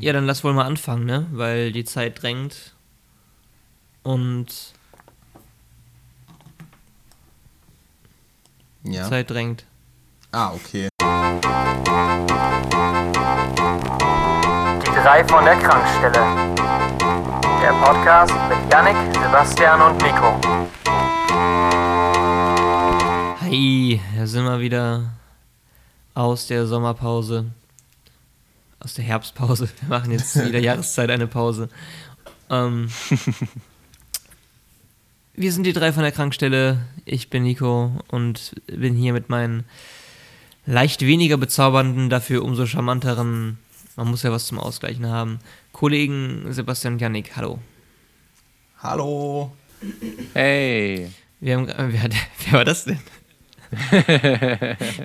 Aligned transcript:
Ja, 0.00 0.14
dann 0.14 0.24
lass 0.24 0.42
wohl 0.44 0.54
mal 0.54 0.64
anfangen, 0.64 1.04
ne? 1.04 1.26
Weil 1.30 1.72
die 1.72 1.84
Zeit 1.84 2.22
drängt. 2.22 2.74
Und 4.02 4.46
Ja. 8.82 9.06
Zeit 9.10 9.28
drängt. 9.30 9.66
Ah, 10.32 10.52
okay. 10.54 10.88
Die 14.82 14.90
drei 15.02 15.22
von 15.28 15.44
der 15.44 15.56
Krankstelle. 15.56 16.56
Der 17.60 17.72
Podcast 17.84 18.32
mit 18.48 18.72
Yannick, 18.72 18.96
Sebastian 19.14 19.82
und 19.82 20.00
Nico. 20.02 20.40
Hi, 23.42 24.00
da 24.16 24.26
sind 24.26 24.44
wir 24.44 24.60
wieder 24.60 25.10
aus 26.14 26.46
der 26.46 26.66
Sommerpause. 26.66 27.50
Aus 28.80 28.94
der 28.94 29.04
Herbstpause. 29.04 29.68
Wir 29.80 29.88
machen 29.88 30.10
jetzt 30.10 30.34
jeder 30.34 30.58
Jahreszeit 30.58 31.10
eine 31.10 31.26
Pause. 31.26 31.68
Ähm, 32.48 32.88
wir 35.34 35.52
sind 35.52 35.64
die 35.64 35.74
drei 35.74 35.92
von 35.92 36.02
der 36.02 36.12
Krankstelle. 36.12 36.78
Ich 37.04 37.28
bin 37.28 37.42
Nico 37.42 37.92
und 38.08 38.54
bin 38.66 38.94
hier 38.94 39.12
mit 39.12 39.28
meinen 39.28 39.64
leicht 40.64 41.02
weniger 41.02 41.36
bezaubernden, 41.36 42.08
dafür 42.08 42.42
umso 42.42 42.64
charmanteren, 42.64 43.58
man 43.96 44.08
muss 44.08 44.22
ja 44.22 44.32
was 44.32 44.46
zum 44.46 44.58
Ausgleichen 44.58 45.06
haben, 45.06 45.40
Kollegen 45.72 46.52
Sebastian 46.52 46.94
und 46.94 47.00
Janik. 47.00 47.36
Hallo. 47.36 47.58
Hallo. 48.78 49.52
Hey. 50.32 51.10
Wir 51.40 51.56
haben, 51.56 51.68
äh, 51.68 51.88
wer, 51.92 52.10
wer 52.44 52.52
war 52.52 52.64
das 52.64 52.84
denn? 52.84 53.00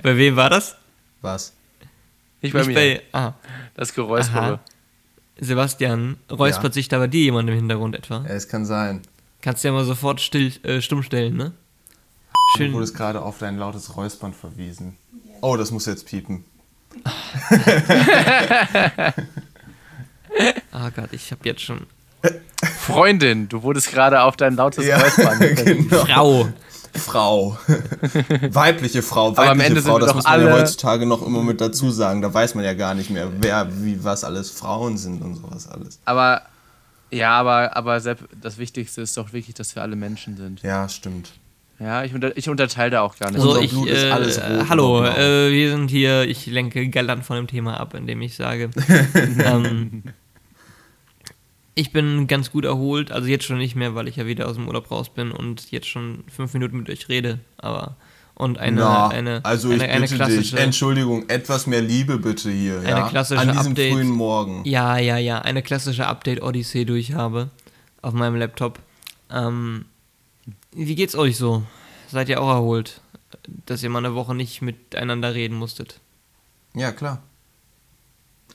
Bei 0.02 0.16
wem 0.16 0.36
war 0.36 0.50
das? 0.50 0.76
Was? 1.20 1.55
Nicht 2.42 2.52
bei 2.52 2.58
Nicht 2.60 2.68
mir. 2.68 2.74
bei. 2.74 3.02
Ah, 3.12 3.32
das 3.74 3.92
Geräuspere. 3.94 4.40
Aha. 4.54 4.60
Sebastian, 5.38 6.16
räuspert 6.30 6.72
Ja. 6.72 6.72
sich 6.72 6.88
da 6.88 6.98
bei 6.98 7.06
dir 7.08 7.22
jemand 7.24 7.48
im 7.50 7.56
Hintergrund 7.56 7.94
etwa? 7.94 8.24
Ja, 8.26 8.34
es 8.34 8.48
kann 8.48 8.64
sein. 8.64 9.02
Kannst 9.42 9.62
du 9.64 9.68
ja 9.68 9.74
mal 9.74 9.84
sofort 9.84 10.20
still, 10.20 10.52
äh, 10.64 10.80
stumm 10.80 11.02
stellen, 11.02 11.36
ne? 11.36 11.52
Du 12.54 12.58
Schön. 12.62 12.72
wurdest 12.72 12.94
gerade 12.96 13.20
auf 13.22 13.38
dein 13.38 13.58
lautes 13.58 13.96
Räuspern 13.96 14.32
verwiesen. 14.32 14.96
Oh, 15.42 15.56
das 15.56 15.70
muss 15.70 15.86
jetzt 15.86 16.06
piepen. 16.06 16.44
Ah 20.72 20.90
Gott, 20.94 21.08
ich 21.12 21.30
hab 21.32 21.44
jetzt 21.46 21.62
schon. 21.62 21.86
Freundin, 22.80 23.48
du 23.48 23.62
wurdest 23.62 23.90
gerade 23.90 24.20
auf 24.22 24.36
dein 24.36 24.56
lautes 24.56 24.84
Räuspern. 24.86 25.38
genau. 25.64 26.04
Frau! 26.04 26.48
Frau. 26.96 27.58
Weibliche 28.50 29.02
Frau. 29.02 29.28
Aber 29.28 29.50
am 29.50 29.58
Weibliche 29.58 29.82
Frau, 29.82 29.98
das 29.98 30.08
doch 30.08 30.16
muss 30.16 30.24
man 30.24 30.40
ja 30.40 30.46
alle- 30.46 30.60
heutzutage 30.60 31.06
noch 31.06 31.24
immer 31.26 31.42
mit 31.42 31.60
dazu 31.60 31.90
sagen. 31.90 32.22
Da 32.22 32.32
weiß 32.32 32.54
man 32.54 32.64
ja 32.64 32.74
gar 32.74 32.94
nicht 32.94 33.10
mehr, 33.10 33.28
wer, 33.40 33.68
wie, 33.82 34.02
was 34.02 34.24
alles 34.24 34.50
Frauen 34.50 34.96
sind 34.96 35.22
und 35.22 35.34
sowas 35.36 35.68
alles. 35.68 35.98
Aber 36.04 36.42
ja, 37.10 37.30
aber, 37.38 37.76
aber 37.76 38.00
Sepp, 38.00 38.28
das 38.40 38.58
Wichtigste 38.58 39.02
ist 39.02 39.16
doch 39.16 39.32
wirklich, 39.32 39.54
dass 39.54 39.74
wir 39.76 39.82
alle 39.82 39.96
Menschen 39.96 40.36
sind. 40.36 40.62
Ja, 40.62 40.88
stimmt. 40.88 41.30
Ja, 41.78 42.04
ich, 42.04 42.14
unter, 42.14 42.36
ich 42.36 42.48
unterteile 42.48 42.90
da 42.90 43.00
auch 43.02 43.16
gar 43.18 43.30
nicht. 43.30 43.40
So, 43.40 43.50
Unser 43.50 43.62
ich. 43.62 43.86
Äh, 43.86 44.64
hallo, 44.68 45.04
äh, 45.04 45.52
wir 45.52 45.70
sind 45.70 45.88
hier. 45.90 46.22
Ich 46.22 46.46
lenke 46.46 46.88
galant 46.88 47.24
von 47.24 47.36
dem 47.36 47.46
Thema 47.46 47.78
ab, 47.78 47.94
indem 47.94 48.22
ich 48.22 48.34
sage. 48.34 48.70
ähm, 49.44 50.02
ich 51.76 51.92
bin 51.92 52.26
ganz 52.26 52.50
gut 52.50 52.64
erholt. 52.64 53.12
Also 53.12 53.28
jetzt 53.28 53.44
schon 53.44 53.58
nicht 53.58 53.76
mehr, 53.76 53.94
weil 53.94 54.08
ich 54.08 54.16
ja 54.16 54.26
wieder 54.26 54.48
aus 54.48 54.56
dem 54.56 54.66
Urlaub 54.66 54.90
raus 54.90 55.10
bin 55.10 55.30
und 55.30 55.70
jetzt 55.70 55.86
schon 55.86 56.24
fünf 56.26 56.52
Minuten 56.54 56.78
mit 56.78 56.90
euch 56.90 57.08
rede. 57.08 57.38
Aber. 57.58 57.96
Und 58.34 58.58
eine, 58.58 58.80
Na, 58.80 59.08
eine, 59.08 59.42
also 59.44 59.70
eine, 59.70 59.84
ich 59.84 59.90
eine 59.90 60.00
bitte 60.02 60.16
klassische. 60.16 60.56
dich, 60.56 60.64
Entschuldigung, 60.64 61.26
etwas 61.28 61.66
mehr 61.66 61.80
Liebe 61.80 62.18
bitte 62.18 62.50
hier, 62.50 62.80
Eine 62.80 62.88
ja? 62.90 63.08
klassische 63.08 63.40
An 63.40 63.52
diesem 63.52 63.72
Update. 63.72 63.92
frühen 63.94 64.10
Morgen. 64.10 64.60
Ja, 64.66 64.98
ja, 64.98 65.16
ja, 65.16 65.40
eine 65.40 65.62
klassische 65.62 66.06
Update-Odyssee 66.06 66.84
durch 66.84 67.14
habe 67.14 67.48
auf 68.02 68.12
meinem 68.12 68.36
Laptop. 68.36 68.78
Ähm, 69.30 69.86
wie 70.72 70.94
geht's 70.94 71.14
euch 71.14 71.38
so? 71.38 71.62
Seid 72.10 72.28
ihr 72.28 72.42
auch 72.42 72.50
erholt, 72.50 73.00
dass 73.64 73.82
ihr 73.82 73.88
mal 73.88 74.04
eine 74.04 74.14
Woche 74.14 74.34
nicht 74.34 74.60
miteinander 74.60 75.32
reden 75.34 75.56
musstet? 75.56 76.00
Ja, 76.74 76.92
klar. 76.92 77.22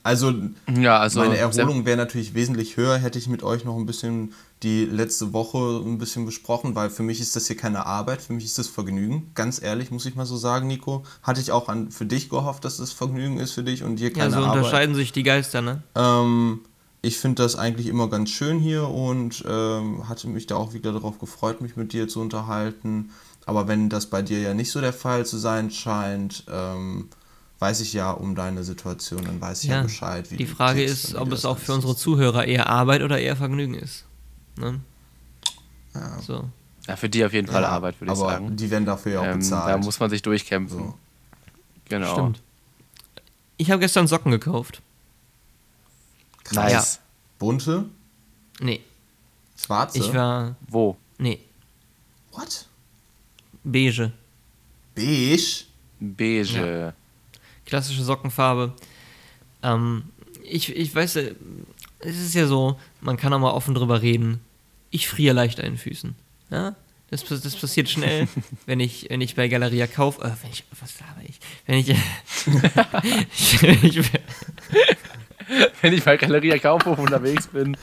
Also, 0.03 0.34
ja, 0.73 0.97
also 0.97 1.19
meine 1.19 1.38
Erholung 1.38 1.85
wäre 1.85 1.97
natürlich 1.97 2.34
wesentlich 2.34 2.78
höher, 2.78 2.97
hätte 2.97 3.19
ich 3.19 3.28
mit 3.28 3.44
euch 3.44 3.66
noch 3.66 3.75
ein 3.78 3.85
bisschen 3.85 4.34
die 4.63 4.85
letzte 4.85 5.34
Woche 5.34 5.57
ein 5.84 5.97
bisschen 5.97 6.25
besprochen, 6.25 6.75
weil 6.75 6.89
für 6.89 7.03
mich 7.03 7.19
ist 7.19 7.35
das 7.35 7.47
hier 7.47 7.57
keine 7.57 7.85
Arbeit, 7.85 8.22
für 8.22 8.34
mich 8.34 8.45
ist 8.45 8.57
das 8.57 8.67
Vergnügen. 8.67 9.31
Ganz 9.35 9.61
ehrlich, 9.61 9.91
muss 9.91 10.06
ich 10.06 10.16
mal 10.16 10.25
so 10.25 10.38
sagen, 10.38 10.67
Nico. 10.67 11.03
Hatte 11.23 11.41
ich 11.41 11.51
auch 11.51 11.67
an, 11.69 11.91
für 11.91 12.06
dich 12.06 12.29
gehofft, 12.29 12.66
dass 12.66 12.78
das 12.78 12.91
Vergnügen 12.91 13.40
ist 13.40 13.51
für 13.51 13.63
dich 13.63 13.84
und 13.84 13.97
hier 13.97 14.09
Ja, 14.09 14.16
keine 14.16 14.31
so 14.31 14.38
Arbeit. 14.38 14.57
unterscheiden 14.57 14.95
sich 14.95 15.11
die 15.11 15.23
Geister, 15.23 15.61
ne? 15.61 15.84
Ähm, 15.95 16.61
ich 17.03 17.17
finde 17.17 17.41
das 17.44 17.56
eigentlich 17.56 17.88
immer 17.88 18.09
ganz 18.09 18.29
schön 18.29 18.59
hier 18.59 18.88
und 18.88 19.44
ähm, 19.47 20.07
hatte 20.07 20.28
mich 20.28 20.45
da 20.47 20.56
auch 20.56 20.73
wieder 20.73 20.94
darauf 20.94 21.19
gefreut, 21.19 21.61
mich 21.61 21.75
mit 21.75 21.94
dir 21.94 22.07
zu 22.07 22.22
unterhalten. 22.22 23.09
Aber 23.47 23.67
wenn 23.67 23.90
das 23.90 24.06
bei 24.06 24.22
dir 24.22 24.40
ja 24.40 24.53
nicht 24.53 24.72
so 24.72 24.81
der 24.81 24.94
Fall 24.94 25.25
zu 25.25 25.38
sein 25.38 25.72
scheint, 25.72 26.45
ähm, 26.51 27.09
weiß 27.61 27.79
ich 27.81 27.94
ja 27.94 28.11
um 28.11 28.33
deine 28.35 28.63
Situation, 28.63 29.23
dann 29.23 29.39
weiß 29.39 29.63
ich 29.63 29.69
ja, 29.69 29.77
Ja, 29.77 29.83
Bescheid. 29.83 30.29
Wie 30.31 30.38
Die 30.38 30.45
du 30.45 30.55
Frage 30.55 30.83
ist, 30.83 31.13
ob 31.16 31.31
es 31.31 31.45
auch 31.45 31.57
für 31.59 31.73
unsere. 31.73 31.95
Zuhörer 31.95 32.45
eher 32.45 32.67
Arbeit 32.67 33.03
oder 33.03 33.19
eher 33.19 33.35
Vergnügen 33.35 33.75
ist. 33.75 34.05
Ne? 34.57 34.79
Ja. 35.94 36.19
So. 36.22 36.49
ja, 36.88 36.95
für 36.95 37.07
die 37.09 37.23
auf 37.23 37.33
jeden 37.33 37.47
Fall 37.47 37.61
Ja, 37.61 37.69
Arbeit, 37.69 37.99
würde 38.01 38.13
ich 38.13 38.19
aber 38.19 38.29
sagen. 38.31 38.55
die 38.57 38.69
werden 38.72 38.85
dafür 38.85 39.11
ja 39.13 39.19
auch 39.22 39.25
Ähm, 39.25 39.39
bezahlt. 39.39 39.73
da 39.73 39.77
muss 39.77 39.99
man 39.99 40.09
sich 40.09 40.22
durchkämpfen. 40.22 40.77
So. 40.79 40.94
Genau. 41.89 42.13
Stimmt. 42.13 42.41
Ich 43.57 43.69
habe 43.69 43.79
gestern 43.79 44.07
Socken 44.07 44.31
gekauft. 44.31 44.81
Nice. 46.51 46.99
Bunte? 47.38 47.85
Nee, 48.59 48.81
Schwarze? 49.57 49.99
ich 49.99 50.13
war. 50.13 50.55
Wo? 50.67 50.97
Nee, 51.17 51.39
What? 52.31 52.66
beige. 53.63 54.11
Beige? 54.95 55.66
Beige. 55.99 56.93
Klassische 57.72 58.04
Sockenfarbe. 58.04 58.74
Ähm, 59.64 60.04
ich, 60.44 60.76
ich 60.76 60.94
weiß, 60.94 61.16
äh, 61.16 61.36
es 62.00 62.20
ist 62.20 62.36
ja 62.36 62.46
so, 62.46 62.78
man 63.00 63.16
kann 63.16 63.32
auch 63.34 63.40
mal 63.40 63.52
offen 63.52 63.74
drüber 63.74 64.02
reden. 64.02 64.42
Ich 64.90 65.08
friere 65.08 65.34
leicht 65.34 65.59
an 65.59 65.66
den 65.66 65.78
Füßen. 65.78 66.14
Ja? 66.50 66.76
Das, 67.09 67.24
das 67.24 67.56
passiert 67.56 67.90
schnell, 67.90 68.28
wenn 68.66 68.82
ich, 68.82 69.08
wenn 69.09 69.22
ich 69.22 69.36
bei 69.36 69.48
Galeria 69.48 69.88
kaufe. 69.88 70.22
Äh, 70.22 70.32
wenn 70.44 70.52
ich, 70.52 70.66
was 70.82 71.00
laber 71.00 71.22
ich? 71.26 71.40
Wenn 71.66 71.78
ich, 71.78 71.90
ich, 73.34 73.64
ich 73.98 74.12
Wenn 75.82 75.94
ich 75.94 76.03
bei 76.03 76.18
Galeria 76.18 76.58
Kaufhof 76.58 77.00
unterwegs 77.00 77.48
bin. 77.48 77.78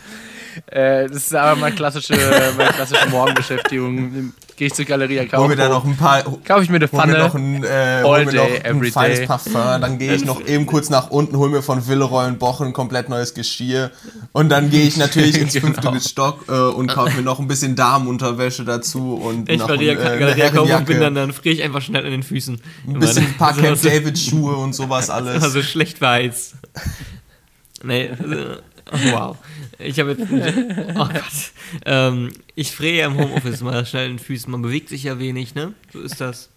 Äh, 0.66 1.08
das 1.08 1.16
ist 1.16 1.34
aber 1.34 1.58
meine 1.58 1.74
klassische, 1.74 2.14
meine 2.58 2.72
klassische 2.72 3.08
Morgenbeschäftigung. 3.08 4.34
Gehe 4.58 4.66
ich 4.66 4.74
zur 4.74 4.84
Galeria 4.86 5.20
Hol 5.22 5.28
Kaufhof. 5.28 5.48
mir 5.48 5.56
da 5.56 5.68
noch 5.68 5.84
ein 5.84 5.96
paar. 5.96 6.22
Kaufe 6.44 6.64
ich 6.64 6.68
mir 6.68 6.76
eine 6.76 6.90
Hol 6.90 7.06
mir 7.06 7.16
noch 7.18 7.30
Pfanne. 7.30 7.56
ein, 7.58 7.62
äh, 7.64 7.68
All 7.68 8.04
hol 8.04 8.24
mir 8.24 8.32
day, 8.32 8.36
noch 8.40 8.64
ein 8.64 8.64
every 8.76 8.90
feines 8.90 9.18
day. 9.18 9.26
Parfum, 9.26 9.52
dann 9.54 9.98
gehe 9.98 10.12
ich 10.14 10.24
noch 10.24 10.44
eben 10.44 10.66
kurz 10.66 10.90
nach 10.90 11.10
unten, 11.10 11.36
hol 11.38 11.48
mir 11.48 11.62
von 11.62 11.86
Villeroy 11.86 12.26
und 12.26 12.40
Boch 12.40 12.60
ein 12.60 12.72
komplett 12.72 13.08
neues 13.08 13.34
Geschirr 13.34 13.92
und 14.32 14.48
dann 14.48 14.68
gehe 14.70 14.82
ich 14.84 14.96
natürlich 14.96 15.38
ins 15.40 15.52
Genau. 15.52 15.66
fünfte 15.80 16.00
Stock 16.08 16.44
äh, 16.48 16.52
und 16.52 16.88
kaufe 16.88 17.16
mir 17.16 17.22
noch 17.22 17.38
ein 17.38 17.46
bisschen 17.46 17.76
Damenunterwäsche 17.76 18.64
dazu 18.64 19.14
und 19.14 19.48
ich 19.48 19.58
noch 19.58 19.68
ein, 19.70 19.80
äh, 19.80 19.94
Galeria 19.94 20.50
kaufe 20.50 20.82
bin, 20.82 21.00
dann, 21.00 21.14
dann 21.14 21.32
friere 21.32 21.54
ich 21.54 21.62
einfach 21.62 21.80
schnell 21.80 22.04
an 22.04 22.10
den 22.10 22.22
Füßen. 22.24 22.60
ein 22.88 22.98
bisschen 22.98 23.26
ein 23.26 23.34
paar 23.34 23.52
Camp 23.56 23.80
David 23.80 24.18
Schuhe 24.18 24.56
und 24.56 24.74
sowas 24.74 25.08
alles. 25.18 25.40
Also 25.42 25.62
schlecht 25.62 25.98
verheizt. 25.98 26.54
Nee, 27.84 28.10
oh, 28.92 28.96
wow. 29.12 29.36
Ich 29.78 29.98
habe 29.98 30.12
jetzt. 30.12 30.30
Oh 30.96 31.08
Gott. 31.08 31.52
Ähm, 31.84 32.32
ich 32.54 32.72
friere 32.72 32.96
ja 32.96 33.06
im 33.06 33.16
Homeoffice 33.16 33.60
mal 33.60 33.86
schnell 33.86 34.06
in 34.06 34.16
den 34.16 34.18
Füßen. 34.18 34.50
Man 34.50 34.62
bewegt 34.62 34.88
sich 34.88 35.04
ja 35.04 35.18
wenig, 35.18 35.54
ne? 35.54 35.74
So 35.92 36.00
ist 36.00 36.20
das. 36.20 36.50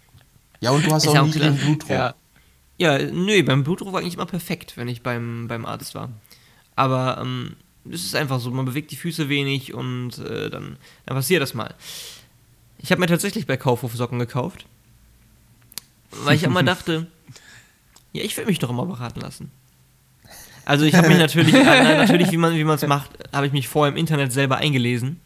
ja, 0.60 0.70
und 0.70 0.86
du 0.86 0.92
hast 0.92 1.06
auch 1.06 1.14
ja 1.14 1.22
auch 1.22 1.26
niedrigen 1.26 1.56
klar. 1.56 1.66
Blutdruck. 1.66 1.90
Ja. 1.90 2.14
Ja, 2.78 2.98
nö, 2.98 3.42
beim 3.44 3.62
Blutdruck 3.62 3.92
war 3.92 4.00
eigentlich 4.00 4.14
immer 4.14 4.26
perfekt, 4.26 4.76
wenn 4.76 4.88
ich 4.88 5.02
beim, 5.02 5.46
beim 5.46 5.66
Arzt 5.66 5.94
war. 5.94 6.10
Aber 6.74 7.18
ähm, 7.20 7.54
es 7.88 8.04
ist 8.04 8.16
einfach 8.16 8.40
so, 8.40 8.50
man 8.50 8.64
bewegt 8.64 8.90
die 8.90 8.96
Füße 8.96 9.28
wenig 9.28 9.74
und 9.74 10.18
äh, 10.18 10.50
dann, 10.50 10.76
dann 11.06 11.16
passiert 11.16 11.42
das 11.42 11.54
mal. 11.54 11.74
Ich 12.78 12.90
habe 12.90 13.00
mir 13.00 13.06
tatsächlich 13.06 13.46
bei 13.46 13.56
Kaufhof 13.56 13.94
Socken 13.94 14.18
gekauft, 14.18 14.66
weil 16.10 16.34
ich 16.34 16.42
immer 16.42 16.62
dachte, 16.64 17.06
ja, 18.12 18.24
ich 18.24 18.36
will 18.36 18.46
mich 18.46 18.58
doch 18.58 18.70
immer 18.70 18.86
beraten 18.86 19.20
lassen. 19.20 19.52
Also 20.64 20.84
ich 20.84 20.94
habe 20.94 21.08
mich 21.08 21.18
natürlich, 21.26 21.54
äh, 21.54 21.96
natürlich, 21.96 22.30
wie 22.30 22.36
man 22.36 22.54
es 22.54 22.86
macht, 22.86 23.10
habe 23.32 23.46
ich 23.46 23.52
mich 23.52 23.68
vorher 23.68 23.92
im 23.92 23.98
Internet 23.98 24.32
selber 24.32 24.58
eingelesen, 24.58 25.20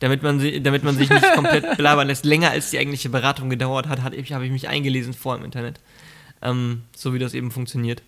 damit 0.00 0.22
man, 0.22 0.40
damit 0.62 0.84
man 0.84 0.96
sich 0.96 1.10
nicht 1.10 1.34
komplett 1.34 1.76
belabern 1.76 2.06
lässt. 2.08 2.24
Länger 2.24 2.50
als 2.50 2.70
die 2.70 2.78
eigentliche 2.78 3.08
Beratung 3.08 3.50
gedauert 3.50 3.88
hat, 3.88 4.14
ich, 4.14 4.32
habe 4.32 4.46
ich 4.46 4.52
mich 4.52 4.68
eingelesen 4.68 5.14
vor 5.14 5.36
im 5.36 5.44
Internet. 5.44 5.80
Ähm, 6.40 6.82
so 6.96 7.14
wie 7.14 7.18
das 7.18 7.34
eben 7.34 7.50
funktioniert. 7.50 8.02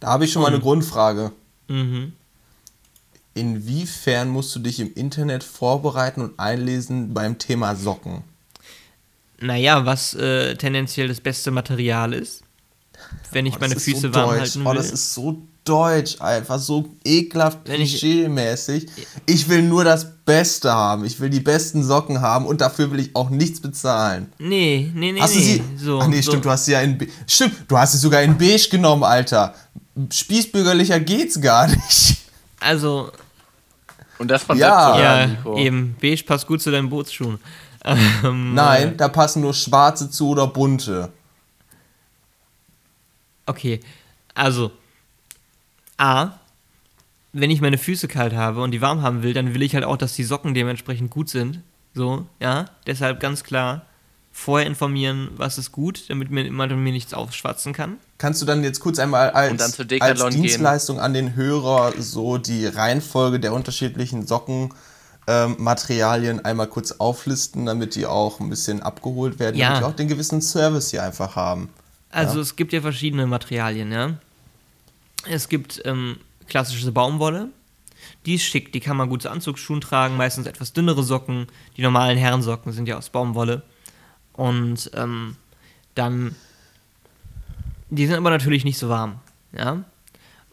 Da 0.00 0.08
habe 0.08 0.24
ich 0.24 0.32
schon 0.32 0.42
mal 0.42 0.48
eine 0.48 0.58
Mhm. 0.58 0.62
Grundfrage. 0.62 1.32
Mhm. 1.68 2.12
Inwiefern 3.34 4.28
musst 4.28 4.54
du 4.54 4.58
dich 4.58 4.80
im 4.80 4.92
Internet 4.94 5.42
vorbereiten 5.42 6.20
und 6.20 6.38
einlesen 6.38 7.14
beim 7.14 7.38
Thema 7.38 7.74
Socken? 7.76 8.24
Naja, 9.40 9.86
was 9.86 10.14
äh, 10.14 10.54
tendenziell 10.56 11.08
das 11.08 11.20
beste 11.20 11.50
Material 11.50 12.12
ist. 12.12 12.42
Wenn 13.32 13.46
ich 13.46 13.54
Oh, 13.54 13.58
meine 13.60 13.78
Füße 13.78 14.00
so 14.08 14.14
warm 14.14 14.30
deutsch. 14.30 14.40
halten 14.40 14.62
Oh, 14.66 14.70
will. 14.70 14.76
das 14.76 14.90
ist 14.90 15.14
so 15.14 15.42
deutsch, 15.64 16.20
einfach 16.20 16.58
so 16.58 16.88
ekelhaft 17.04 17.60
Wenn 17.66 17.80
ich- 17.80 17.90
klischee-mäßig. 18.00 18.86
Ich 19.26 19.48
will 19.48 19.62
nur 19.62 19.84
das 19.84 20.06
Beste 20.24 20.72
haben. 20.72 21.04
Ich 21.04 21.20
will 21.20 21.30
die 21.30 21.38
besten 21.40 21.84
Socken 21.84 22.20
haben 22.20 22.46
und 22.46 22.60
dafür 22.60 22.90
will 22.90 22.98
ich 23.00 23.14
auch 23.14 23.30
nichts 23.30 23.60
bezahlen. 23.60 24.32
nee, 24.38 24.90
nee, 24.94 25.12
nee, 25.12 25.20
Hast 25.20 25.36
nee. 25.36 25.40
du 25.40 25.46
sie? 25.78 25.84
So, 25.84 26.00
Ach 26.00 26.08
nee, 26.08 26.20
so. 26.20 26.30
stimmt, 26.32 26.44
du 26.44 26.50
hast 26.50 26.64
sie 26.64 26.72
ja 26.72 26.80
in 26.80 26.98
Be 26.98 27.06
Stimmt, 27.28 27.54
du 27.68 27.78
hast 27.78 27.92
sie 27.92 27.98
sogar 27.98 28.22
in 28.22 28.36
beige 28.36 28.68
genommen, 28.70 29.04
Alter. 29.04 29.54
Spießbürgerlicher 30.10 31.00
geht's 31.00 31.40
gar 31.40 31.66
nicht. 31.68 32.16
Also, 32.60 33.10
Und 34.18 34.28
das 34.30 34.42
von 34.44 34.56
Ja. 34.58 34.98
ja, 34.98 35.26
Nico. 35.26 35.56
eben, 35.58 35.96
beige 36.00 36.22
passt 36.24 36.46
gut 36.46 36.62
zu 36.62 36.70
deinen 36.70 36.88
Bootsschuhen. 36.88 37.38
Ähm, 37.84 38.54
Nein, 38.54 38.96
da 38.96 39.08
passen 39.08 39.42
nur 39.42 39.52
schwarze 39.54 40.08
zu 40.10 40.28
oder 40.28 40.46
bunte. 40.46 41.08
Okay, 43.46 43.80
also 44.34 44.70
A, 45.96 46.30
wenn 47.32 47.50
ich 47.50 47.60
meine 47.60 47.78
Füße 47.78 48.08
kalt 48.08 48.34
habe 48.34 48.62
und 48.62 48.72
die 48.72 48.80
warm 48.80 49.02
haben 49.02 49.22
will, 49.22 49.34
dann 49.34 49.54
will 49.54 49.62
ich 49.62 49.74
halt 49.74 49.84
auch, 49.84 49.96
dass 49.96 50.14
die 50.14 50.24
Socken 50.24 50.54
dementsprechend 50.54 51.10
gut 51.10 51.28
sind. 51.28 51.60
So, 51.94 52.26
ja. 52.40 52.66
Deshalb 52.86 53.20
ganz 53.20 53.44
klar 53.44 53.82
vorher 54.34 54.66
informieren, 54.66 55.28
was 55.36 55.58
ist 55.58 55.72
gut, 55.72 56.08
damit 56.08 56.30
mir 56.30 56.44
jemand 56.44 56.74
mir 56.74 56.92
nichts 56.92 57.12
aufschwatzen 57.12 57.74
kann. 57.74 57.98
Kannst 58.16 58.40
du 58.40 58.46
dann 58.46 58.64
jetzt 58.64 58.80
kurz 58.80 58.98
einmal 58.98 59.28
als, 59.30 59.50
Und 59.50 59.60
dann 59.60 59.70
zu 59.70 59.82
als 59.82 59.88
Decathlon 59.88 60.30
gehen. 60.30 60.42
Dienstleistung 60.42 60.98
an 61.00 61.12
den 61.12 61.34
Hörer 61.34 61.92
so 61.98 62.38
die 62.38 62.64
Reihenfolge 62.66 63.40
der 63.40 63.52
unterschiedlichen 63.52 64.26
Sockenmaterialien 64.26 66.42
einmal 66.44 66.68
kurz 66.68 66.92
auflisten, 66.92 67.66
damit 67.66 67.94
die 67.94 68.06
auch 68.06 68.40
ein 68.40 68.48
bisschen 68.48 68.82
abgeholt 68.82 69.38
werden, 69.38 69.56
Ja. 69.56 69.68
damit 69.68 69.82
die 69.82 69.86
auch 69.86 69.96
den 69.96 70.08
gewissen 70.08 70.40
Service 70.40 70.88
hier 70.90 71.02
einfach 71.02 71.36
haben. 71.36 71.68
Also 72.12 72.40
es 72.40 72.56
gibt 72.56 72.72
ja 72.72 72.80
verschiedene 72.80 73.26
Materialien, 73.26 73.90
ja. 73.90 74.14
Es 75.28 75.48
gibt 75.48 75.82
ähm, 75.84 76.18
klassische 76.46 76.92
Baumwolle, 76.92 77.48
die 78.26 78.34
ist 78.34 78.42
schick, 78.42 78.72
die 78.72 78.80
kann 78.80 78.96
man 78.96 79.08
gut 79.08 79.22
zu 79.22 79.30
Anzugsschuhen 79.30 79.80
tragen, 79.80 80.16
meistens 80.16 80.46
etwas 80.46 80.72
dünnere 80.72 81.02
Socken. 81.02 81.46
Die 81.76 81.82
normalen 81.82 82.18
Herrensocken 82.18 82.72
sind 82.72 82.86
ja 82.88 82.98
aus 82.98 83.10
Baumwolle. 83.10 83.62
Und 84.32 84.90
ähm, 84.94 85.36
dann, 85.94 86.34
die 87.90 88.06
sind 88.06 88.16
aber 88.16 88.30
natürlich 88.30 88.64
nicht 88.64 88.78
so 88.78 88.88
warm, 88.88 89.18
ja. 89.56 89.84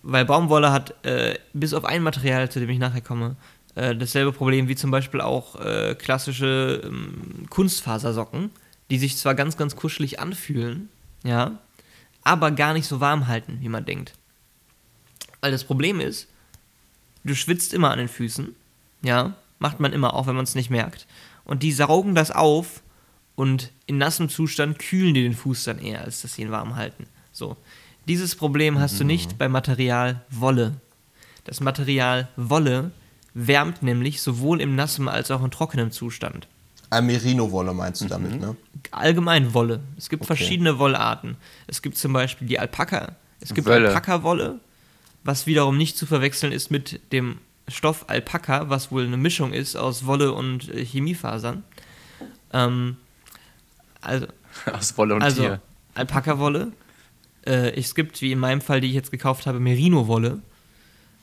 Weil 0.02 0.26
Baumwolle 0.26 0.72
hat 0.72 0.94
äh, 1.06 1.38
bis 1.54 1.74
auf 1.74 1.86
ein 1.86 2.04
Material, 2.04 2.50
zu 2.50 2.60
dem 2.60 2.70
ich 2.70 2.80
nachher 2.80 3.02
komme, 3.02 3.36
äh, 3.76 3.96
dasselbe 3.96 4.32
Problem 4.32 4.68
wie 4.68 4.76
zum 4.76 4.92
Beispiel 4.92 5.22
auch 5.22 5.60
äh, 5.60 5.96
klassische 5.96 6.82
ähm, 6.84 7.46
Kunstfasersocken, 7.50 8.50
die 8.90 8.98
sich 8.98 9.18
zwar 9.18 9.36
ganz, 9.36 9.58
ganz 9.58 9.76
kuschelig 9.76 10.20
anfühlen, 10.20 10.90
ja, 11.24 11.58
aber 12.24 12.52
gar 12.52 12.74
nicht 12.74 12.88
so 12.88 13.00
warm 13.00 13.28
halten, 13.28 13.58
wie 13.62 13.70
man 13.70 13.86
denkt. 13.86 14.14
Weil 15.42 15.52
das 15.52 15.64
Problem 15.64 16.00
ist, 16.00 16.28
du 17.24 17.36
schwitzt 17.36 17.74
immer 17.74 17.92
an 17.92 18.00
den 18.00 18.08
Füßen, 18.08 18.56
ja, 19.02 19.36
macht 19.60 19.80
man 19.80 19.94
immer, 19.94 20.14
auch 20.14 20.28
wenn 20.28 20.36
man 20.36 20.44
es 20.44 20.56
nicht 20.56 20.70
merkt. 20.70 21.08
Und 21.44 21.64
die 21.64 21.72
saugen 21.72 22.16
das 22.16 22.32
auf 22.32 22.82
und 23.36 23.72
in 23.86 23.98
nassem 23.98 24.30
Zustand 24.30 24.80
kühlen 24.80 25.14
die 25.14 25.24
den 25.24 25.34
Fuß 25.34 25.64
dann 25.64 25.80
eher, 25.80 26.02
als 26.02 26.22
dass 26.22 26.34
sie 26.34 26.42
ihn 26.44 26.52
warm 26.52 26.76
halten. 26.76 27.08
So. 27.32 27.58
Dieses 28.08 28.36
Problem 28.36 28.80
hast 28.80 29.00
du 29.00 29.04
nicht 29.04 29.38
beim 29.38 29.52
Material 29.52 30.22
Wolle. 30.30 30.76
Das 31.44 31.60
Material 31.60 32.28
Wolle 32.36 32.92
wärmt 33.34 33.84
nämlich 33.84 34.22
sowohl 34.22 34.62
im 34.62 34.76
nassen 34.76 35.08
als 35.08 35.32
auch 35.32 35.44
im 35.44 35.52
trockenen 35.52 35.92
Zustand. 35.92 36.48
Ah, 36.92 37.02
Merino-Wolle 37.02 37.74
meinst 37.74 38.02
du 38.02 38.06
damit, 38.06 38.34
Mhm. 38.36 38.40
ne? 38.40 38.56
Allgemein 38.92 39.54
Wolle. 39.54 39.80
Es 39.98 40.10
gibt 40.10 40.24
Okay. 40.24 40.36
verschiedene 40.36 40.80
Wollarten. 40.80 41.38
Es 41.68 41.82
gibt 41.82 41.98
zum 41.98 42.14
Beispiel 42.14 42.48
die 42.48 42.58
Alpaka. 42.60 43.16
Es 43.42 43.54
gibt. 43.54 43.68
Alpaka-Wolle, 43.68 44.60
was 45.24 45.46
wiederum 45.46 45.78
nicht 45.78 45.98
zu 45.98 46.06
verwechseln 46.06 46.52
ist 46.52 46.72
mit 46.72 47.00
dem 47.12 47.38
Stoff 47.68 48.06
Alpaka, 48.08 48.70
was 48.70 48.92
wohl 48.92 49.06
eine 49.06 49.18
Mischung 49.18 49.54
ist 49.54 49.76
aus 49.76 50.06
Wolle 50.08 50.34
und 50.34 50.70
äh, 50.74 50.84
Chemiefasern. 50.84 51.64
Ähm, 52.54 52.98
also, 54.02 54.26
Aus 54.74 54.98
Wolle 54.98 55.16
und 55.16 55.22
also 55.22 55.42
Tier. 55.44 55.62
Alpaka-Wolle. 55.94 56.72
Äh, 57.46 57.80
es 57.80 57.94
gibt, 57.94 58.22
wie 58.22 58.32
in 58.32 58.40
meinem 58.40 58.62
Fall, 58.62 58.82
die 58.82 58.88
ich 58.88 58.94
jetzt 58.96 59.12
gekauft 59.12 59.46
habe, 59.46 59.60
Merino-Wolle. 59.60 60.40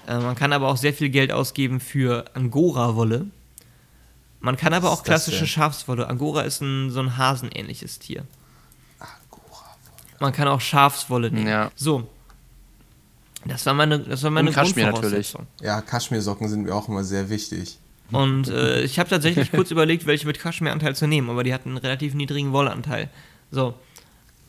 Äh, 0.06 0.18
man 0.18 0.36
kann 0.36 0.52
aber 0.52 0.68
auch 0.68 0.76
sehr 0.76 0.94
viel 0.94 1.08
Geld 1.08 1.32
ausgeben 1.32 1.80
für 1.80 2.24
Angora-Wolle. 2.34 3.26
Man 4.40 4.56
kann 4.56 4.72
aber 4.72 4.90
auch 4.90 5.02
klassische? 5.02 5.46
Schafswolle. 5.46 6.08
Angora 6.08 6.42
ist 6.42 6.60
ein, 6.60 6.90
so 6.90 7.00
ein 7.00 7.16
hasenähnliches 7.16 7.98
Tier. 7.98 8.24
Man 10.20 10.32
kann 10.32 10.48
auch 10.48 10.60
Schafswolle 10.60 11.30
nehmen. 11.30 11.46
Ja. 11.46 11.70
So. 11.74 12.08
Das 13.44 13.64
war 13.66 13.74
meine, 13.74 13.98
das 14.00 14.22
war 14.22 14.30
meine 14.30 14.48
Und 14.48 14.54
Kaschmir 14.54 14.90
Grundvoraussetzung. 14.90 15.46
Ja, 15.60 15.80
Kaschmirsocken 15.80 16.48
sind 16.48 16.64
mir 16.64 16.74
auch 16.74 16.88
immer 16.88 17.04
sehr 17.04 17.28
wichtig. 17.28 17.78
Und 18.12 18.48
äh, 18.48 18.82
ich 18.82 18.98
habe 18.98 19.08
tatsächlich 19.08 19.50
kurz 19.50 19.70
überlegt, 19.72 20.06
welche 20.06 20.26
mit 20.26 20.38
Kaschmiranteil 20.38 20.94
zu 20.94 21.06
nehmen, 21.06 21.30
aber 21.30 21.44
die 21.44 21.52
hatten 21.52 21.70
einen 21.70 21.78
relativ 21.78 22.14
niedrigen 22.14 22.52
Wollanteil. 22.52 23.08
So. 23.50 23.74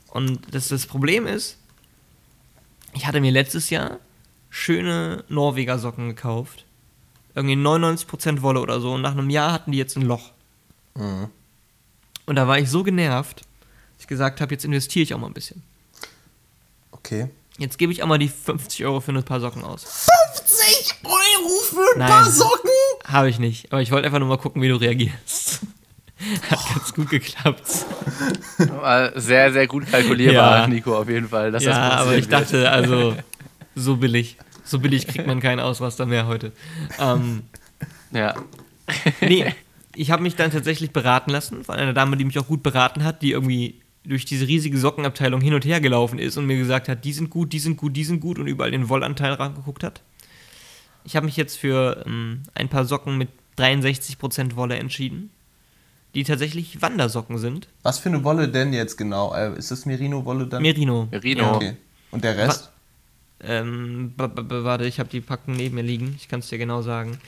Und 0.10 0.40
das, 0.52 0.70
das 0.70 0.86
Problem 0.86 1.28
ist, 1.28 1.58
ich 2.94 3.06
hatte 3.06 3.22
mir 3.22 3.32
letztes 3.32 3.70
Jahr 3.70 4.00
schöne 4.50 5.24
Norweger 5.28 5.80
Socken 5.80 6.10
gekauft. 6.10 6.66
Irgendwie 7.38 7.56
99% 7.56 8.42
Wolle 8.42 8.60
oder 8.62 8.80
so. 8.82 8.94
Und 8.94 9.04
nach 9.04 9.12
einem 9.12 9.30
Jahr 9.30 9.52
hatten 9.54 9.72
die 9.72 9.78
jetzt 9.78 9.96
ein 9.96 10.02
Loch. 10.02 10.32
Mhm. 10.96 11.28
Und 12.26 12.36
da 12.36 12.48
war 12.48 12.58
ich 12.58 12.68
so 12.68 12.82
genervt, 12.82 13.42
dass 13.42 14.02
ich 14.02 14.08
gesagt 14.08 14.42
habe, 14.42 14.52
jetzt 14.56 14.66
investiere 14.66 15.04
ich 15.04 15.14
auch 15.14 15.20
mal 15.20 15.28
ein 15.28 15.34
bisschen. 15.36 15.62
Okay. 16.90 17.30
Jetzt 17.60 17.78
gebe 17.78 17.92
ich 17.94 18.02
auch 18.02 18.08
mal 18.08 18.18
die 18.18 18.28
50 18.28 18.84
Euro 18.86 19.02
für 19.02 19.12
ein 19.12 19.22
paar 19.24 19.40
Socken 19.40 19.64
aus. 19.64 20.08
50 20.34 20.96
Euro 21.04 21.50
für 21.70 21.94
ein 21.94 22.00
Nein. 22.00 22.10
paar 22.10 22.26
Socken? 22.26 22.72
Habe 23.06 23.30
ich 23.30 23.38
nicht. 23.38 23.72
Aber 23.72 23.84
ich 23.84 23.92
wollte 23.92 24.08
einfach 24.08 24.18
nur 24.20 24.30
mal 24.30 24.40
gucken, 24.40 24.60
wie 24.64 24.70
du 24.70 24.76
reagierst. 24.76 25.60
Hat 26.50 26.60
ganz 26.74 26.92
gut 26.96 27.12
geklappt. 27.12 27.86
War 28.58 29.20
Sehr, 29.20 29.54
sehr 29.54 29.68
gut 29.68 29.90
kalkulierbar, 29.92 30.62
Ja. 30.62 30.68
Nico, 30.68 30.98
auf 30.98 31.08
jeden 31.08 31.30
Fall. 31.30 31.52
Dass 31.52 31.64
ja, 31.64 31.70
das 31.90 32.02
aber 32.02 32.16
ich 32.16 32.28
wird. 32.30 32.34
dachte, 32.34 32.72
also, 32.72 33.16
so 33.76 33.96
billig. 33.98 34.38
So 34.68 34.80
billig 34.80 35.08
kriegt 35.08 35.26
man 35.28 35.40
keinen 35.40 35.60
Ausraster 35.60 36.06
mehr 36.06 36.28
heute. 36.28 36.52
Ähm, 37.00 37.44
Ja. 38.12 38.36
nee, 39.22 39.46
ich 39.96 40.12
habe 40.12 40.24
mich 40.24 40.36
dann 40.36 40.52
tatsächlich 40.52 40.92
beraten 40.92 41.32
lassen 41.32 41.64
von 41.64 41.76
einer 41.76 41.94
Dame, 41.94 42.18
die 42.18 42.26
mich 42.26 42.38
auch 42.40 42.48
gut 42.48 42.64
beraten 42.64 43.04
hat, 43.04 43.22
die 43.22 43.32
irgendwie 43.32 43.82
durch 44.06 44.26
diese 44.26 44.48
riesige 44.48 44.78
Sockenabteilung 44.78 45.42
hin 45.42 45.54
und 45.54 45.66
her 45.66 45.82
gelaufen 45.82 46.20
ist 46.20 46.38
und 46.38 46.46
mir 46.46 46.58
gesagt 46.58 46.88
hat, 46.88 47.04
die 47.04 47.12
sind 47.14 47.30
gut, 47.30 47.52
die 47.52 47.60
sind 47.60 47.78
gut, 47.78 47.96
die 47.96 48.04
sind 48.06 48.20
gut 48.22 48.40
und 48.40 48.48
überall 48.48 48.72
den 48.72 48.88
Wollanteil 48.90 49.34
rangeguckt 49.34 49.84
hat. 49.84 50.02
Ich 51.04 51.16
habe 51.16 51.26
mich 51.26 51.36
jetzt 51.38 51.58
für 51.58 52.04
ähm, 52.06 52.44
ein 52.54 52.70
paar 52.70 52.86
Socken 52.86 53.18
mit 53.18 53.30
63% 53.58 54.56
Wolle 54.56 54.78
entschieden, 54.78 55.30
die 56.16 56.24
tatsächlich 56.24 56.82
Wandersocken 56.82 57.38
sind. 57.38 57.68
Was 57.84 58.00
für 58.00 58.10
eine 58.10 58.24
Wolle 58.24 58.48
denn 58.48 58.72
jetzt 58.72 58.98
genau? 58.98 59.34
Äh, 59.34 59.58
ist 59.58 59.72
das 59.72 59.86
Merino-Wolle 59.86 60.48
dann? 60.48 60.62
Merino. 60.62 61.08
Merino. 61.12 61.56
Okay. 61.56 61.76
Und 62.12 62.24
der 62.24 62.38
Rest? 62.38 62.72
Ähm, 63.42 64.14
warte, 64.18 64.86
ich 64.86 65.00
habe 65.00 65.10
die 65.10 65.22
Packung 65.22 65.56
neben 65.56 65.76
mir 65.76 65.84
liegen. 65.84 66.16
Ich 66.18 66.28
kann 66.28 66.40
es 66.40 66.50
dir 66.50 66.58
genau 66.58 66.82
sagen. 66.82 67.20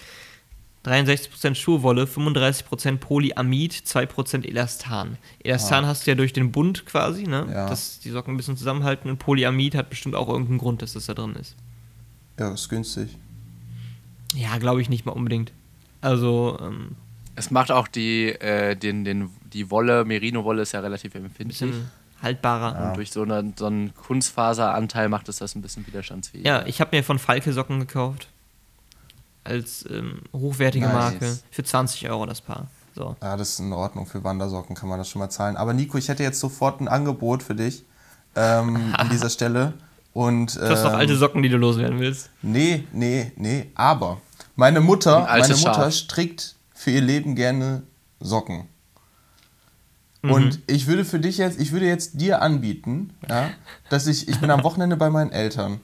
63% 0.86 1.56
Schurwolle, 1.56 2.06
35% 2.06 2.98
Polyamid, 2.98 3.74
2% 3.74 4.46
Elastan. 4.48 5.18
Elastan 5.44 5.86
hast 5.86 6.08
du 6.08 6.12
ja 6.12 6.16
durch 6.16 6.32
den 6.32 6.52
Bund 6.52 6.86
quasi, 6.86 7.24
ne? 7.24 7.48
Ja. 7.52 7.68
Dass 7.68 8.00
die 8.00 8.10
Socken 8.10 8.34
ein 8.34 8.38
bisschen 8.38 8.56
zusammenhalten. 8.56 9.10
Und 9.10 9.20
Polyamid 9.20 9.76
hat 9.76 9.90
bestimmt 9.90 10.16
auch 10.16 10.30
irgendeinen 10.30 10.58
Grund, 10.58 10.82
dass 10.82 10.94
das 10.94 11.06
da 11.06 11.14
drin 11.14 11.36
ist. 11.36 11.56
Ja, 12.40 12.54
ist 12.54 12.70
günstig. 12.70 13.18
Ja, 14.36 14.58
glaube 14.58 14.82
ich 14.82 14.90
nicht 14.90 15.06
mal 15.06 15.12
unbedingt. 15.12 15.52
Also, 16.02 16.58
ähm, 16.62 16.96
Es 17.36 17.52
macht 17.52 17.72
auch 17.72 17.90
die, 17.90 18.30
äh, 18.30 18.76
den, 18.76 19.04
den, 19.04 19.30
die 19.52 19.70
Wolle, 19.70 20.06
Merino-Wolle 20.06 20.62
ist 20.62 20.72
ja 20.72 20.80
relativ 20.80 21.14
empfindlich. 21.16 21.60
bisschen 21.60 21.92
haltbarer. 22.22 22.90
Und 22.90 22.98
durch 22.98 23.12
so, 23.12 23.24
eine, 23.24 23.54
so 23.58 23.66
einen 23.68 23.94
Kunstfaseranteil 23.96 25.10
macht 25.10 25.30
es 25.30 25.38
das 25.38 25.56
ein 25.56 25.62
bisschen 25.62 25.86
widerstandsfähig. 25.88 26.46
Ja, 26.46 26.66
ich 26.66 26.82
habe 26.82 26.96
mir 26.96 27.04
von 27.04 27.20
Falke 27.20 27.54
Socken 27.54 27.80
gekauft. 27.80 28.28
Als 29.44 29.86
ähm, 29.90 30.22
hochwertige 30.34 30.86
Nice. 30.86 30.94
Marke. 30.94 31.40
Für 31.50 31.64
20 31.64 32.10
Euro 32.10 32.26
das 32.26 32.42
Paar. 32.42 32.68
So. 32.96 33.16
Ja, 33.22 33.38
das 33.38 33.52
ist 33.52 33.60
in 33.60 33.72
Ordnung. 33.74 34.06
Für 34.06 34.24
Wandersocken 34.24 34.76
kann 34.76 34.90
man 34.90 35.00
das 35.00 35.10
schon 35.10 35.20
mal 35.20 35.30
zahlen. 35.30 35.56
Aber 35.56 35.74
Nico, 35.74 35.98
ich 35.98 36.10
hätte 36.10 36.24
jetzt 36.24 36.40
sofort 36.40 36.82
ein 36.82 36.88
Angebot 36.88 37.42
für 37.44 37.56
dich 37.56 37.86
ähm, 38.36 38.94
an 38.98 39.10
dieser 39.12 39.30
Stelle. 39.30 39.74
Und, 40.14 40.56
Du 40.56 40.70
hast 40.70 40.84
doch 40.84 40.92
ähm, 40.92 40.98
alte 40.98 41.16
Socken, 41.16 41.42
die 41.42 41.50
du 41.50 41.58
loswerden 41.58 42.00
willst. 42.00 42.30
Nee, 42.42 42.86
nee, 42.92 43.32
nee. 43.38 43.72
Aber 43.76 44.20
meine 44.56 44.82
Mutter, 44.82 45.22
meine 45.22 45.56
Mutter 45.56 45.74
Schaf. 45.74 45.94
strickt 45.94 46.56
für 46.74 46.92
ihr 46.92 47.02
Leben 47.02 47.36
gerne 47.36 47.84
Socken. 48.20 48.68
Mhm. 50.22 50.32
Und 50.32 50.60
ich 50.68 50.88
würde 50.88 51.06
für 51.06 51.20
dich 51.20 51.38
jetzt, 51.38 51.60
ich 51.60 51.72
würde 51.72 51.86
jetzt 51.88 52.20
dir 52.20 52.42
anbieten, 52.42 53.14
ja, 53.30 53.50
dass 53.90 54.08
ich, 54.08 54.28
ich 54.28 54.40
bin 54.40 54.52
am 54.52 54.64
Wochenende 54.64 54.98
bei 54.98 55.10
meinen 55.10 55.32
Eltern, 55.32 55.80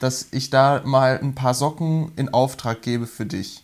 dass 0.00 0.28
ich 0.32 0.50
da 0.50 0.82
mal 0.84 1.18
ein 1.22 1.34
paar 1.34 1.54
Socken 1.54 2.12
in 2.16 2.30
Auftrag 2.30 2.82
gebe 2.82 3.06
für 3.06 3.26
dich. 3.26 3.62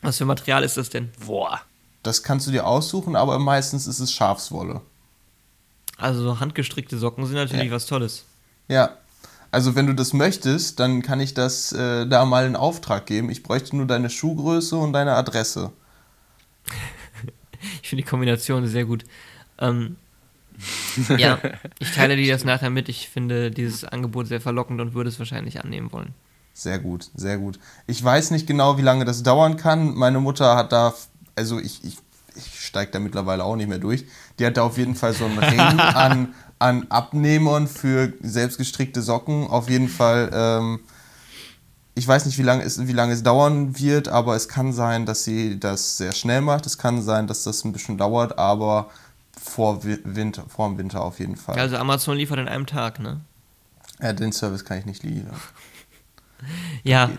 Was 0.00 0.18
für 0.18 0.24
Material 0.24 0.64
ist 0.64 0.76
das 0.76 0.88
denn? 0.90 1.10
Boah. 1.26 1.60
Das 2.02 2.22
kannst 2.22 2.46
du 2.46 2.50
dir 2.50 2.66
aussuchen, 2.66 3.14
aber 3.14 3.38
meistens 3.38 3.86
ist 3.86 4.00
es 4.00 4.12
Schafswolle. 4.12 4.80
Also 5.98 6.22
so 6.22 6.40
handgestrickte 6.40 6.98
Socken 6.98 7.26
sind 7.26 7.36
natürlich 7.36 7.66
Ja. 7.66 7.70
was 7.72 7.86
Tolles. 7.86 8.24
Ja. 8.68 8.96
Also 9.52 9.74
wenn 9.74 9.86
du 9.86 9.94
das 9.94 10.14
möchtest, 10.14 10.80
dann 10.80 11.02
kann 11.02 11.20
ich 11.20 11.34
das 11.34 11.72
äh, 11.72 12.06
da 12.06 12.24
mal 12.24 12.46
in 12.46 12.56
Auftrag 12.56 13.04
geben. 13.06 13.30
Ich 13.30 13.42
bräuchte 13.42 13.76
nur 13.76 13.86
deine 13.86 14.08
Schuhgröße 14.08 14.76
und 14.76 14.94
deine 14.94 15.14
Adresse. 15.14 15.70
Ich 17.82 17.88
finde 17.88 18.02
die 18.04 18.08
Kombination 18.08 18.66
sehr 18.66 18.84
gut. 18.84 19.04
Ähm, 19.58 19.96
ja, 21.16 21.38
ich 21.78 21.92
teile 21.92 22.16
dir 22.16 22.32
das 22.32 22.44
nachher 22.44 22.70
mit. 22.70 22.88
Ich 22.88 23.08
finde 23.08 23.50
dieses 23.50 23.84
Angebot 23.84 24.26
sehr 24.26 24.40
verlockend 24.40 24.80
und 24.80 24.94
würde 24.94 25.08
es 25.08 25.18
wahrscheinlich 25.18 25.62
annehmen 25.62 25.92
wollen. 25.92 26.14
Sehr 26.54 26.78
gut, 26.78 27.10
sehr 27.14 27.38
gut. 27.38 27.58
Ich 27.86 28.02
weiß 28.02 28.30
nicht 28.30 28.46
genau, 28.46 28.76
wie 28.76 28.82
lange 28.82 29.04
das 29.04 29.22
dauern 29.22 29.56
kann. 29.56 29.94
Meine 29.94 30.20
Mutter 30.20 30.56
hat 30.56 30.72
da, 30.72 30.94
also 31.34 31.58
ich, 31.58 31.82
ich, 31.84 31.96
ich 32.36 32.60
steige 32.60 32.90
da 32.92 32.98
mittlerweile 32.98 33.44
auch 33.44 33.56
nicht 33.56 33.68
mehr 33.68 33.78
durch. 33.78 34.04
Die 34.38 34.46
hat 34.46 34.56
da 34.58 34.62
auf 34.62 34.76
jeden 34.76 34.94
Fall 34.94 35.14
so 35.14 35.24
einen 35.24 35.38
Ring 35.38 35.58
an, 35.60 36.34
an 36.58 36.86
Abnehmern 36.90 37.66
für 37.66 38.12
selbstgestrickte 38.20 39.00
Socken. 39.00 39.46
Auf 39.46 39.70
jeden 39.70 39.88
Fall, 39.88 40.30
ähm, 40.32 40.80
ich 41.94 42.06
weiß 42.08 42.24
nicht, 42.26 42.38
wie 42.38 42.42
lange, 42.42 42.62
es, 42.62 42.86
wie 42.86 42.92
lange 42.92 43.12
es 43.12 43.22
dauern 43.22 43.78
wird, 43.78 44.08
aber 44.08 44.34
es 44.34 44.48
kann 44.48 44.72
sein, 44.72 45.04
dass 45.06 45.24
sie 45.24 45.60
das 45.60 45.96
sehr 45.98 46.12
schnell 46.12 46.40
macht. 46.40 46.64
Es 46.66 46.78
kann 46.78 47.02
sein, 47.02 47.26
dass 47.26 47.44
das 47.44 47.64
ein 47.64 47.72
bisschen 47.72 47.98
dauert, 47.98 48.38
aber 48.38 48.90
vor, 49.38 49.84
Wi- 49.84 50.00
Winter, 50.04 50.44
vor 50.48 50.68
dem 50.68 50.78
Winter 50.78 51.02
auf 51.02 51.18
jeden 51.18 51.36
Fall. 51.36 51.58
Also 51.58 51.76
Amazon 51.76 52.16
liefert 52.16 52.38
in 52.38 52.48
einem 52.48 52.66
Tag, 52.66 52.98
ne? 53.00 53.20
ja, 54.00 54.12
den 54.12 54.32
Service 54.32 54.64
kann 54.64 54.78
ich 54.78 54.86
nicht 54.86 55.02
liefern. 55.02 55.36
Ja, 56.82 57.06
nicht. 57.06 57.18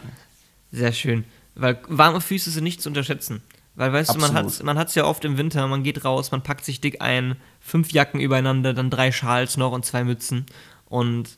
sehr 0.71 0.91
schön. 0.91 1.23
Weil 1.55 1.79
warme 1.87 2.19
Füße 2.19 2.49
sind 2.51 2.63
nicht 2.65 2.81
zu 2.81 2.89
unterschätzen. 2.89 3.41
Weil, 3.75 3.93
weißt 3.93 4.13
du, 4.13 4.19
man 4.19 4.31
Absolut. 4.35 4.53
hat 4.59 4.63
man 4.65 4.77
hat's 4.77 4.95
ja 4.95 5.05
oft 5.05 5.23
im 5.25 5.37
Winter, 5.37 5.65
man 5.67 5.83
geht 5.83 6.03
raus, 6.05 6.31
man 6.31 6.43
packt 6.43 6.63
sich 6.65 6.81
dick 6.81 7.01
ein, 7.01 7.37
fünf 7.59 7.91
Jacken 7.91 8.19
übereinander, 8.19 8.73
dann 8.73 8.89
drei 8.89 9.11
Schals 9.11 9.55
noch 9.57 9.71
und 9.71 9.85
zwei 9.85 10.03
Mützen. 10.03 10.45
Und 10.89 11.37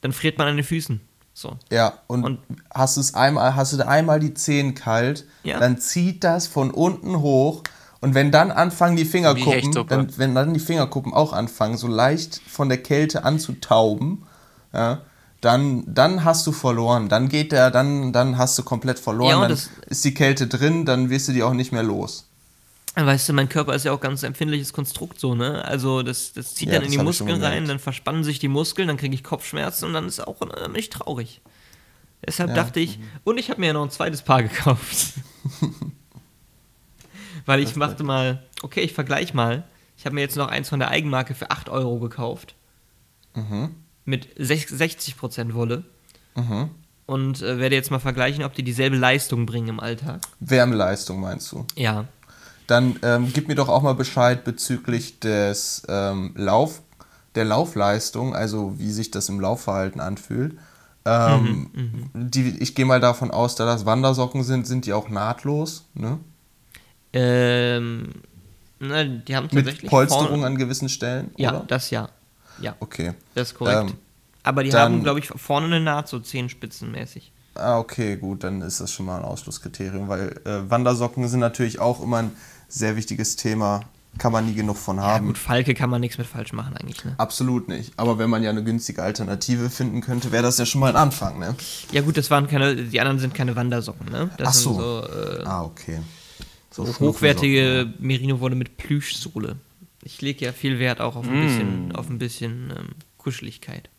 dann 0.00 0.12
friert 0.12 0.38
man 0.38 0.48
an 0.48 0.56
den 0.56 0.64
Füßen. 0.64 1.00
So. 1.40 1.56
Ja, 1.72 1.94
und, 2.06 2.22
Und- 2.24 2.38
hast 2.70 2.98
du 2.98 3.00
es 3.00 3.14
einmal, 3.14 3.56
hast 3.56 3.72
du 3.72 3.88
einmal 3.88 4.20
die 4.20 4.34
Zehen 4.34 4.74
kalt, 4.74 5.24
Ja. 5.42 5.58
dann 5.58 5.78
zieht 5.78 6.22
das 6.22 6.46
von 6.46 6.70
unten 6.70 7.20
hoch 7.20 7.62
und 8.02 8.14
wenn 8.14 8.30
dann 8.30 8.50
anfangen 8.50 8.96
die 8.96 9.06
Fingerkuppen, 9.06 9.72
dann, 9.88 10.18
wenn 10.18 10.34
dann 10.34 10.52
die 10.52 10.60
Fingerkuppen 10.60 11.14
auch 11.14 11.32
anfangen, 11.32 11.78
so 11.78 11.86
leicht 11.88 12.42
von 12.46 12.68
der 12.68 12.82
Kälte 12.82 13.24
anzutauben, 13.24 14.26
ja, 14.74 15.00
dann, 15.40 15.84
dann 15.86 16.24
hast 16.24 16.46
du 16.46 16.52
verloren. 16.52 17.08
Dann 17.08 17.30
geht 17.30 17.52
der, 17.52 17.70
dann, 17.70 18.12
dann 18.12 18.36
hast 18.36 18.58
du 18.58 18.62
komplett 18.62 18.98
verloren. 18.98 19.40
Ja, 19.40 19.48
dann 19.48 19.58
ist 19.86 20.04
die 20.04 20.12
Kälte 20.12 20.46
drin, 20.46 20.84
dann 20.84 21.08
wirst 21.08 21.28
du 21.28 21.32
die 21.32 21.42
auch 21.42 21.54
nicht 21.54 21.72
mehr 21.72 21.82
los. 21.82 22.26
Weißt 22.96 23.28
du, 23.28 23.32
mein 23.32 23.48
Körper 23.48 23.74
ist 23.74 23.84
ja 23.84 23.92
auch 23.92 24.00
ganz 24.00 24.22
empfindliches 24.24 24.72
Konstrukt 24.72 25.20
so, 25.20 25.34
ne? 25.34 25.64
Also 25.64 26.02
das, 26.02 26.32
das 26.32 26.54
zieht 26.54 26.68
Ja, 26.68 26.74
dann 26.74 26.84
in 26.84 26.90
die 26.90 26.98
Muskeln 26.98 27.42
rein, 27.42 27.66
dann 27.66 27.78
verspannen 27.78 28.24
sich 28.24 28.38
die 28.40 28.48
Muskeln, 28.48 28.88
dann 28.88 28.96
kriege 28.96 29.14
ich 29.14 29.22
Kopfschmerzen 29.22 29.84
und 29.86 29.92
dann 29.94 30.06
ist 30.06 30.20
auch 30.26 30.40
äh, 30.42 30.66
bin 30.66 30.74
ich 30.74 30.90
traurig. 30.90 31.40
Deshalb 32.26 32.50
Ja. 32.50 32.56
dachte 32.56 32.80
ich, 32.80 32.98
und 33.24 33.38
ich 33.38 33.48
habe 33.48 33.60
mir 33.60 33.68
ja 33.68 33.72
noch 33.72 33.84
ein 33.84 33.90
zweites 33.90 34.22
Paar 34.22 34.42
gekauft. 34.42 35.14
Weil 37.46 37.60
ich 37.60 37.76
machte 37.76 38.02
mal, 38.04 38.42
okay, 38.62 38.80
ich 38.80 38.92
vergleiche 38.92 39.34
mal. 39.34 39.64
Ich 39.96 40.04
habe 40.04 40.14
mir 40.14 40.20
jetzt 40.22 40.36
noch 40.36 40.48
eins 40.48 40.68
von 40.68 40.78
der 40.78 40.90
Eigenmarke 40.90 41.34
für 41.34 41.50
8 41.50 41.68
Euro 41.68 41.98
gekauft. 41.98 42.54
Mhm. 43.34 43.74
Mit 44.04 44.36
sech- 44.38 44.68
60% 44.72 45.54
Wolle. 45.54 45.84
Mhm. 46.34 46.70
Und 47.06 47.42
äh, 47.42 47.58
werde 47.58 47.74
jetzt 47.74 47.90
mal 47.90 47.98
vergleichen, 47.98 48.44
ob 48.44 48.54
die 48.54 48.62
dieselbe 48.62 48.96
Leistung 48.96 49.46
bringen 49.46 49.68
im 49.68 49.80
Alltag. 49.80 50.20
Wärmeleistung 50.40 51.20
meinst 51.20 51.50
du? 51.52 51.66
Ja. 51.76 52.06
Dann 52.70 53.00
ähm, 53.02 53.30
gib 53.32 53.48
mir 53.48 53.56
doch 53.56 53.68
auch 53.68 53.82
mal 53.82 53.94
Bescheid 53.94 54.44
bezüglich 54.44 55.18
des 55.18 55.82
ähm, 55.88 56.32
Lauf, 56.36 56.82
der 57.34 57.44
Laufleistung, 57.44 58.34
also 58.34 58.78
wie 58.78 58.92
sich 58.92 59.10
das 59.10 59.28
im 59.28 59.40
Laufverhalten 59.40 60.00
anfühlt. 60.00 60.56
Ähm, 61.04 61.70
die, 62.14 62.58
ich 62.60 62.76
gehe 62.76 62.84
mal 62.84 63.00
davon 63.00 63.32
aus, 63.32 63.56
da 63.56 63.64
das 63.64 63.86
Wandersocken 63.86 64.44
sind, 64.44 64.68
sind 64.68 64.86
die 64.86 64.92
auch 64.92 65.08
nahtlos, 65.08 65.86
ne? 65.94 66.18
Ähm, 67.12 68.10
na, 68.78 69.02
die 69.04 69.34
haben 69.34 69.48
Mit 69.52 69.64
tatsächlich 69.64 69.90
Polsterung 69.90 70.28
vorne, 70.28 70.46
an 70.46 70.56
gewissen 70.56 70.88
Stellen, 70.88 71.30
Ja, 71.36 71.50
oder? 71.50 71.64
das 71.66 71.90
ja. 71.90 72.08
Ja, 72.60 72.76
Okay. 72.78 73.14
das 73.34 73.48
ist 73.48 73.54
korrekt. 73.58 73.90
Ähm, 73.90 73.96
Aber 74.44 74.62
die 74.62 74.70
dann- 74.70 74.92
haben, 74.92 75.02
glaube 75.02 75.18
ich, 75.18 75.26
vorne 75.28 75.66
eine 75.66 75.80
Naht, 75.80 76.06
so 76.08 76.20
zehenspitzenmäßig. 76.20 77.32
Ah, 77.54 77.78
okay, 77.78 78.16
gut, 78.16 78.44
dann 78.44 78.62
ist 78.62 78.80
das 78.80 78.92
schon 78.92 79.06
mal 79.06 79.18
ein 79.18 79.24
Ausschlusskriterium, 79.24 80.08
weil 80.08 80.40
äh, 80.44 80.70
Wandersocken 80.70 81.26
sind 81.28 81.40
natürlich 81.40 81.80
auch 81.80 82.00
immer 82.00 82.18
ein 82.18 82.30
sehr 82.70 82.96
wichtiges 82.96 83.36
Thema. 83.36 83.82
Kann 84.18 84.32
man 84.32 84.44
nie 84.46 84.54
genug 84.54 84.76
von 84.76 84.96
Ja, 84.96 85.02
haben. 85.04 85.26
gut, 85.28 85.38
Falke 85.38 85.72
kann 85.72 85.88
man 85.88 86.00
nichts 86.00 86.18
mit 86.18 86.26
falsch 86.26 86.52
machen 86.52 86.76
eigentlich, 86.76 87.04
ne? 87.04 87.14
Absolut 87.16 87.68
nicht. 87.68 87.92
Aber 87.96 88.18
wenn 88.18 88.28
man 88.28 88.42
ja 88.42 88.50
eine 88.50 88.64
günstige 88.64 89.02
Alternative 89.04 89.70
finden 89.70 90.00
könnte, 90.00 90.32
wäre 90.32 90.42
das 90.42 90.58
ja 90.58 90.66
schon 90.66 90.80
mal 90.80 90.88
ein 90.90 90.96
Anfang, 90.96 91.38
ne? 91.38 91.54
Ja 91.92 92.00
gut, 92.02 92.16
das 92.16 92.28
waren 92.28 92.48
keine, 92.48 92.74
die 92.74 92.98
anderen 93.00 93.20
sind 93.20 93.34
keine 93.34 93.54
Wandersocken, 93.54 94.10
ne? 94.10 94.28
Das 94.36 94.48
Ach 94.48 94.52
so. 94.54 94.74
so, 94.74 95.04
äh, 95.06 95.44
Ah, 95.44 95.62
okay. 95.62 96.00
so 96.72 96.86
hochwertige 96.98 97.92
Merino-Wolle 98.00 98.56
mit 98.56 98.76
Plüschsohle. 98.78 99.56
Ich 100.02 100.20
lege 100.20 100.44
ja 100.46 100.52
viel 100.52 100.80
Wert 100.80 101.00
auch 101.00 101.14
auf 101.14 101.28
ein 101.28 101.40
bisschen, 101.46 101.92
auf 101.94 102.10
ein 102.10 102.18
bisschen 102.18 102.72
ähm, 102.76 102.88
Kuscheligkeit. 103.16 103.90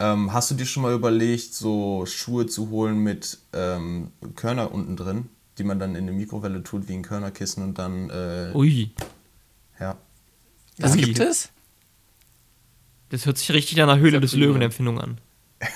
Ähm, 0.00 0.32
hast 0.32 0.50
du 0.50 0.56
dir 0.56 0.66
schon 0.66 0.82
mal 0.82 0.94
überlegt, 0.94 1.54
so 1.54 2.06
Schuhe 2.06 2.46
zu 2.46 2.70
holen 2.70 2.98
mit 2.98 3.38
ähm, 3.52 4.10
Körner 4.34 4.72
unten 4.72 4.96
drin, 4.96 5.28
die 5.58 5.64
man 5.64 5.78
dann 5.78 5.90
in 5.94 6.04
eine 6.08 6.12
Mikrowelle 6.12 6.62
tut 6.62 6.88
wie 6.88 6.94
ein 6.94 7.02
Körnerkissen 7.02 7.62
und 7.62 7.78
dann, 7.78 8.10
äh, 8.10 8.52
Ui, 8.54 8.90
ja. 9.80 9.96
Das 10.78 10.92
Ui. 10.94 11.00
gibt 11.02 11.18
es? 11.18 11.50
das 13.10 13.24
hört 13.26 13.38
sich 13.38 13.50
richtig 13.52 13.76
nach 13.78 13.84
einer 13.84 13.98
Höhle 13.98 14.20
des 14.20 14.34
ich. 14.34 14.38
Löwen-Empfindung 14.38 15.00
an. 15.00 15.18
Ja, 15.60 15.68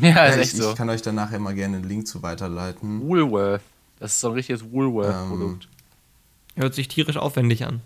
Ja, 0.00 0.26
ist 0.26 0.34
ich, 0.36 0.42
echt 0.42 0.56
so. 0.56 0.70
ich 0.70 0.76
kann 0.76 0.90
euch 0.90 1.00
dann 1.02 1.14
nachher 1.14 1.38
mal 1.38 1.54
gerne 1.54 1.76
einen 1.76 1.88
Link 1.88 2.06
zu 2.06 2.22
weiterleiten. 2.22 3.00
Woolworth. 3.00 3.62
Das 3.98 4.12
ist 4.12 4.20
so 4.20 4.28
ein 4.28 4.34
richtiges 4.34 4.62
Ähm, 4.62 4.72
Woolworth-Produkt. 4.72 5.68
Hört 6.56 6.74
sich 6.74 6.88
tierisch 6.88 7.16
aufwendig 7.16 7.64
an. 7.64 7.80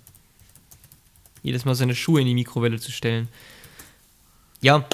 Jedes 1.43 1.65
Mal 1.65 1.75
seine 1.75 1.95
Schuhe 1.95 2.21
in 2.21 2.27
die 2.27 2.35
Mikrowelle 2.35 2.81
zu 2.81 2.91
stellen. 2.93 3.29
Ja. 4.61 4.85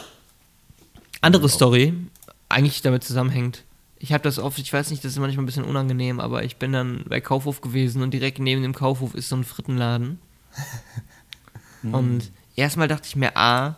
Andere 1.20 1.48
Story, 1.48 1.94
eigentlich 2.48 2.82
damit 2.82 3.04
zusammenhängt. 3.04 3.64
Ich 4.06 4.12
habe 4.12 4.22
das 4.22 4.38
oft, 4.38 4.56
ich 4.60 4.72
weiß 4.72 4.90
nicht, 4.90 5.04
das 5.04 5.14
ist 5.14 5.18
manchmal 5.18 5.42
ein 5.42 5.46
bisschen 5.46 5.64
unangenehm, 5.64 6.20
aber 6.20 6.44
ich 6.44 6.58
bin 6.58 6.72
dann 6.72 7.02
bei 7.08 7.20
Kaufhof 7.20 7.60
gewesen 7.60 8.02
und 8.02 8.14
direkt 8.14 8.38
neben 8.38 8.62
dem 8.62 8.72
Kaufhof 8.72 9.16
ist 9.16 9.28
so 9.28 9.34
ein 9.34 9.42
Frittenladen. 9.42 10.20
und 11.82 12.30
erstmal 12.54 12.86
dachte 12.86 13.08
ich 13.08 13.16
mir, 13.16 13.36
ah, 13.36 13.74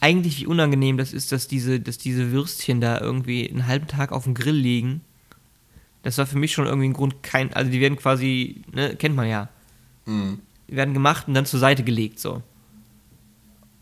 eigentlich 0.00 0.38
wie 0.40 0.46
unangenehm 0.46 0.98
das 0.98 1.14
ist, 1.14 1.32
dass 1.32 1.48
diese, 1.48 1.80
dass 1.80 1.96
diese 1.96 2.32
Würstchen 2.32 2.82
da 2.82 3.00
irgendwie 3.00 3.48
einen 3.48 3.66
halben 3.66 3.86
Tag 3.86 4.12
auf 4.12 4.24
dem 4.24 4.34
Grill 4.34 4.54
liegen. 4.56 5.00
Das 6.02 6.18
war 6.18 6.26
für 6.26 6.36
mich 6.36 6.52
schon 6.52 6.66
irgendwie 6.66 6.88
ein 6.88 6.92
Grund, 6.92 7.22
kein, 7.22 7.50
also 7.54 7.70
die 7.70 7.80
werden 7.80 7.96
quasi, 7.96 8.60
ne, 8.72 8.94
kennt 8.94 9.16
man 9.16 9.26
ja, 9.26 9.48
Mhm. 10.04 10.40
die 10.68 10.76
werden 10.76 10.92
gemacht 10.92 11.28
und 11.28 11.32
dann 11.34 11.46
zur 11.46 11.60
Seite 11.60 11.82
gelegt, 11.82 12.20
so. 12.20 12.42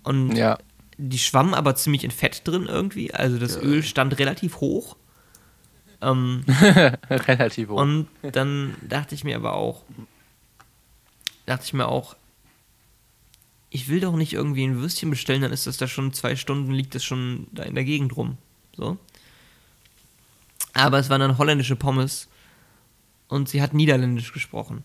Und 0.05 0.37
Ja. 0.37 0.57
die 0.99 1.19
schwammen 1.19 1.53
aber 1.53 1.75
ziemlich 1.75 2.05
in 2.05 2.13
Fett 2.13 2.43
drin 2.47 2.67
irgendwie, 2.69 3.13
also 3.13 3.39
das 3.39 3.57
Öl 3.61 3.83
stand 3.83 4.21
relativ 4.21 4.61
hoch. 4.61 4.95
Ähm, 6.03 6.45
Relativ 7.11 7.69
hoch. 7.71 7.81
und 7.81 8.07
dann 8.33 8.75
dachte 8.87 9.15
ich 9.15 9.25
mir 9.25 9.37
aber 9.37 9.55
auch, 9.55 9.83
dachte 11.47 11.65
ich 11.65 11.73
mir 11.73 11.89
auch, 11.89 12.17
ich 13.71 13.89
will 13.89 14.01
doch 14.01 14.15
nicht 14.17 14.33
irgendwie 14.33 14.65
ein 14.65 14.77
Würstchen 14.79 15.11
bestellen, 15.11 15.43
dann 15.43 15.53
ist 15.53 15.67
das 15.67 15.77
da 15.77 15.87
schon 15.89 16.13
zwei 16.13 16.37
Stunden, 16.37 16.71
liegt 16.73 16.95
das 16.95 17.05
schon 17.05 17.47
da 17.53 17.63
in 17.65 17.75
der 17.75 17.85
Gegend 17.85 18.17
rum. 18.17 18.37
So. 18.77 18.99
Aber 20.75 20.99
es 20.99 21.09
waren 21.09 21.21
dann 21.21 21.39
holländische 21.39 21.77
Pommes 21.77 22.29
und 23.29 23.49
sie 23.49 23.63
hat 23.63 23.73
Niederländisch 23.75 24.33
gesprochen. 24.33 24.85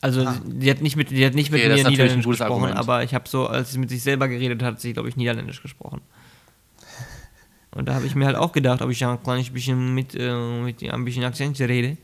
Also 0.00 0.24
Ah. 0.26 0.40
die 0.44 0.70
hat 0.70 0.80
nicht 0.80 0.94
mit, 0.96 1.10
die 1.10 1.24
hat 1.26 1.34
nicht 1.34 1.50
mit 1.50 1.60
Okay, 1.60 1.82
mir 1.82 1.88
Niederländisch 1.88 2.26
gesprochen, 2.26 2.52
Argument. 2.52 2.76
aber 2.76 3.02
ich 3.02 3.14
habe 3.14 3.28
so, 3.28 3.46
als 3.48 3.72
sie 3.72 3.78
mit 3.78 3.88
sich 3.90 4.02
selber 4.02 4.28
geredet 4.28 4.62
hat, 4.62 4.74
hat 4.74 4.80
sie, 4.80 4.92
glaube 4.92 5.08
ich, 5.08 5.16
Niederländisch 5.16 5.60
gesprochen. 5.62 6.00
Und 7.78 7.86
da 7.86 7.94
habe 7.94 8.06
ich 8.06 8.16
mir 8.16 8.26
halt 8.26 8.34
auch 8.34 8.50
gedacht, 8.50 8.82
ob 8.82 8.90
ich 8.90 9.04
ein 9.04 9.22
kleines 9.22 9.50
bisschen 9.50 9.94
mit, 9.94 10.12
äh, 10.16 10.34
mit 10.62 10.82
ein 10.82 11.04
bisschen 11.04 11.22
Akzent 11.22 11.60
rede, 11.60 11.96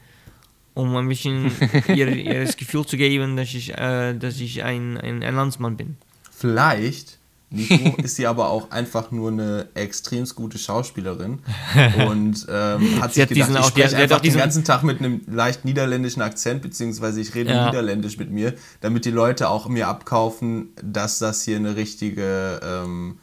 um 0.73 0.95
ein 0.95 1.09
bisschen 1.09 1.51
ihr, 1.89 2.07
ihr 2.15 2.45
das 2.45 2.57
Gefühl 2.57 2.87
zu 2.87 2.97
geben, 2.97 3.37
dass 3.37 3.53
ich, 3.53 3.77
äh, 3.77 4.15
dass 4.15 4.39
ich 4.39 4.63
ein, 4.63 4.97
ein, 4.97 5.25
ein 5.25 5.35
Landsmann 5.35 5.77
bin. 5.77 5.97
Vielleicht, 6.31 7.19
Nico, 7.51 7.97
ist 8.05 8.15
sie 8.15 8.29
aber 8.29 8.51
auch 8.51 8.71
einfach 8.71 9.11
nur 9.11 9.33
eine 9.33 9.67
extrem 9.75 10.25
gute 10.27 10.59
Schauspielerin 10.59 11.41
und 12.07 12.47
ähm, 12.49 13.03
hat 13.03 13.13
Sie 13.13 13.21
sich 13.21 13.23
hat 13.23 13.29
gedacht, 13.31 13.31
ich 13.31 13.35
die 13.35 13.43
spreche 13.43 13.97
hat 13.97 14.03
einfach 14.03 14.21
den 14.21 14.37
ganzen 14.37 14.63
Tag 14.63 14.85
mit 14.85 15.01
einem 15.01 15.23
leicht 15.27 15.65
niederländischen 15.65 16.23
Akzent, 16.23 16.63
beziehungsweise 16.63 17.21
ich 17.21 17.35
rede 17.35 17.51
Ja. 17.51 17.67
niederländisch 17.67 18.17
mit 18.17 18.31
mir, 18.31 18.55
damit 18.81 19.07
die 19.07 19.11
Leute 19.11 19.49
auch 19.49 19.67
mir 19.69 19.89
abkaufen, 19.89 20.69
dass 20.81 21.19
das 21.19 21.43
hier 21.43 21.57
eine 21.57 21.75
richtige, 21.75 22.61
ähm, 22.63 23.19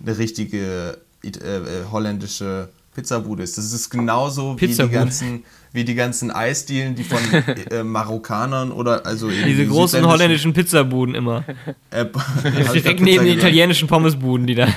eine 0.00 0.18
richtige 0.18 0.98
äh, 1.26 1.56
øh, 1.56 1.62
äh, 1.62 1.78
øh, 1.80 1.84
holländische 1.84 2.44
øh, 2.44 2.66
Pizzabude 2.96 3.42
ist. 3.42 3.58
Das 3.58 3.72
ist 3.74 3.90
genauso 3.90 4.58
wie 4.58 4.68
die 4.68 4.88
ganzen, 4.88 5.44
wie 5.72 5.84
die 5.84 5.94
ganzen 5.94 6.30
Eisdielen, 6.30 6.94
die 6.94 7.04
von 7.04 7.18
äh, 7.70 7.82
Marokkanern 7.82 8.72
oder 8.72 9.04
also 9.04 9.28
Diese 9.28 9.66
großen 9.66 10.04
holländischen 10.06 10.54
Pizzabuden 10.54 11.14
immer. 11.14 11.44
Äh, 11.90 12.06
Direkt 12.72 13.02
neben 13.02 13.26
den 13.26 13.36
italienischen 13.36 13.86
Pommesbuden, 13.86 14.46
die 14.46 14.54
da. 14.54 14.68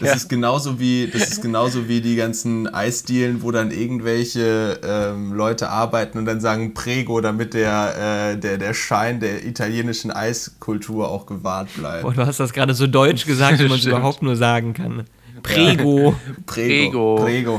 Das 0.00 0.16
ist 0.16 0.28
genauso 0.28 0.80
wie 0.80 1.08
das 1.12 1.28
ist 1.28 1.42
genauso 1.42 1.88
wie 1.88 2.00
die 2.00 2.16
ganzen 2.16 2.72
Eisdielen, 2.72 3.42
wo 3.42 3.50
dann 3.50 3.70
irgendwelche 3.70 4.80
ähm, 4.82 5.32
Leute 5.32 5.68
arbeiten 5.70 6.18
und 6.18 6.24
dann 6.24 6.40
sagen 6.40 6.74
Prego, 6.74 7.20
damit 7.20 7.54
der, 7.54 8.32
äh, 8.32 8.38
der, 8.38 8.58
der 8.58 8.74
Schein 8.74 9.20
der 9.20 9.46
italienischen 9.46 10.10
Eiskultur 10.10 11.08
auch 11.08 11.26
gewahrt 11.26 11.68
bleibt. 11.76 12.02
Boah, 12.02 12.12
du 12.12 12.26
hast 12.26 12.40
das 12.40 12.52
gerade 12.52 12.74
so 12.74 12.86
deutsch 12.86 13.26
gesagt, 13.26 13.58
wie 13.60 13.68
man 13.68 13.78
es 13.78 13.86
überhaupt 13.86 14.22
nur 14.22 14.36
sagen 14.36 14.74
kann. 14.74 15.04
Prego. 15.44 16.16
Prego. 16.46 17.16
Prego. 17.16 17.58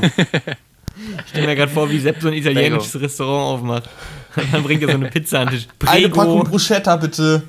Ich 1.18 1.30
stell 1.30 1.46
mir 1.46 1.54
gerade 1.54 1.72
vor, 1.72 1.90
wie 1.90 1.98
Sepp 1.98 2.20
so 2.20 2.28
ein 2.28 2.34
italienisches 2.34 3.00
Restaurant 3.00 3.60
aufmacht. 3.60 3.88
Und 4.36 4.44
dann 4.52 4.62
bringt 4.62 4.82
er 4.82 4.88
so 4.88 4.94
eine 4.94 5.08
Pizza 5.08 5.40
an 5.40 5.48
den 5.48 5.58
Tisch. 5.58 5.68
Eine 5.86 6.08
Packung 6.08 6.40
Prego, 6.40 6.50
Bruschetta 6.50 6.96
bitte. 6.96 7.42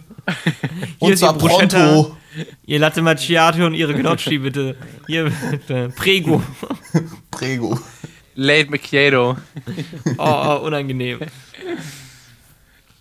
Hier 1.00 1.14
ist 1.14 1.20
zwar 1.20 1.34
Bruschetta. 1.34 1.92
pronto. 1.92 2.18
ihr 2.66 2.80
Latte 2.80 3.02
Macchiato 3.02 3.66
und 3.66 3.74
ihre 3.74 3.94
Gnocchi 3.94 4.38
bitte. 4.38 4.76
Hier, 5.08 5.32
bitte. 5.50 5.90
Prego. 5.96 6.42
Prego. 7.32 7.80
Late 8.36 8.70
Macchiato. 8.70 9.38
Oh, 10.18 10.24
oh, 10.24 10.66
unangenehm. 10.66 11.20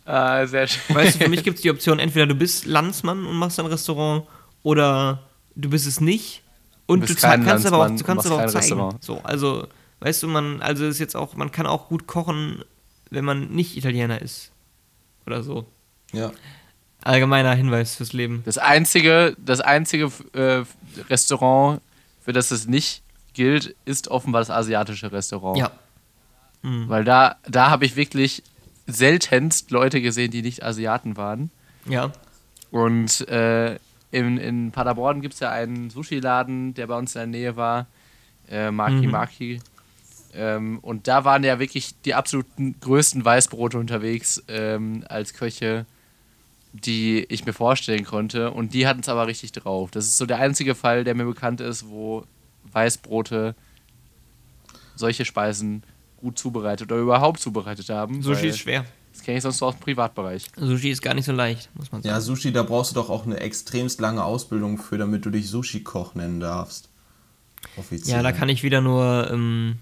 Ah, 0.07 0.47
sehr 0.47 0.69
schön. 0.69 0.97
Weißt 0.97 1.17
du, 1.17 1.25
für 1.25 1.31
mich 1.31 1.43
gibt 1.43 1.57
es 1.57 1.63
die 1.63 1.71
Option, 1.71 1.99
entweder 1.99 2.27
du 2.27 2.37
bist 2.37 2.65
Landsmann 2.65 3.27
und 3.27 3.37
machst 3.37 3.59
ein 3.59 3.67
Restaurant 3.67 4.25
oder 4.63 5.25
du 5.57 5.69
bist 5.69 5.87
es 5.87 6.01
nicht 6.01 6.43
und 6.87 7.09
Du 7.09 7.15
kannst 7.15 7.67
aber 7.67 7.79
auch, 7.79 7.91
du 7.91 8.05
kannst 8.05 8.27
aber 8.27 8.37
auch 8.37 8.47
zeigen. 8.47 8.57
Restaurant. 8.57 9.05
So, 9.05 9.21
also, 9.23 9.67
weißt 10.01 10.23
du, 10.23 10.29
man, 10.29 10.63
also 10.63 10.87
ist 10.87 10.99
jetzt 10.99 11.17
auch, 11.17 11.35
man 11.35 11.51
kann 11.51 11.67
auch 11.67 11.89
gut 11.89 12.07
kochen, 12.07 12.63
wenn 13.11 13.25
man 13.25 13.49
nicht 13.49 13.77
Italiener 13.77 14.23
ist. 14.23 14.53
Oder 15.27 15.43
so. 15.43 15.67
Ja. 16.13 16.31
Allgemeiner 17.03 17.55
Hinweis 17.55 17.97
fürs 17.97 18.13
Leben. 18.13 18.43
Das 18.45 18.59
einzige, 18.59 19.37
das 19.39 19.61
einzige 19.61 20.11
äh, 20.33 20.65
Restaurant, 21.11 21.81
für 22.25 22.33
das 22.33 22.51
es 22.51 22.67
nicht 22.67 23.03
gilt, 23.35 23.77
ist 23.85 24.09
offenbar 24.09 24.41
das 24.41 24.51
asiatische 24.51 25.13
Restaurant. 25.13 25.59
Ja. 25.59 25.71
Mhm. 26.63 26.89
Weil 26.89 27.05
da, 27.05 27.37
da 27.49 27.71
habe 27.71 27.85
ich 27.85 27.97
wirklich 27.97 28.43
seltenst 28.87 29.71
Leute 29.71 30.01
gesehen, 30.01 30.31
die 30.31 30.43
nicht 30.43 30.65
Asiaten 30.65 31.17
waren. 31.17 31.51
Ja. 31.89 32.13
Und 32.71 33.27
äh, 33.29 33.79
in, 34.17 34.39
in 34.39 34.71
Paderborn 34.73 35.21
gibt 35.21 35.35
es 35.35 35.41
ja 35.41 35.51
einen 35.51 35.91
Sushi-Laden, 35.91 36.75
der 36.75 36.87
bei 36.87 36.97
uns 36.97 37.15
in 37.15 37.19
der 37.21 37.27
Nähe 37.27 37.57
war, 37.57 37.87
äh, 38.51 38.71
Maki 38.71 39.07
Mhm. 39.07 39.11
Maki. 39.11 39.61
Ähm, 40.35 40.79
und 40.81 41.07
da 41.09 41.25
waren 41.25 41.45
ja 41.45 41.59
wirklich 41.59 41.95
die 42.03 42.15
absoluten 42.15 42.77
größten 42.81 43.25
Weißbrote 43.25 43.79
unterwegs 43.79 44.43
ähm, 44.49 45.05
als 45.09 45.35
Köche, 45.35 45.87
die 46.73 47.25
ich 47.29 47.47
mir 47.47 47.53
vorstellen 47.53 48.05
konnte. 48.05 48.51
Und 48.51 48.75
die 48.75 48.87
hatten 48.87 49.01
es 49.01 49.09
aber 49.09 49.27
richtig 49.27 49.53
drauf. 49.53 49.91
Das 49.91 50.07
ist 50.07 50.17
so 50.19 50.27
der 50.27 50.39
einzige 50.39 50.75
Fall, 50.75 51.05
der 51.05 51.15
mir 51.15 51.25
bekannt 51.25 51.61
ist, 51.61 51.89
wo 51.89 52.25
Weißbrote 52.73 53.55
solche 54.95 55.25
Speisen 55.25 55.83
gut 56.19 56.39
zubereitet 56.39 56.91
oder 56.91 57.01
überhaupt 57.01 57.41
zubereitet 57.41 57.89
haben. 57.91 58.23
Sushi 58.23 58.49
ist 58.49 58.59
schwer. 58.59 58.85
Das 59.17 59.25
kenne 59.25 59.39
ich 59.39 59.43
sonst 59.43 59.61
nur 59.63 59.71
aus 59.71 59.77
dem 59.77 59.81
Privatbereich. 59.81 60.51
Sushi 60.57 60.91
ist 60.91 61.01
gar 61.01 61.15
nicht 61.15 61.25
so 61.25 61.33
leicht, 61.33 61.71
muss 61.75 61.91
man 61.91 62.03
sagen. 62.03 62.15
Ja, 62.15 62.21
Sushi, 62.21 62.53
da 62.53 62.63
brauchst 62.63 62.91
du 62.91 62.97
doch 62.97 63.09
auch 63.09 63.25
eine 63.25 63.41
extremst 63.41 63.99
lange 63.99 64.23
Ausbildung 64.23 64.77
für, 64.77 64.99
damit 64.99 65.25
du 65.25 65.31
dich 65.31 65.49
Sushi-Koch 65.49 66.15
nennen 66.15 66.39
darfst. 66.39 66.91
Offiziell. 67.79 68.19
Ja, 68.19 68.23
da 68.23 68.33
kann 68.33 68.51
ich 68.51 68.63
wieder 68.63 68.83
nur 68.83 69.31
ähm, 69.33 69.79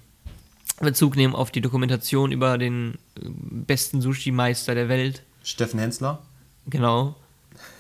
Bezug 0.79 1.17
nehmen 1.17 1.35
auf 1.35 1.51
die 1.51 1.61
Dokumentation 1.61 2.31
über 2.31 2.59
den 2.59 2.95
äh, 3.17 3.23
besten 3.27 4.01
Sushi-Meister 4.01 4.77
der 4.77 4.89
Welt. 4.89 5.25
Steffen 5.43 5.81
Hensler? 5.81 6.23
Genau. 6.67 7.17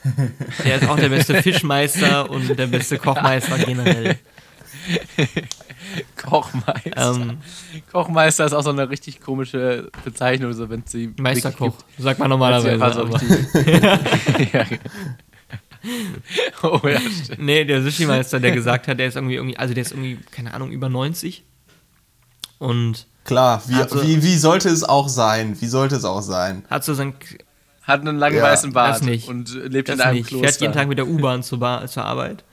Der 0.64 0.76
ist 0.82 0.88
auch 0.88 0.96
der 0.96 1.08
beste 1.08 1.40
Fischmeister 1.40 2.30
und 2.30 2.58
der 2.58 2.66
beste 2.66 2.98
Kochmeister 2.98 3.58
generell. 3.58 4.18
Kochmeister. 6.16 7.14
Ähm, 7.14 7.38
Kochmeister 7.92 8.44
ist 8.46 8.52
auch 8.52 8.62
so 8.62 8.70
eine 8.70 8.88
richtig 8.90 9.20
komische 9.20 9.90
Bezeichnung, 10.04 10.52
so 10.52 10.68
wenn 10.70 10.82
sie 10.86 11.12
Meisterkoch, 11.18 11.74
sagt 11.98 12.18
man 12.18 12.30
normalerweise. 12.30 12.82
Also 12.82 13.04
ja. 14.52 14.66
Oh 16.62 16.80
ja, 16.84 16.98
stimmt. 16.98 17.40
Nee, 17.42 17.64
der 17.66 17.82
Sushi-Meister, 17.82 18.40
der 18.40 18.52
gesagt 18.52 18.88
hat, 18.88 18.98
der 18.98 19.06
ist 19.08 19.16
irgendwie, 19.16 19.34
irgendwie, 19.34 19.58
also 19.58 19.74
der 19.74 19.82
ist 19.82 19.92
irgendwie, 19.92 20.18
keine 20.30 20.54
Ahnung, 20.54 20.70
über 20.70 20.88
90. 20.88 21.44
Und 22.58 23.06
Klar, 23.24 23.62
wie, 23.66 23.74
Also- 23.74 24.02
wie, 24.02 24.22
wie 24.22 24.36
sollte 24.36 24.68
es 24.70 24.82
auch 24.84 25.08
sein? 25.08 25.60
Wie 25.60 25.66
sollte 25.66 25.96
es 25.96 26.04
auch 26.04 26.22
sein? 26.22 26.64
hat 26.70 26.84
so 26.84 26.94
sein, 26.94 27.14
Hat 27.82 28.00
einen 28.00 28.16
langen 28.18 28.36
Ja, 28.36 28.44
weißen 28.44 28.72
Bart 28.72 28.96
das 28.96 29.02
nicht. 29.02 29.28
und 29.28 29.52
lebt 29.70 29.88
das 29.90 29.96
in 29.96 30.00
einem 30.00 30.16
nicht, 30.16 30.28
Kloster. 30.28 30.48
fährt 30.48 30.60
jeden 30.62 30.72
Tag 30.72 30.88
mit 30.88 30.96
der 30.96 31.06
U-Bahn 31.06 31.42
zur, 31.42 31.86
zur 31.86 32.04
Arbeit. 32.04 32.44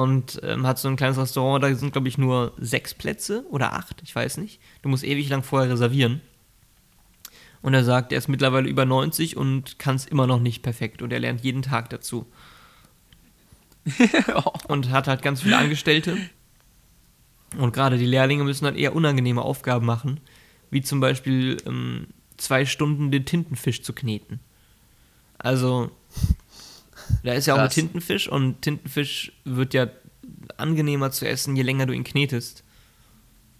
Und 0.00 0.40
ähm, 0.42 0.66
hat 0.66 0.78
so 0.78 0.88
ein 0.88 0.96
kleines 0.96 1.18
Restaurant, 1.18 1.62
da 1.62 1.74
sind, 1.74 1.92
glaube 1.92 2.08
ich, 2.08 2.16
nur 2.16 2.54
sechs 2.56 2.94
Plätze 2.94 3.44
oder 3.50 3.74
acht, 3.74 4.00
ich 4.02 4.16
weiß 4.16 4.38
nicht. 4.38 4.58
Du 4.80 4.88
musst 4.88 5.04
ewig 5.04 5.28
lang 5.28 5.42
vorher 5.42 5.70
reservieren. 5.70 6.22
Und 7.60 7.74
er 7.74 7.84
sagt, 7.84 8.10
er 8.10 8.16
ist 8.16 8.28
mittlerweile 8.28 8.66
über 8.66 8.86
90 8.86 9.36
und 9.36 9.78
kann 9.78 9.96
es 9.96 10.06
immer 10.06 10.26
noch 10.26 10.40
nicht 10.40 10.62
perfekt. 10.62 11.02
Und 11.02 11.12
er 11.12 11.20
lernt 11.20 11.42
jeden 11.42 11.60
Tag 11.60 11.90
dazu. 11.90 12.24
und 14.68 14.88
hat 14.88 15.06
halt 15.06 15.20
ganz 15.20 15.42
viele 15.42 15.58
Angestellte. 15.58 16.16
Und 17.58 17.74
gerade 17.74 17.98
die 17.98 18.06
Lehrlinge 18.06 18.44
müssen 18.44 18.64
dann 18.64 18.76
eher 18.76 18.96
unangenehme 18.96 19.42
Aufgaben 19.42 19.84
machen, 19.84 20.20
wie 20.70 20.80
zum 20.80 21.00
Beispiel 21.00 21.58
ähm, 21.66 22.06
zwei 22.38 22.64
Stunden 22.64 23.10
den 23.10 23.26
Tintenfisch 23.26 23.82
zu 23.82 23.92
kneten. 23.92 24.40
Also, 25.36 25.90
da 27.24 27.32
ist 27.32 27.46
ja 27.46 27.54
auch 27.54 27.58
ein. 27.58 27.70
Tintenfisch 27.70 28.28
und 28.28 28.62
Tintenfisch 28.62 29.32
wird 29.44 29.74
ja 29.74 29.86
angenehmer 30.56 31.10
zu 31.10 31.26
essen, 31.28 31.56
je 31.56 31.62
länger 31.62 31.86
du 31.86 31.92
ihn 31.92 32.04
knetest. 32.04 32.62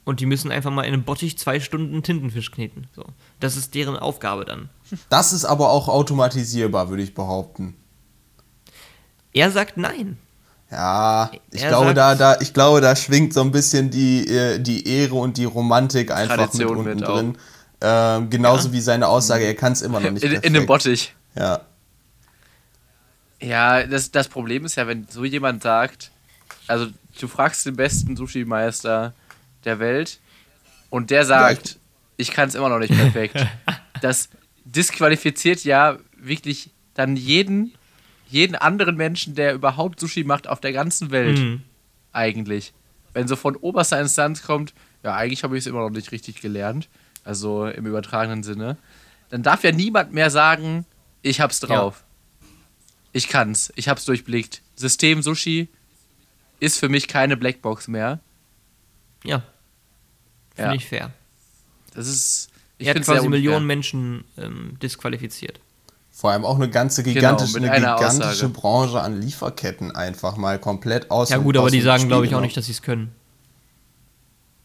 Und 0.05 0.21
die 0.21 0.27
müssen 0.27 0.51
einfach 0.51 0.71
mal 0.71 0.83
in 0.83 0.95
einem 0.95 1.05
Bottich 1.05 1.39
zwei 1.39 1.61
Stunden 1.61 2.03
Tintenfisch 2.03 2.51
kneten. 2.51 2.87
So. 2.97 3.05
Das 3.39 3.57
ist 3.57 3.75
deren 3.75 3.97
Aufgabe 3.97 4.45
dann. 4.45 4.69
Das 5.09 5.33
ist 5.33 5.45
aber 5.45 5.71
auch 5.71 5.89
automatisierbar, 5.89 6.89
würde 6.89 7.03
ich 7.03 7.15
behaupten. 7.15 7.77
Er 9.33 9.51
sagt 9.51 9.77
nein. 9.77 10.19
Ja, 10.71 11.31
ich 11.53 11.63
Er 11.63 11.69
glaube, 11.69 11.87
sagt- 11.87 11.99
da, 11.99 12.15
da, 12.15 12.41
ich 12.41 12.53
glaube, 12.55 12.81
da 12.81 12.95
schwingt 12.97 13.35
so 13.35 13.41
ein 13.41 13.51
bisschen 13.51 13.91
die, 13.91 14.27
äh, 14.29 14.59
die 14.61 14.87
Ehre 14.89 15.17
und 15.17 15.37
die 15.37 15.45
Romantik 15.45 16.11
einfach 16.13 16.37
Tradition 16.37 16.69
mit 16.69 16.79
unten 16.79 17.01
mit 17.01 17.09
drin. 17.09 17.39
Ähm, 17.83 18.31
genauso 18.31 18.73
wie 18.73 18.81
seine 18.81 19.09
Aussage, 19.09 19.45
er 19.45 19.55
kann 19.55 19.73
es 19.73 19.83
immer 19.83 20.01
noch 20.01 20.11
nicht 20.11 20.23
in, 20.23 20.29
perfekt. 20.31 20.47
in 20.47 20.55
dem 20.55 20.67
Bottich. 20.67 21.15
Ja. 21.37 21.61
Ja, 23.41 23.85
das, 23.87 24.11
das 24.11 24.29
Problem 24.29 24.65
ist 24.65 24.77
ja, 24.77 24.87
wenn 24.87 25.07
so 25.09 25.25
jemand 25.25 25.63
sagt, 25.63 26.11
also 26.67 26.89
du 27.19 27.29
fragst 27.29 27.65
den 27.67 27.77
besten 27.77 28.17
Sushi-Meister 28.17 29.15
der 29.65 29.79
Welt 29.79 30.19
und 30.91 31.11
der 31.11 31.25
sagt, 31.25 31.79
ich 32.17 32.33
kann 32.33 32.49
es 32.49 32.55
immer 32.55 32.69
noch 32.69 32.79
nicht 32.79 32.95
perfekt. 32.95 33.47
das 34.03 34.29
disqualifiziert 34.65 35.65
ja 35.65 35.99
wirklich 36.17 36.71
dann 36.95 37.17
jeden, 37.17 37.75
jeden 38.29 38.57
anderen 38.57 38.97
Menschen, 38.97 39.35
der 39.35 39.55
überhaupt 39.55 40.01
Sushi 40.01 40.25
macht 40.25 40.47
auf 40.47 40.61
der 40.61 40.73
ganzen 40.73 41.11
Welt 41.11 41.39
Mhm. 41.39 41.63
eigentlich. 42.13 42.73
Wenn 43.15 43.27
so 43.27 43.37
von 43.37 43.57
oberster 43.57 44.01
Instanz 44.01 44.43
kommt, 44.43 44.73
ja, 45.03 45.15
eigentlich 45.15 45.43
habe 45.43 45.57
ich 45.57 45.65
es 45.65 45.67
immer 45.67 45.81
noch 45.81 45.91
nicht 45.91 46.13
richtig 46.13 46.41
gelernt, 46.41 46.89
also 47.25 47.67
im 47.67 47.87
übertragenen 47.87 48.43
Sinne, 48.43 48.77
dann 49.31 49.43
darf 49.43 49.65
ja 49.65 49.73
niemand 49.73 50.13
mehr 50.13 50.31
sagen, 50.31 50.85
ich 51.23 51.41
hab's 51.41 51.61
drauf. 51.61 52.05
Ich 53.13 53.29
kann's, 53.29 53.73
ich 53.77 53.89
hab's 53.89 54.05
durchblickt. 54.05 54.63
System 54.77 55.23
Sushi 55.23 55.69
ist 56.61 56.79
für 56.79 56.89
mich 56.89 57.09
keine 57.09 57.37
Blackbox 57.37 57.89
mehr. 57.89 58.21
Ja. 59.25 59.43
Finde 60.55 60.71
Ja. 60.71 60.77
ich 60.77 60.87
fair. 60.87 61.11
Das 61.95 62.07
ist. 62.07 62.49
Ich 62.79 62.87
er 62.87 62.95
hat 62.95 63.03
quasi. 63.03 63.29
Millionen 63.29 63.67
Menschen 63.67 64.25
ähm, 64.39 64.79
disqualifiziert. 64.83 65.61
Vor 66.13 66.31
allem 66.31 66.45
auch 66.45 66.57
eine 66.57 66.69
ganze 66.69 67.03
gigantische, 67.03 67.61
Genau, 67.61 67.73
eine 67.73 67.81
gigantische 67.81 68.29
Aussage. 68.29 68.49
Branche 68.53 69.01
an 69.01 69.21
Lieferketten 69.21 69.91
einfach 69.95 70.37
mal 70.37 70.59
komplett 70.59 71.11
aus 71.11 71.31
Ja 71.31 71.39
gut, 71.39 71.57
aber 71.57 71.71
die 71.71 71.81
sagen, 71.81 72.09
glaube 72.09 72.27
ich, 72.27 72.35
auch 72.35 72.41
nicht, 72.41 72.57
dass 72.57 72.67
sie 72.67 72.73
es 72.73 72.83
können. 72.83 73.15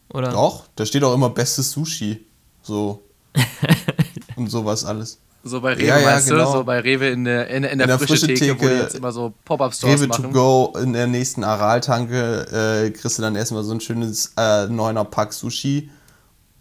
Oder? 0.10 0.32
Doch, 0.32 0.68
da 0.76 0.86
steht 0.86 1.04
auch 1.04 1.14
immer 1.14 1.30
bestes 1.30 1.72
Sushi. 1.72 2.26
So. 2.62 3.04
und 4.36 4.48
sowas 4.50 4.86
alles. 4.86 5.20
So 5.48 5.62
bei 5.62 5.74
Rewe, 5.74 5.86
Ja, 5.86 6.00
ja, 6.00 6.06
meinst 6.06 6.28
genau. 6.28 6.46
du? 6.46 6.52
So 6.58 6.64
bei 6.64 6.80
Rewe 6.80 7.08
in 7.10 7.24
der, 7.24 7.48
in, 7.50 7.58
in 7.58 7.62
der, 7.64 7.72
In 7.74 7.78
der 7.80 8.00
frische 8.00 8.26
frische 8.26 8.28
Theke, 8.34 8.56
wo 8.58 8.64
die 8.64 8.68
Theke, 8.68 8.82
jetzt 8.82 8.96
immer 8.96 9.12
so 9.12 9.32
Pop-Up-Stores 9.46 10.02
Rewe 10.02 10.10
to 10.10 10.22
machen. 10.24 10.34
go 10.34 10.74
in 10.82 10.94
der 10.94 11.06
nächsten 11.06 11.44
Aral-Tanke 11.44 12.86
äh, 12.88 12.90
kriegst 12.90 13.18
du 13.20 13.22
dann 13.22 13.36
erstmal 13.36 13.64
so 13.64 13.72
ein 13.74 13.80
schönes 13.80 14.34
äh, 14.38 14.66
neuner 14.68 15.06
Pack 15.06 15.34
Sushi. 15.34 15.90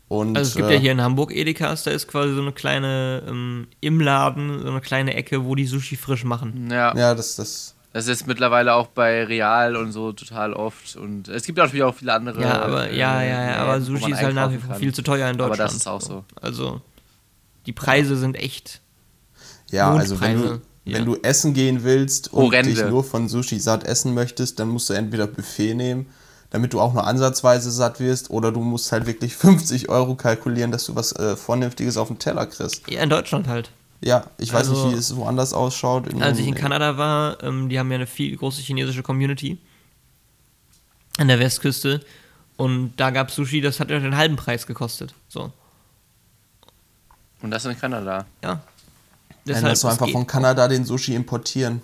Und, 0.09 0.37
Also 0.37 0.51
es 0.51 0.55
gibt 0.57 0.69
äh, 0.69 0.75
ja 0.75 0.81
hier 0.81 0.93
in 0.93 1.01
Hamburg 1.01 1.35
Edekas, 1.35 1.85
da 1.85 1.91
ist 1.91 2.09
quasi 2.09 2.35
so 2.35 2.43
eine 2.43 2.53
kleine, 2.53 3.23
ähm, 3.27 3.69
im 3.81 4.01
Laden, 4.01 4.61
so 4.63 4.69
eine 4.71 4.83
kleine 4.83 5.15
Ecke, 5.15 5.45
wo 5.47 5.55
die 5.55 5.65
Sushi 5.67 5.97
frisch 5.97 6.25
machen. 6.25 6.69
Ja. 6.71 6.95
Ja, 6.95 7.15
das, 7.15 7.37
das. 7.37 7.75
Das 7.95 8.07
ist 8.09 8.27
mittlerweile 8.27 8.75
auch 8.75 8.89
bei 8.89 9.25
Real 9.25 9.77
und 9.77 9.93
so 9.93 10.13
total 10.13 10.53
oft. 10.53 10.97
Und 10.97 11.29
es 11.29 11.45
gibt 11.45 11.57
natürlich 11.59 11.85
auch 11.85 11.95
viele 11.95 12.13
andere. 12.13 12.43
Ja, 12.43 12.63
aber, 12.63 12.91
ja, 12.93 13.23
äh, 13.23 13.31
ja, 13.31 13.35
ja, 13.39 13.47
Läden, 13.47 13.61
aber 13.61 13.81
wo 13.81 13.85
Sushi 13.85 14.11
ist 14.13 14.21
halt 14.21 14.35
nach 14.35 14.51
wie 14.51 14.59
vor 14.59 14.75
viel 14.75 14.93
zu 14.93 15.03
teuer 15.03 15.31
in 15.31 15.41
Aber 15.41 15.49
Deutschland. 15.51 15.71
das 15.71 15.77
ist 15.77 15.87
auch 15.87 16.01
so. 16.01 16.25
Also, 16.43 16.81
die 17.67 17.73
Preise 17.73 18.17
sind 18.17 18.37
echt. 18.37 18.81
Ja, 19.71 19.93
also 19.93 20.21
wenn 20.21 20.41
du, 20.41 20.61
ja. 20.85 20.99
wenn 20.99 21.05
du 21.05 21.17
essen 21.17 21.55
gehen 21.55 21.83
willst 21.85 22.33
und 22.33 22.45
Horrende. 22.45 22.75
dich 22.75 22.85
nur 22.85 23.03
von 23.05 23.29
Sushi 23.29 23.59
satt 23.59 23.85
essen 23.85 24.15
möchtest, 24.15 24.59
dann 24.61 24.69
musst 24.69 24.91
du 24.91 24.95
entweder 24.95 25.27
Buffet 25.27 25.75
nehmen, 25.75 26.07
damit 26.51 26.73
du 26.73 26.81
auch 26.81 26.93
nur 26.93 27.07
ansatzweise 27.07 27.71
satt 27.71 27.99
wirst, 28.01 28.31
oder 28.31 28.53
du 28.53 28.61
musst 28.61 28.93
halt 28.93 29.07
wirklich 29.07 29.35
50 29.37 29.89
Euro 29.89 30.15
kalkulieren, 30.15 30.71
dass 30.71 30.85
du 30.85 30.95
was 30.95 31.13
äh, 31.13 31.37
Vernünftiges 31.37 31.97
auf 31.97 32.09
den 32.09 32.19
Teller 32.19 32.47
kriegst. 32.47 32.83
Ja, 32.89 33.03
in 33.03 33.11
Deutschland 33.11 33.49
halt. 33.49 33.71
Ja, 34.01 34.27
ich 34.39 34.53
weiß 34.53 34.69
Also- 34.69 34.87
nicht, 34.87 34.95
wie 34.95 34.99
es 34.99 35.17
woanders 35.17 35.55
ausschaut. 35.55 36.13
Als 36.21 36.39
ich 36.39 36.47
in 36.47 36.55
Kanada 36.55 36.99
war, 36.99 37.43
ähm, 37.43 37.69
die 37.71 37.79
haben 37.79 37.91
ja 37.91 37.97
eine 37.97 38.07
viel 38.07 38.37
große 38.37 38.61
chinesische 38.61 39.03
Community 39.03 39.59
an 41.17 41.29
der 41.29 41.39
Westküste. 41.39 42.01
Und 42.57 42.93
da 42.97 43.11
gab 43.11 43.31
es 43.31 43.35
Sushi, 43.35 43.61
das 43.61 43.81
hat 43.81 43.91
ja 43.91 43.99
den 43.99 44.17
halben 44.17 44.37
Preis 44.37 44.67
gekostet. 44.67 45.15
So, 45.29 45.53
Und 47.45 47.51
das 47.51 47.65
in 47.67 47.79
Kanada. 47.79 48.25
ja. 48.43 48.63
Dann 49.45 49.63
musst 49.63 49.63
du 49.63 49.69
das 49.69 49.85
einfach 49.85 50.07
geht. 50.07 50.15
von 50.15 50.27
Kanada 50.27 50.67
den 50.67 50.87
Sushi 50.87 51.15
importieren. 51.15 51.83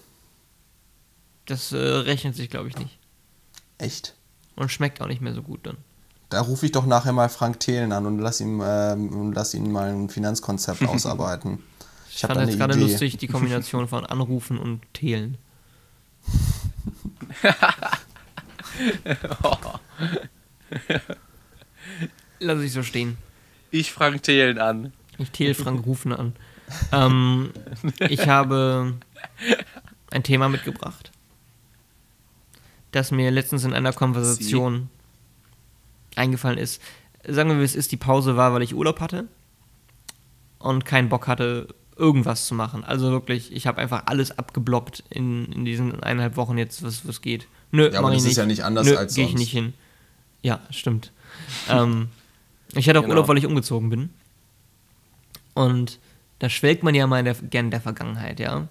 Das 1.45 1.73
äh, 1.73 1.77
rechnet 1.77 2.35
sich, 2.35 2.49
glaube 2.49 2.71
ich, 2.71 2.79
nicht. 2.79 2.97
Echt? 3.77 4.15
Und 4.57 4.71
schmeckt 4.71 5.03
auch 5.03 5.07
nicht 5.07 5.21
mehr 5.21 5.35
so 5.35 5.43
gut 5.43 5.67
dann. 5.67 5.77
Da 6.31 6.41
rufe 6.41 6.65
ich 6.65 6.73
doch 6.73 6.87
nachher 6.87 7.13
mal 7.13 7.29
Frank 7.29 7.61
Thelen 7.61 7.93
an 7.93 8.07
und 8.07 8.19
lass 8.21 8.41
ihm, 8.41 8.63
ähm, 8.65 9.33
lass 9.35 9.53
ihn 9.53 9.71
mal 9.71 9.91
ein 9.91 10.09
Finanzkonzept 10.09 10.83
ausarbeiten. 10.89 11.63
Ich 12.09 12.15
Ich 12.15 12.23
fand 12.23 12.37
da 12.37 12.41
eine 12.41 12.51
jetzt 12.51 12.59
gerade 12.59 12.79
lustig 12.79 13.19
die 13.19 13.29
Kombination 13.29 13.87
von 13.93 14.07
Anrufen 14.07 14.57
und 14.59 14.81
Telen. 14.95 15.37
Lass 22.39 22.63
ich 22.63 22.73
so 22.73 22.83
stehen. 22.83 23.19
Ich 23.71 23.93
Frank 23.93 24.23
Thelen 24.23 24.59
an. 24.59 24.95
Ich 25.21 25.31
Tel 25.31 25.55
Frank 25.55 25.85
rufen 25.87 26.13
an. 26.13 26.33
Ähm, 26.93 27.51
ich 28.09 28.27
habe 28.29 28.95
ein 30.11 30.23
Thema 30.23 30.49
mitgebracht, 30.49 31.11
das 32.93 33.11
mir 33.11 33.31
letztens 33.31 33.65
in 33.65 33.73
einer 33.75 33.93
Konversation 33.93 34.89
eingefallen 36.17 36.59
ist. 36.59 36.81
Sagen 37.27 37.51
wir, 37.51 37.59
wie 37.61 37.65
es 37.65 37.75
ist, 37.77 37.93
die 37.93 37.97
Pause 37.97 38.37
war, 38.37 38.53
weil 38.55 38.63
ich 38.63 38.75
Urlaub 38.75 39.01
hatte 39.01 39.29
und 40.59 40.85
keinen 40.85 41.09
Bock 41.09 41.27
hatte, 41.27 41.69
irgendwas 41.97 42.47
zu 42.47 42.55
machen. 42.55 42.83
Also 42.83 43.11
wirklich, 43.11 43.53
ich 43.53 43.67
habe 43.67 43.81
einfach 43.81 44.05
alles 44.07 44.39
abgeblockt 44.39 45.05
in, 45.11 45.53
in 45.53 45.65
diesen 45.67 46.03
eineinhalb 46.03 46.37
Wochen 46.37 46.57
jetzt, 46.57 46.83
was, 46.83 47.07
was 47.07 47.21
geht. 47.21 47.47
Nö, 47.73 47.91
Ja, 47.93 47.99
aber 47.99 48.11
das 48.11 48.23
ist 48.23 48.29
nicht. 48.29 48.37
ja 48.39 48.47
nicht 48.47 48.65
anders 48.65 48.87
Nö, 48.87 48.97
als 48.97 49.15
Gehe 49.15 49.25
ich 49.25 49.31
sonst. 49.33 49.41
nicht 49.41 49.51
hin. 49.53 49.75
Ja, 50.43 50.61
stimmt. 50.71 51.13
ähm, 51.69 52.09
ich 52.75 52.89
hatte 52.89 52.99
auch 53.01 53.03
Genau. 53.03 53.15
Urlaub, 53.15 53.29
weil 53.29 53.37
ich 53.39 53.45
umgezogen 53.47 53.91
bin. 53.91 54.11
Und 55.55 55.99
da 56.39 56.49
schwelgt 56.49 56.83
man 56.83 56.95
ja 56.95 57.07
mal 57.07 57.19
in 57.21 57.25
der, 57.27 57.35
gern 57.35 57.67
in 57.67 57.71
der 57.71 57.81
Vergangenheit, 57.81 58.41
ja. 58.41 58.69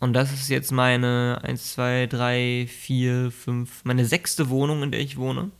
Und 0.00 0.14
das 0.14 0.32
ist 0.32 0.48
jetzt 0.48 0.72
meine 0.72 1.40
1, 1.42 1.74
2, 1.74 2.06
3, 2.06 2.68
4, 2.68 3.30
5, 3.30 3.84
meine 3.84 4.06
sechste 4.06 4.48
Wohnung, 4.48 4.82
in 4.82 4.90
der 4.90 5.00
ich 5.00 5.16
wohne. 5.18 5.50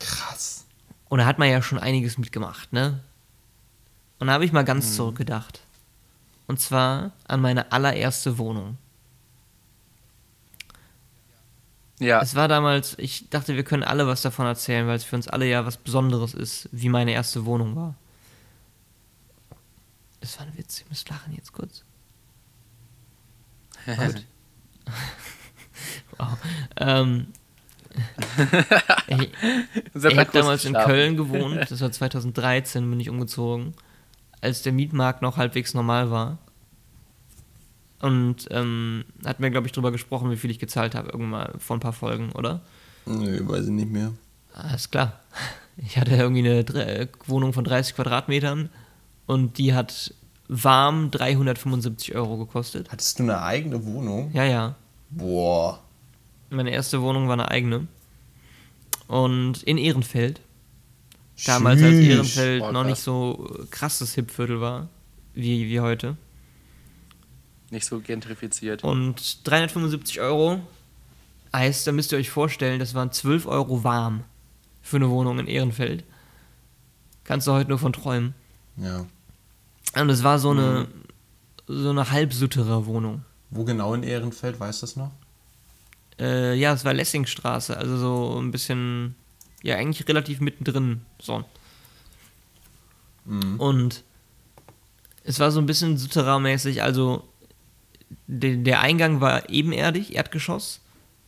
Krass. 0.00 0.66
Und 1.08 1.18
da 1.18 1.26
hat 1.26 1.38
man 1.38 1.50
ja 1.50 1.62
schon 1.62 1.78
einiges 1.78 2.18
mitgemacht, 2.18 2.72
ne? 2.72 3.00
Und 4.18 4.28
da 4.28 4.32
habe 4.32 4.44
ich 4.44 4.52
mal 4.52 4.64
ganz 4.64 4.96
zurückgedacht. 4.96 5.60
Und 6.46 6.60
zwar 6.60 7.12
an 7.28 7.40
meine 7.40 7.72
allererste 7.72 8.38
Wohnung. 8.38 8.78
Ja. 11.98 12.20
Es 12.20 12.34
war 12.34 12.48
damals, 12.48 12.98
ich 12.98 13.28
dachte, 13.30 13.56
wir 13.56 13.64
können 13.64 13.82
alle 13.82 14.06
was 14.06 14.22
davon 14.22 14.46
erzählen, 14.46 14.86
weil 14.86 14.96
es 14.96 15.04
für 15.04 15.16
uns 15.16 15.28
alle 15.28 15.46
ja 15.46 15.64
was 15.64 15.76
Besonderes 15.76 16.34
ist, 16.34 16.68
wie 16.72 16.88
meine 16.88 17.12
erste 17.12 17.44
Wohnung 17.46 17.74
war. 17.76 17.94
Das 20.26 20.40
war 20.40 20.46
ein 20.46 20.58
Witz, 20.58 20.80
ihr 20.80 20.86
müsst 20.88 21.08
lachen 21.08 21.34
jetzt 21.34 21.52
kurz. 21.52 21.84
Gut. 23.86 24.26
wow. 26.18 26.36
Ähm, 26.78 27.28
ich 29.06 29.30
ich 29.94 30.18
habe 30.18 30.30
damals 30.32 30.64
in. 30.64 30.74
Köln 30.74 31.16
gewohnt, 31.16 31.70
das 31.70 31.80
war 31.80 31.92
2013, 31.92 32.90
bin 32.90 32.98
ich 32.98 33.08
umgezogen, 33.08 33.74
als 34.40 34.62
der 34.62 34.72
Mietmarkt 34.72 35.22
noch 35.22 35.36
halbwegs 35.36 35.74
normal 35.74 36.10
war. 36.10 36.38
Und 38.00 38.48
ähm, 38.50 39.04
hatten 39.24 39.44
wir, 39.44 39.50
glaube 39.50 39.68
ich, 39.68 39.72
drüber 39.72 39.92
gesprochen, 39.92 40.32
wie 40.32 40.36
viel 40.36 40.50
ich 40.50 40.58
gezahlt 40.58 40.96
habe, 40.96 41.10
irgendwann 41.10 41.60
vor 41.60 41.76
ein 41.76 41.80
paar 41.80 41.92
Folgen, 41.92 42.32
oder? 42.32 42.62
Nö, 43.04 43.46
weiß 43.46 43.66
ich 43.66 43.70
nicht 43.70 43.92
mehr. 43.92 44.10
Alles 44.54 44.90
klar. 44.90 45.20
Ich 45.76 45.96
hatte 45.98 46.16
irgendwie 46.16 46.40
eine 46.40 47.08
Wohnung 47.26 47.52
von 47.52 47.62
30 47.62 47.94
Quadratmetern 47.94 48.70
und 49.26 49.58
die 49.58 49.74
hat 49.74 50.14
warm 50.48 51.10
375 51.10 52.14
Euro 52.14 52.36
gekostet. 52.38 52.90
Hattest 52.90 53.18
du 53.18 53.24
eine 53.24 53.42
eigene 53.42 53.84
Wohnung? 53.84 54.30
Ja, 54.32 54.44
ja. 54.44 54.76
Boah. 55.10 55.82
Meine 56.50 56.70
erste 56.70 57.02
Wohnung 57.02 57.26
war 57.26 57.34
eine 57.34 57.50
eigene. 57.50 57.88
Und 59.08 59.62
in 59.64 59.78
Ehrenfeld. 59.78 60.40
Damals, 61.44 61.82
als. 61.82 61.94
Ehrenfeld 61.94 62.60
Boah, 62.60 62.72
noch 62.72 62.84
nicht 62.84 63.00
so 63.00 63.50
äh, 63.60 63.66
krasses 63.66 64.14
Hipviertel 64.14 64.60
war, 64.60 64.88
wie, 65.34 65.68
wie 65.68 65.80
heute. 65.80 66.16
Nicht 67.70 67.84
so 67.84 68.00
gentrifiziert. 68.00 68.84
Und 68.84 69.46
375 69.46 70.20
Euro 70.20 70.60
heißt, 71.52 71.86
da 71.86 71.92
müsst 71.92 72.12
ihr 72.12 72.18
euch 72.18 72.30
vorstellen, 72.30 72.78
das 72.78 72.94
waren 72.94 73.12
12 73.12 73.46
Euro 73.46 73.82
warm 73.82 74.24
für 74.82 74.96
eine 74.96 75.10
Wohnung 75.10 75.38
in 75.40 75.46
Ehrenfeld. 75.46 76.04
Kannst 77.24 77.48
du 77.48 77.52
heute 77.52 77.68
nur 77.68 77.78
von 77.78 77.92
träumen. 77.92 78.34
Ja. 78.76 79.04
Und 79.96 80.10
es 80.10 80.22
war 80.22 80.38
so 80.38 80.50
eine, 80.50 80.88
so 81.66 81.90
eine 81.90 82.10
halbsuttere 82.10 82.86
Wohnung. 82.86 83.24
Wo 83.50 83.64
genau 83.64 83.94
in 83.94 84.02
Ehrenfeld, 84.02 84.60
weißt 84.60 84.82
du 84.82 84.86
das 84.86 84.96
noch? 84.96 85.10
Äh, 86.18 86.54
ja, 86.54 86.72
es 86.72 86.84
war 86.84 86.94
Lessingstraße, 86.94 87.76
also 87.76 87.96
so 87.96 88.40
ein 88.40 88.50
bisschen, 88.50 89.14
ja, 89.62 89.76
eigentlich 89.76 90.06
relativ 90.08 90.40
mittendrin. 90.40 91.00
So. 91.20 91.44
Mhm. 93.24 93.58
Und 93.58 94.02
es 95.24 95.40
war 95.40 95.50
so 95.50 95.60
ein 95.60 95.66
bisschen 95.66 95.96
souterrainmäßig, 95.96 96.82
also 96.82 97.24
de, 98.26 98.62
der 98.62 98.80
Eingang 98.80 99.20
war 99.20 99.48
ebenerdig, 99.50 100.14
Erdgeschoss, 100.14 100.80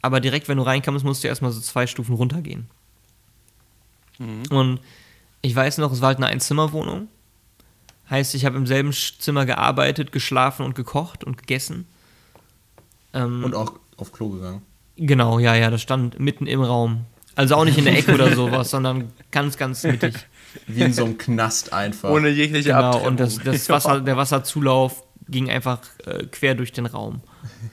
aber 0.02 0.20
direkt, 0.20 0.48
wenn 0.48 0.58
du 0.58 0.64
reinkamst, 0.64 1.04
musst 1.04 1.24
du 1.24 1.28
erstmal 1.28 1.52
so 1.52 1.60
zwei 1.60 1.86
Stufen 1.86 2.14
runtergehen. 2.14 2.68
Und 4.50 4.80
ich 5.42 5.54
weiß 5.54 5.78
noch, 5.78 5.92
es 5.92 6.00
war 6.00 6.08
halt 6.08 6.18
eine 6.18 6.26
Einzimmerwohnung. 6.26 7.08
Heißt, 8.10 8.34
ich 8.34 8.44
habe 8.46 8.56
im 8.56 8.66
selben 8.66 8.92
Zimmer 8.92 9.44
gearbeitet, 9.46 10.12
geschlafen 10.12 10.64
und 10.64 10.74
gekocht 10.74 11.24
und 11.24 11.36
gegessen. 11.38 11.86
Ähm, 13.12 13.44
Und 13.44 13.54
auch 13.54 13.72
auf 13.96 14.12
Klo 14.12 14.30
gegangen. 14.30 14.62
Genau, 14.96 15.38
ja, 15.38 15.54
ja, 15.54 15.70
das 15.70 15.82
stand 15.82 16.18
mitten 16.18 16.46
im 16.46 16.62
Raum. 16.62 17.04
Also 17.36 17.54
auch 17.54 17.64
nicht 17.64 17.78
in 17.78 17.84
der 17.84 17.96
Ecke 17.96 18.14
oder 18.14 18.34
sowas, 18.34 18.70
sondern 18.70 19.12
ganz, 19.30 19.56
ganz 19.56 19.84
mittig. 19.84 20.14
Wie 20.66 20.80
in 20.80 20.92
so 20.92 21.04
einem 21.04 21.18
Knast 21.18 21.72
einfach. 21.72 22.10
Ohne 22.10 22.30
jegliche 22.30 22.70
Genau, 22.70 22.80
Abtrennung. 22.86 23.06
und 23.08 23.20
das, 23.20 23.38
das 23.38 23.68
Wasser, 23.68 24.00
der 24.00 24.16
Wasserzulauf 24.16 25.04
ging 25.28 25.50
einfach 25.50 25.80
äh, 26.06 26.24
quer 26.24 26.54
durch 26.54 26.72
den 26.72 26.86
Raum. 26.86 27.20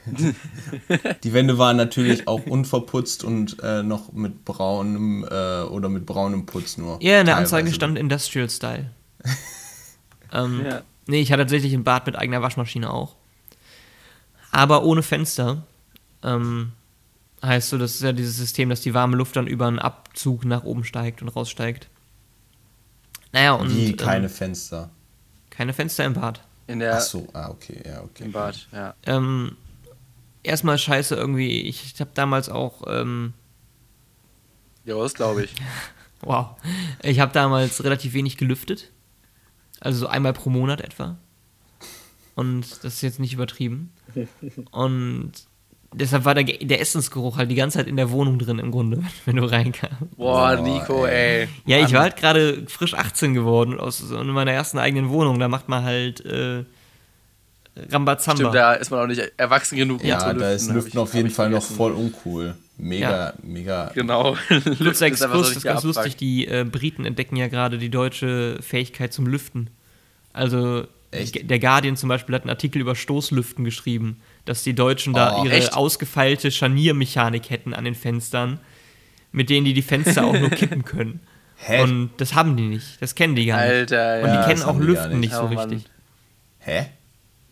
Die 1.23 1.33
Wände 1.33 1.57
waren 1.57 1.77
natürlich 1.77 2.27
auch 2.27 2.45
unverputzt 2.45 3.23
und 3.23 3.57
äh, 3.63 3.81
noch 3.81 4.11
mit 4.11 4.43
braunem 4.45 5.23
äh, 5.23 5.61
oder 5.63 5.87
mit 5.89 6.05
braunem 6.05 6.45
Putz 6.45 6.77
nur. 6.77 6.99
Ja, 7.01 7.21
in 7.21 7.25
der 7.25 7.37
Anzeige 7.37 7.63
Teilweise. 7.65 7.75
stand 7.75 7.97
Industrial 7.97 8.49
Style. 8.49 8.91
Ähm, 10.31 10.65
Ja. 10.65 10.81
Nee, 11.07 11.21
ich 11.21 11.31
hatte 11.31 11.43
tatsächlich 11.43 11.73
ein 11.73 11.83
Bad 11.83 12.07
mit 12.07 12.15
eigener 12.15 12.41
Waschmaschine 12.41 12.91
auch. 12.91 13.15
Aber 14.51 14.83
ohne 14.83 15.03
Fenster. 15.03 15.63
Ähm, 16.23 16.71
heißt 17.43 17.69
so, 17.69 17.77
das 17.77 17.95
ist 17.95 18.01
ja 18.01 18.11
dieses 18.11 18.37
System, 18.37 18.69
dass 18.69 18.81
die 18.81 18.93
warme 18.93 19.17
Luft 19.17 19.35
dann 19.35 19.47
über 19.47 19.67
einen 19.67 19.79
Abzug 19.79 20.45
nach 20.45 20.63
oben 20.63 20.83
steigt 20.83 21.21
und 21.21 21.29
raussteigt. 21.29 21.89
Naja, 23.31 23.53
und 23.53 23.75
Wie 23.75 23.95
keine 23.95 24.25
ähm, 24.25 24.31
Fenster. 24.31 24.89
keine 25.49 25.73
Fenster 25.73 26.05
im 26.05 26.13
Bad. 26.13 26.41
In 26.67 26.79
der, 26.79 26.97
Ach 26.97 27.01
so, 27.01 27.27
ah, 27.33 27.49
okay, 27.49 27.83
ja, 27.85 28.01
okay. 28.01 28.23
Im 28.23 28.31
Bad, 28.31 28.67
ja. 28.71 28.95
Ähm, 29.05 29.55
erstmal 30.41 30.77
scheiße 30.77 31.15
irgendwie. 31.15 31.61
Ich, 31.61 31.93
ich 31.93 31.99
habe 31.99 32.11
damals 32.13 32.49
auch, 32.49 32.83
ähm, 32.87 33.33
Ja, 34.85 34.95
das 34.97 35.13
glaube 35.13 35.43
ich. 35.43 35.53
wow, 36.21 36.55
ich 37.03 37.19
habe 37.19 37.33
damals 37.33 37.83
relativ 37.83 38.13
wenig 38.13 38.37
gelüftet. 38.37 38.89
Also 39.81 39.99
so 39.99 40.07
einmal 40.07 40.33
pro 40.33 40.49
Monat 40.49 40.81
etwa. 40.81 41.17
Und 42.35 42.65
das 42.83 42.95
ist 42.95 43.01
jetzt 43.01 43.19
nicht 43.19 43.33
übertrieben. 43.33 43.91
Und 44.71 45.31
deshalb 45.93 46.25
war 46.25 46.35
der, 46.35 46.43
der 46.43 46.81
Essensgeruch 46.81 47.37
halt 47.37 47.49
die 47.49 47.55
ganze 47.55 47.77
Zeit 47.77 47.87
in 47.87 47.95
der 47.95 48.11
Wohnung 48.11 48.39
drin 48.39 48.59
im 48.59 48.71
Grunde, 48.71 49.01
wenn 49.25 49.37
du 49.37 49.45
reinkamst. 49.45 50.17
Boah, 50.17 50.55
Nico, 50.57 51.05
ey. 51.05 51.47
Ja, 51.65 51.79
ich 51.79 51.93
war 51.93 52.01
halt 52.01 52.17
gerade 52.17 52.65
frisch 52.67 52.93
18 52.93 53.33
geworden 53.33 53.79
aus 53.79 53.99
so 53.99 54.17
in 54.19 54.27
meiner 54.27 54.51
ersten 54.51 54.77
eigenen 54.77 55.09
Wohnung. 55.09 55.39
Da 55.39 55.47
macht 55.47 55.69
man 55.69 55.83
halt, 55.83 56.25
äh, 56.25 56.63
Rambazamba. 57.89 58.37
Stimmt, 58.39 58.55
da 58.55 58.73
ist 58.73 58.89
man 58.89 59.01
auch 59.01 59.07
nicht 59.07 59.21
erwachsen 59.37 59.77
genug, 59.77 60.03
Ja, 60.03 60.33
da 60.33 60.51
ist 60.51 60.71
Lüften 60.71 60.97
auf 60.97 61.13
jeden 61.13 61.29
Fall 61.29 61.49
noch 61.49 61.63
voll 61.63 61.91
uncool. 61.91 62.55
Mega, 62.77 63.09
Ja. 63.27 63.33
mega. 63.43 63.91
Genau. 63.93 64.35
Kurzer 64.77 65.07
ist 65.07 65.21
einfach 65.23 65.35
so 65.35 65.41
Exkurs, 65.41 65.47
das 65.47 65.57
ist 65.57 65.63
ganz 65.63 65.83
lustig. 65.83 66.15
Die 66.17 66.45
äh, 66.47 66.65
Briten 66.69 67.05
entdecken 67.05 67.35
ja 67.37 67.47
gerade 67.47 67.77
die 67.77 67.89
deutsche 67.89 68.57
Fähigkeit 68.61 69.13
zum 69.13 69.27
Lüften. 69.27 69.69
Also 70.33 70.85
Echt? 71.11 71.49
der 71.49 71.59
Guardian 71.59 71.95
zum 71.95 72.09
Beispiel 72.09 72.35
hat 72.35 72.41
einen 72.41 72.49
Artikel 72.49 72.81
über 72.81 72.95
Stoßlüften 72.95 73.63
geschrieben, 73.63 74.19
dass 74.43 74.63
die 74.63 74.73
Deutschen 74.75 75.13
da 75.13 75.37
Oh, 75.37 75.45
ihre 75.45 75.55
echt? 75.55 75.73
ausgefeilte 75.73 76.51
Scharniermechanik 76.51 77.49
hätten 77.49 77.73
an 77.73 77.85
den 77.85 77.95
Fenstern, 77.95 78.59
mit 79.31 79.49
denen 79.49 79.65
die 79.65 79.73
die 79.73 79.81
Fenster 79.81 80.25
auch 80.25 80.37
nur 80.37 80.49
kippen 80.49 80.83
können. 80.85 81.21
Hä? 81.57 81.81
Und 81.83 82.09
das 82.17 82.33
haben 82.35 82.57
die 82.57 82.67
nicht. 82.67 83.01
Das 83.01 83.15
kennen 83.15 83.35
die 83.35 83.45
gar 83.45 83.61
nicht. 83.61 83.93
Alter, 83.93 84.21
Und 84.23 84.27
ja. 84.27 84.41
die 84.41 84.47
kennen 84.49 84.63
auch 84.63 84.77
Lüften 84.77 85.19
nicht. 85.21 85.29
nicht 85.31 85.33
so 85.33 85.43
Oh, 85.43 85.47
Mann. 85.47 85.69
richtig. 85.69 85.89
Hä? 86.59 86.87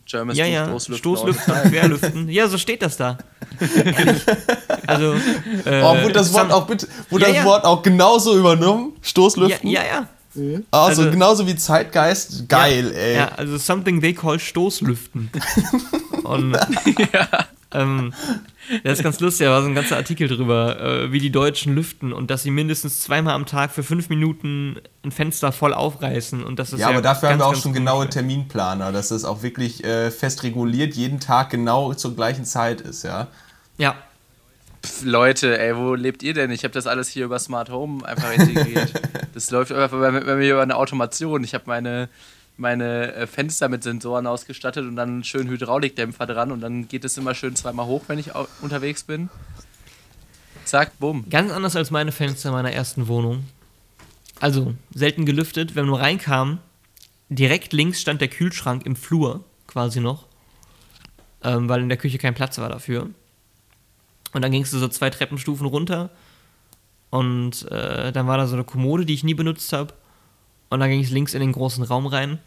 German 0.06 0.36
Ja, 0.36 0.46
ja, 0.46 0.66
Stoßlüften. 0.68 0.98
Stoßlüften, 0.98 1.54
Querlüften. 1.72 2.30
Ja, 2.30 2.48
so 2.48 2.58
steht 2.58 2.82
das 2.82 2.98
da. 2.98 3.18
Also, 4.88 5.13
äh, 5.66 5.82
Oh, 5.82 6.02
wurde 6.04 6.13
das 6.13 6.34
Wort 6.34 6.52
auch 6.52 6.68
bitte, 6.68 6.88
wurde 7.10 7.24
Ja, 7.26 7.30
das 7.30 7.38
ja. 7.38 7.46
Wort 7.46 7.63
auch 7.66 7.82
genauso 7.82 8.38
übernommen? 8.38 8.92
ja, 8.96 9.00
Stoßlüften? 9.08 9.70
ja, 9.70 9.82
ja. 9.84 10.08
Also, 10.72 11.02
also- 11.04 11.12
genauso 11.12 11.48
wie 11.48 11.56
Zeitgeist? 11.56 12.50
Geil, 12.50 12.92
ey. 12.96 13.16
Ja, 13.18 13.30
also 13.38 13.58
something 13.58 14.02
they 14.02 14.13
call 14.13 14.39
Stoßlüften. 14.39 15.30
Und 16.24 16.58
ähm, 17.74 18.14
das 18.84 19.00
ist 19.00 19.04
ganz 19.04 19.20
lustig, 19.20 19.46
da 19.46 19.52
war 19.52 19.62
so 19.62 19.68
ein 19.68 19.76
ganzer 19.76 19.98
Artikel 19.98 20.28
drüber, 20.28 20.80
äh, 20.80 21.12
wie 21.12 21.20
die 21.20 21.32
Deutschen 21.32 21.76
lüften 21.76 22.14
und 22.14 22.32
dass 22.32 22.44
sie 22.44 22.52
mindestens 22.52 23.02
zweimal 23.02 23.36
am 23.36 23.46
Tag 23.46 23.72
für 23.72 23.84
fünf 23.84 24.10
Minuten 24.10 24.78
ein 25.04 25.12
Fenster 25.12 25.52
voll 25.52 25.74
aufreißen 25.74 26.44
und 26.44 26.60
das 26.60 26.74
ist 26.74 26.80
Ja, 26.80 26.90
aber 26.90 27.02
dafür 27.02 27.30
haben 27.30 27.40
ganz, 27.40 27.52
wir 27.52 27.58
auch 27.58 27.62
schon 27.62 27.74
genaue 27.74 28.10
Terminplaner, 28.10 28.92
dass 28.92 29.10
das 29.10 29.26
auch 29.26 29.44
wirklich 29.44 29.84
äh, 29.84 30.12
fest 30.12 30.44
reguliert 30.44 30.96
jeden 30.96 31.20
Tag 31.20 31.50
genau 31.50 31.94
zur 31.94 32.16
gleichen 32.16 32.46
Zeit 32.46 32.82
ist, 32.82 33.04
ja. 33.04 33.28
Ja, 33.78 33.96
Pff, 34.84 35.04
Leute, 35.06 35.58
ey, 35.60 35.78
wo 35.78 35.96
lebt 35.96 36.24
ihr 36.24 36.34
denn? 36.34 36.52
Ich 36.52 36.64
habe 36.66 36.74
das 36.74 36.88
alles 36.88 37.08
hier 37.08 37.26
über 37.26 37.40
Smart 37.40 37.70
Home 37.70 38.06
einfach 38.06 38.34
integriert. 38.34 38.92
das 39.34 39.50
läuft 39.50 39.72
einfach 39.72 39.98
bei, 39.98 40.12
bei 40.12 40.36
mir 40.36 40.52
über 40.52 40.62
eine 40.62 40.76
Automation. 40.76 41.44
Ich 41.44 41.54
habe 41.54 41.64
meine, 41.68 42.10
meine 42.58 43.13
äh, 43.13 43.28
Fenster 43.28 43.70
mit 43.70 43.84
Sensoren 43.84 44.28
ausgestattet 44.28 44.86
und 44.86 44.96
dann 44.96 45.24
schönen 45.24 45.50
Hydraulikdämpfer 45.50 46.26
dran 46.26 46.52
und 46.52 46.62
dann 46.62 46.88
geht 46.88 47.06
es 47.06 47.18
immer 47.18 47.36
schön 47.36 47.56
zweimal 47.56 47.86
hoch, 47.86 48.04
wenn 48.08 48.20
ich 48.20 48.32
unterwegs 48.62 49.04
bin. 49.04 49.30
Zack, 50.66 50.98
bumm. 51.00 51.30
ganz 51.30 51.52
anders 51.52 51.76
als 51.76 51.92
meine 51.92 52.12
Fenster 52.12 52.52
meiner 52.52 52.72
ersten 52.72 53.08
Wohnung. 53.08 53.46
Also, 54.39 54.74
selten 54.94 55.26
gelüftet, 55.26 55.76
wenn 55.76 55.88
man 55.88 56.00
reinkam, 56.00 56.60
direkt 57.30 57.74
links 57.74 58.02
stand 58.02 58.22
der 58.22 58.28
Kühlschrank 58.28 58.86
im 58.86 58.96
Flur, 58.96 59.44
quasi 59.68 60.00
noch, 60.00 60.26
ähm, 61.44 61.70
weil 61.70 61.82
in 61.82 61.89
der 61.89 61.98
Küche 61.98 62.18
kein 62.18 62.34
Platz 62.34 62.58
war 62.58 62.70
dafür. 62.70 63.10
Und 64.34 64.42
dann 64.42 64.52
gingst 64.52 64.74
du 64.74 64.80
so 64.80 64.88
zwei 64.88 65.10
Treppenstufen 65.10 65.68
runter 65.68 66.10
und 67.10 67.70
äh, 67.72 68.12
dann 68.12 68.26
war 68.28 68.38
da 68.38 68.48
so 68.48 68.56
eine 68.56 68.63
Kommode, 68.63 69.06
die 69.06 69.13
ich 69.13 69.24
nie 69.24 69.36
benutzt 69.36 69.72
habe. 69.74 69.94
Und 70.74 70.80
dann 70.80 70.90
ging 70.90 71.02
es 71.04 71.12
links 71.12 71.36
in 71.36 71.40
den 71.42 71.52
großen 71.52 71.84
Raum 71.84 72.08
rein. 72.08 72.40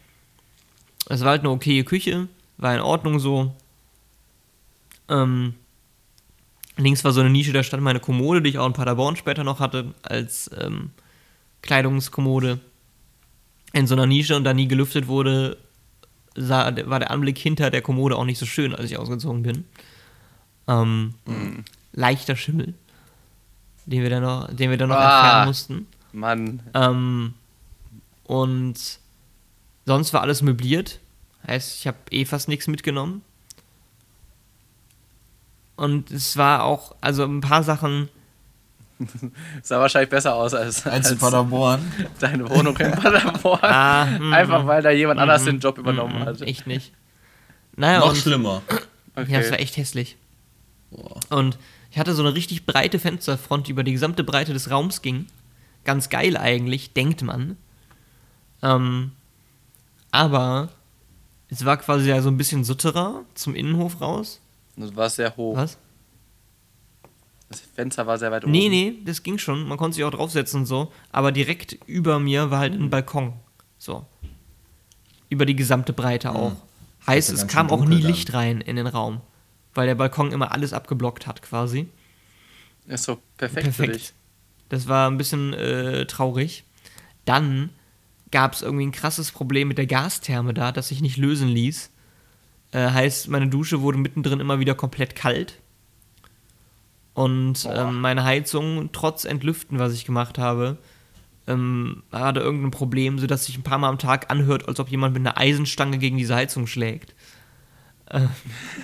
Es 1.07 1.21
war 1.21 1.29
halt 1.29 1.39
eine 1.43 1.49
okaye 1.51 1.85
Küche, 1.85 2.27
war 2.57 2.75
in 2.75 2.81
Ordnung 2.81 3.19
so. 3.19 3.55
Ähm, 5.07 5.53
links 6.75 7.05
war 7.05 7.13
so 7.13 7.21
eine 7.21 7.29
Nische, 7.29 7.53
da 7.53 7.63
stand 7.63 7.83
meine 7.83 8.01
Kommode, 8.01 8.41
die 8.41 8.49
ich 8.49 8.57
auch 8.59 8.67
in 8.67 8.73
Paderborn 8.73 9.15
später 9.15 9.45
noch 9.45 9.61
hatte, 9.61 9.93
als 10.03 10.51
ähm, 10.59 10.89
Kleidungskommode. 11.61 12.59
In 13.71 13.87
so 13.87 13.95
einer 13.95 14.05
Nische 14.05 14.35
und 14.35 14.43
da 14.43 14.53
nie 14.53 14.67
gelüftet 14.67 15.07
wurde, 15.07 15.55
sah, 16.35 16.73
war 16.89 16.99
der 16.99 17.11
Anblick 17.11 17.37
hinter 17.37 17.69
der 17.69 17.81
Kommode 17.81 18.17
auch 18.17 18.25
nicht 18.25 18.39
so 18.39 18.45
schön, 18.45 18.75
als 18.75 18.91
ich 18.91 18.97
ausgezogen 18.99 19.43
bin. 19.43 19.63
Ähm, 20.67 21.13
Leichter 21.93 22.35
Schimmel, 22.35 22.73
den 23.85 24.03
wir 24.03 24.09
dann 24.09 24.23
noch, 24.23 24.53
den 24.53 24.69
wir 24.69 24.77
dann 24.77 24.89
noch 24.89 24.97
Ah. 24.97 25.19
entfernen 25.21 25.47
mussten. 25.47 25.87
Mann. 26.11 26.59
Ähm, 26.73 27.33
und 28.27 28.99
sonst 29.85 30.13
war 30.13 30.21
alles 30.21 30.41
möbliert. 30.41 30.99
Heißt, 31.47 31.79
ich 31.79 31.87
habe 31.87 31.97
eh 32.11 32.25
fast 32.25 32.47
nichts 32.47 32.67
mitgenommen. 32.67 33.21
Und 35.75 36.11
es 36.11 36.37
war 36.37 36.63
auch, 36.63 36.95
also 37.01 37.23
ein 37.23 37.41
paar 37.41 37.63
Sachen, 37.63 38.09
Sah 39.61 39.79
wahrscheinlich 39.79 40.09
besser 40.09 40.33
aus 40.33 40.53
als, 40.53 40.85
Als 40.85 41.07
in 41.07 41.13
als 41.13 41.21
Paderborn. 41.21 41.79
deine 42.19 42.49
Wohnung 42.49 42.75
in 42.77 42.91
Paderborn. 42.93 43.59
ah, 43.61 44.05
mm, 44.05 44.33
Einfach 44.33 44.65
weil 44.65 44.81
da 44.81 44.89
jemand 44.89 45.19
anders 45.19 45.43
den 45.43 45.59
Job 45.59 45.77
mm, 45.77 45.81
übernommen 45.81 46.19
mm, 46.19 46.25
hat. 46.25 46.41
Echt 46.41 46.67
nicht. 46.67 46.91
Naja, 47.75 47.99
Noch 47.99 48.09
und, 48.09 48.17
schlimmer. 48.17 48.63
ja, 49.27 49.39
es 49.39 49.51
war 49.51 49.59
echt 49.59 49.77
hässlich. 49.77 50.17
Und 51.29 51.57
ich 51.91 51.99
hatte 51.99 52.13
so 52.13 52.23
eine 52.23 52.33
richtig 52.33 52.65
breite 52.65 52.97
Fensterfront, 52.97 53.67
die 53.67 53.71
über 53.71 53.83
die 53.83 53.91
gesamte 53.91 54.23
Breite 54.23 54.53
des 54.53 54.71
Raums 54.71 55.01
ging. 55.01 55.27
Ganz 55.83 56.09
geil 56.09 56.35
eigentlich, 56.35 56.93
denkt 56.93 57.21
man. 57.21 57.57
Ähm, 58.67 59.11
aber 60.11 60.69
es 61.49 61.63
war 61.63 61.77
quasi 61.77 62.09
ja 62.09 62.21
so 62.21 62.29
ein 62.29 62.37
bisschen 62.37 62.63
Sutterer 62.63 63.23
zum 63.33 63.55
Innenhof 63.55 64.01
raus. 64.01 64.41
Das 64.75 64.95
war 64.95 65.09
sehr 65.09 65.35
hoch. 65.35 65.55
Was? 65.55 65.77
Das 67.49 67.61
Fenster 67.61 68.05
war 68.05 68.17
sehr 68.17 68.29
weit 68.31 68.43
oben. 68.43 68.51
Nee, 68.51 68.67
nee, 68.69 68.95
das 69.05 69.23
ging 69.23 69.37
schon. 69.37 69.67
Man 69.67 69.77
konnte 69.77 69.95
sich 69.95 70.03
auch 70.03 70.11
draufsetzen 70.11 70.61
und 70.61 70.65
so. 70.65 70.91
Aber 71.11 71.31
direkt 71.31 71.77
über 71.85 72.19
mir 72.19 72.51
war 72.51 72.59
halt 72.59 72.73
ein 72.73 72.89
Balkon. 72.89 73.33
So. 73.77 74.05
Über 75.29 75.45
die 75.45 75.55
gesamte 75.55 75.93
Breite 75.93 76.35
auch. 76.35 76.53
Heißt, 77.05 77.29
ja 77.29 77.35
es 77.35 77.47
kam 77.47 77.69
auch 77.69 77.85
nie 77.85 78.01
dann. 78.01 78.11
Licht 78.11 78.33
rein 78.33 78.59
in 78.59 78.75
den 78.75 78.87
Raum. 78.87 79.21
Weil 79.73 79.87
der 79.87 79.95
Balkon 79.95 80.31
immer 80.31 80.51
alles 80.51 80.73
abgeblockt 80.73 81.25
hat, 81.25 81.41
quasi. 81.41 81.87
Ist 82.87 83.03
so 83.03 83.19
perfekt, 83.37 83.73
für 83.73 83.83
dich. 83.83 83.91
Perfekt. 83.91 84.13
Das 84.69 84.87
war 84.89 85.09
ein 85.09 85.17
bisschen 85.17 85.53
äh, 85.53 86.05
traurig. 86.05 86.65
Dann 87.23 87.69
gab 88.31 88.53
es 88.53 88.61
irgendwie 88.61 88.85
ein 88.85 88.91
krasses 88.91 89.31
Problem 89.31 89.67
mit 89.67 89.77
der 89.77 89.87
Gastherme 89.87 90.53
da, 90.53 90.71
das 90.71 90.89
sich 90.89 91.01
nicht 91.01 91.17
lösen 91.17 91.47
ließ. 91.47 91.91
Äh, 92.71 92.89
heißt, 92.89 93.29
meine 93.29 93.47
Dusche 93.47 93.81
wurde 93.81 93.97
mittendrin 93.97 94.39
immer 94.39 94.59
wieder 94.59 94.75
komplett 94.75 95.15
kalt. 95.15 95.59
Und 97.13 97.67
ähm, 97.71 97.99
meine 98.01 98.23
Heizung, 98.23 98.89
trotz 98.91 99.25
Entlüften, 99.25 99.79
was 99.79 99.93
ich 99.93 100.05
gemacht 100.05 100.37
habe, 100.37 100.77
ähm, 101.47 102.03
hatte 102.11 102.41
irgendein 102.41 102.71
Problem, 102.71 103.17
sodass 103.17 103.45
sich 103.45 103.57
ein 103.57 103.63
paar 103.63 103.79
Mal 103.79 103.89
am 103.89 103.97
Tag 103.97 104.29
anhört, 104.29 104.67
als 104.67 104.79
ob 104.79 104.89
jemand 104.89 105.13
mit 105.13 105.21
einer 105.21 105.37
Eisenstange 105.37 105.97
gegen 105.97 106.17
diese 106.17 106.35
Heizung 106.35 106.67
schlägt. 106.67 107.15
Äh, 108.09 108.27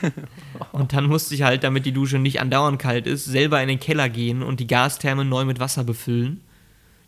und 0.71 0.93
dann 0.93 1.05
musste 1.05 1.35
ich 1.35 1.43
halt, 1.43 1.63
damit 1.63 1.85
die 1.85 1.91
Dusche 1.91 2.17
nicht 2.17 2.39
andauernd 2.39 2.79
kalt 2.79 3.05
ist, 3.05 3.25
selber 3.25 3.61
in 3.61 3.67
den 3.67 3.79
Keller 3.79 4.09
gehen 4.09 4.41
und 4.41 4.59
die 4.59 4.67
Gastherme 4.67 5.25
neu 5.25 5.45
mit 5.45 5.59
Wasser 5.59 5.83
befüllen. 5.83 6.41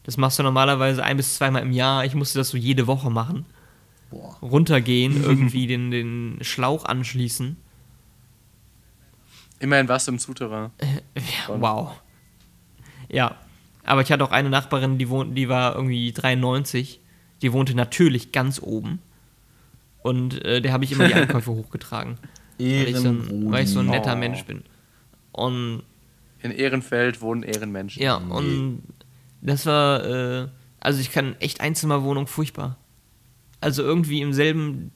Das 0.05 0.17
machst 0.17 0.39
du 0.39 0.43
normalerweise 0.43 1.03
ein 1.03 1.17
bis 1.17 1.35
zweimal 1.35 1.61
im 1.63 1.71
Jahr. 1.71 2.05
Ich 2.05 2.15
musste 2.15 2.37
das 2.37 2.49
so 2.49 2.57
jede 2.57 2.87
Woche 2.87 3.09
machen. 3.09 3.45
Boah. 4.11 4.37
Runtergehen, 4.41 5.23
irgendwie 5.23 5.67
den, 5.67 5.91
den 5.91 6.37
Schlauch 6.41 6.85
anschließen. 6.85 7.57
Immerhin 9.59 9.87
warst 9.87 10.07
du 10.07 10.11
im 10.11 10.19
Souterrain. 10.19 10.71
Ja, 11.15 11.59
wow. 11.59 12.01
Ja, 13.09 13.35
aber 13.83 14.01
ich 14.01 14.11
hatte 14.11 14.23
auch 14.23 14.31
eine 14.31 14.49
Nachbarin, 14.49 14.97
die, 14.97 15.09
wohnt, 15.09 15.37
die 15.37 15.49
war 15.49 15.75
irgendwie 15.75 16.11
93. 16.11 16.99
Die 17.41 17.53
wohnte 17.53 17.75
natürlich 17.75 18.31
ganz 18.31 18.61
oben. 18.61 18.99
Und 20.03 20.43
äh, 20.45 20.61
der 20.61 20.71
habe 20.73 20.83
ich 20.83 20.91
immer 20.91 21.07
die 21.07 21.13
Einkäufe 21.15 21.51
hochgetragen. 21.51 22.17
Weil 22.57 22.87
ich, 22.89 22.97
so 22.97 23.09
ein, 23.09 23.51
weil 23.51 23.63
ich 23.63 23.69
so 23.69 23.79
ein 23.79 23.87
netter 23.87 24.13
Oh. 24.13 24.17
Mensch 24.17 24.43
bin. 24.45 24.63
Und 25.31 25.83
In 26.41 26.51
Ehrenfeld 26.51 27.21
wohnen 27.21 27.43
Ehrenmenschen. 27.43 28.01
ja, 28.01 28.15
und 28.15 28.81
das 29.45 29.65
war, 29.65 30.03
äh, 30.03 30.47
also 30.79 30.99
ich 30.99 31.11
kann 31.11 31.35
echt 31.39 31.61
Einzimmerwohnung 31.61 32.27
furchtbar. 32.27 32.77
Also 33.61 33.83
irgendwie 33.83 34.21
im 34.21 34.33
selben 34.33 34.91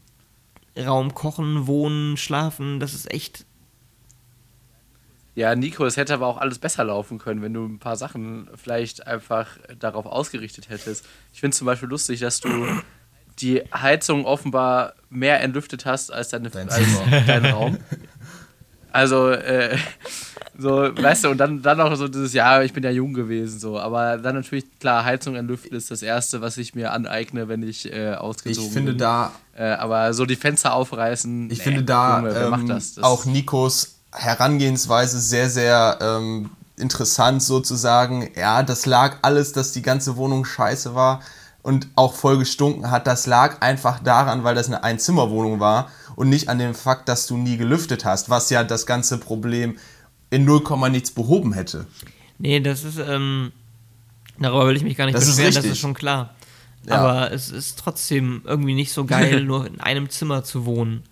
Raum 0.78 1.14
kochen, 1.14 1.68
wohnen, 1.68 2.18
schlafen, 2.18 2.80
das 2.80 2.94
ist 2.94 3.12
echt. 3.12 3.46
Ja, 5.36 5.56
Nico, 5.56 5.86
es 5.86 5.96
hätte 5.98 6.14
aber 6.14 6.28
auch 6.28 6.38
alles 6.38 6.60
besser 6.60 6.84
laufen 6.84 7.18
können, 7.18 7.42
wenn 7.42 7.54
du 7.54 7.66
ein 7.66 7.80
paar 7.80 7.96
Sachen 7.96 8.50
vielleicht 8.56 9.08
einfach 9.08 9.58
darauf 9.78 10.06
ausgerichtet 10.06 10.70
hättest. 10.70 11.06
Ich 11.34 11.40
finde 11.40 11.56
zum 11.56 11.66
Beispiel 11.66 11.88
lustig, 11.88 12.20
dass 12.20 12.40
du 12.42 12.68
die 13.40 13.62
Heizung 13.74 14.26
offenbar 14.26 14.96
mehr 15.10 15.40
entlüftet 15.42 15.86
hast 15.86 16.12
als, 16.12 16.30
deine, 16.30 16.50
Dein 16.50 16.70
als 16.70 16.84
Zimmer. 16.86 17.22
dein 17.26 17.46
Raum. 17.46 17.78
Also, 18.92 19.30
äh, 19.30 19.78
so, 20.60 20.90
weißt 20.96 21.24
du, 21.24 21.30
und 21.30 21.38
dann, 21.38 21.62
dann 21.62 21.80
auch 21.82 21.96
so 21.96 22.08
dieses, 22.08 22.34
ja, 22.34 22.62
ich 22.62 22.74
bin 22.74 22.84
ja 22.84 22.90
jung 22.92 23.14
gewesen, 23.14 23.60
so. 23.60 23.80
Aber 23.80 24.18
dann 24.18 24.36
natürlich, 24.36 24.66
klar, 24.80 25.06
Heizung 25.06 25.36
entlüften 25.36 25.76
ist 25.78 25.90
das 25.92 26.02
Erste, 26.02 26.42
was 26.42 26.58
ich 26.58 26.76
mir 26.76 26.92
aneigne, 26.92 27.48
wenn 27.48 27.64
ich 27.64 27.92
äh, 27.92 28.14
ausgezogen 28.14 28.68
Ich 28.68 28.74
finde 28.74 28.92
bin. 28.92 29.00
da, 29.00 29.32
Äh, 29.56 29.72
aber 29.72 30.14
so 30.14 30.26
die 30.26 30.36
Fenster 30.36 30.74
aufreißen, 30.74 31.50
ich 31.52 31.58
nee, 31.58 31.64
finde 31.64 31.84
da 31.84 32.18
Junge, 32.20 32.32
ähm, 32.38 32.50
macht 32.50 32.70
das? 32.70 32.96
Das- 32.96 33.04
auch 33.04 33.26
Nikos 33.26 33.96
Herangehensweise 34.12 35.20
sehr, 35.20 35.50
sehr 35.50 35.98
ähm, 36.02 36.50
interessant 36.78 37.44
sozusagen. 37.44 38.30
Ja, 38.36 38.64
das 38.64 38.86
lag 38.86 39.18
alles, 39.22 39.52
dass 39.54 39.72
die 39.72 39.82
ganze 39.82 40.16
Wohnung 40.18 40.46
scheiße 40.46 40.96
war 40.96 41.22
und 41.62 41.88
auch 41.96 42.14
voll 42.14 42.38
gestunken 42.40 42.90
hat. 42.90 43.06
Das 43.06 43.28
lag 43.28 43.62
einfach 43.62 44.00
daran, 44.00 44.44
weil 44.44 44.56
das 44.56 44.68
eine 44.68 44.84
Einzimmerwohnung 44.84 45.60
war 45.60 45.90
und 46.16 46.30
nicht 46.30 46.48
an 46.50 46.58
dem 46.58 46.74
Fakt, 46.74 47.10
dass 47.10 47.28
du 47.28 47.38
nie 47.38 47.58
gelüftet 47.58 48.06
hast, 48.06 48.30
was 48.30 48.50
ja 48.50 48.64
das 48.64 48.86
ganze 48.86 49.18
Problem 49.18 49.78
in 50.30 50.46
0, 50.46 50.90
nichts 50.90 51.12
behoben 51.12 51.54
hätte. 51.54 51.88
Nee, 52.38 52.60
das 52.60 52.84
ist, 52.84 52.98
ähm, 53.00 53.52
darüber 54.38 54.68
will 54.68 54.76
ich 54.76 54.84
mich 54.84 54.96
gar 54.96 55.06
nicht 55.06 55.16
Das 55.16 55.24
ist 55.24 55.32
beschweren, 55.36 55.50
das 55.56 55.58
richtig. 55.64 55.72
ist 55.74 55.80
schon 55.80 55.94
klar. 55.94 56.36
Ja. 56.86 56.96
Aber 56.96 57.32
es 57.32 57.50
ist 57.50 57.80
trotzdem 57.80 58.42
irgendwie 58.46 58.74
nicht 58.74 58.92
so 58.94 59.06
geil, 59.06 59.44
nur 59.46 59.68
in 59.68 59.80
einem 59.82 60.10
Zimmer 60.10 60.44
zu 60.44 60.66
wohnen. 60.66 61.04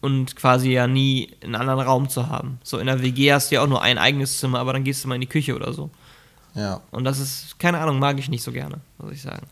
Und 0.00 0.34
quasi 0.34 0.70
ja 0.70 0.86
nie 0.86 1.30
einen 1.42 1.54
anderen 1.54 1.80
Raum 1.80 2.08
zu 2.08 2.28
haben. 2.28 2.58
So 2.64 2.78
in 2.78 2.86
der 2.86 3.02
WG 3.02 3.32
hast 3.32 3.50
du 3.50 3.56
ja 3.56 3.62
auch 3.62 3.68
nur 3.68 3.82
ein 3.82 3.98
eigenes 3.98 4.38
Zimmer, 4.38 4.58
aber 4.58 4.72
dann 4.72 4.82
gehst 4.82 5.04
du 5.04 5.08
mal 5.08 5.14
in 5.16 5.20
die 5.20 5.26
Küche 5.26 5.54
oder 5.54 5.74
so. 5.74 5.90
Ja. 6.54 6.80
Und 6.90 7.04
das 7.04 7.18
ist, 7.18 7.58
keine 7.58 7.78
Ahnung, 7.78 7.98
mag 7.98 8.18
ich 8.18 8.28
nicht 8.30 8.42
so 8.42 8.50
gerne, 8.50 8.80
muss 8.98 9.12
ich 9.12 9.22
sagen. 9.22 9.46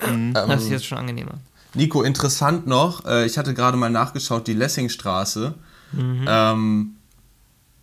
Ähm, 0.00 0.34
Das 0.34 0.62
ist 0.62 0.70
jetzt 0.70 0.84
schon 0.84 0.98
angenehmer. 0.98 1.38
Nico, 1.74 2.02
interessant 2.02 2.66
noch, 2.66 3.06
äh, 3.06 3.24
ich 3.24 3.38
hatte 3.38 3.54
gerade 3.54 3.78
mal 3.78 3.88
nachgeschaut, 3.88 4.46
die 4.46 4.52
Lessingstraße. 4.52 5.54
Ähm, 5.96 6.96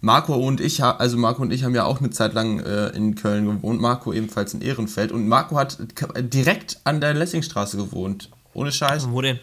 Marco 0.02 0.36
und 0.36 0.62
ich, 0.62 0.82
also 0.84 1.18
Marco 1.18 1.42
und 1.42 1.52
ich 1.52 1.64
haben 1.64 1.76
ja 1.76 1.84
auch 1.84 2.00
eine 2.00 2.10
Zeit 2.10 2.34
lang 2.34 2.60
äh, 2.62 2.88
in 2.90 3.16
Köln 3.16 3.46
gewohnt, 3.46 3.82
Marco 3.82 4.14
ebenfalls 4.14 4.54
in 4.54 4.62
Ehrenfeld 4.62 5.12
und 5.12 5.28
Marco 5.28 5.58
hat 5.58 5.78
direkt 6.34 6.80
an 6.86 7.02
der 7.02 7.14
Lessingstraße 7.14 7.76
gewohnt. 7.78 8.30
Ohne 8.54 8.72
Scheiß. 8.72 9.10
Wo 9.10 9.22
denn? 9.22 9.40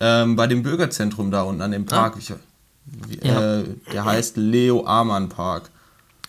Ähm, 0.00 0.34
bei 0.36 0.46
dem 0.46 0.62
Bürgerzentrum 0.62 1.30
da 1.30 1.42
unten 1.42 1.60
an 1.62 1.70
dem 1.72 1.84
Park. 1.86 2.16
Ich, 2.18 2.32
wie, 2.86 3.18
Ja. 3.26 3.58
äh, 3.60 3.64
der 3.92 4.04
heißt 4.04 4.36
Leo 4.36 4.84
Amann 4.86 5.28
Park. 5.28 5.70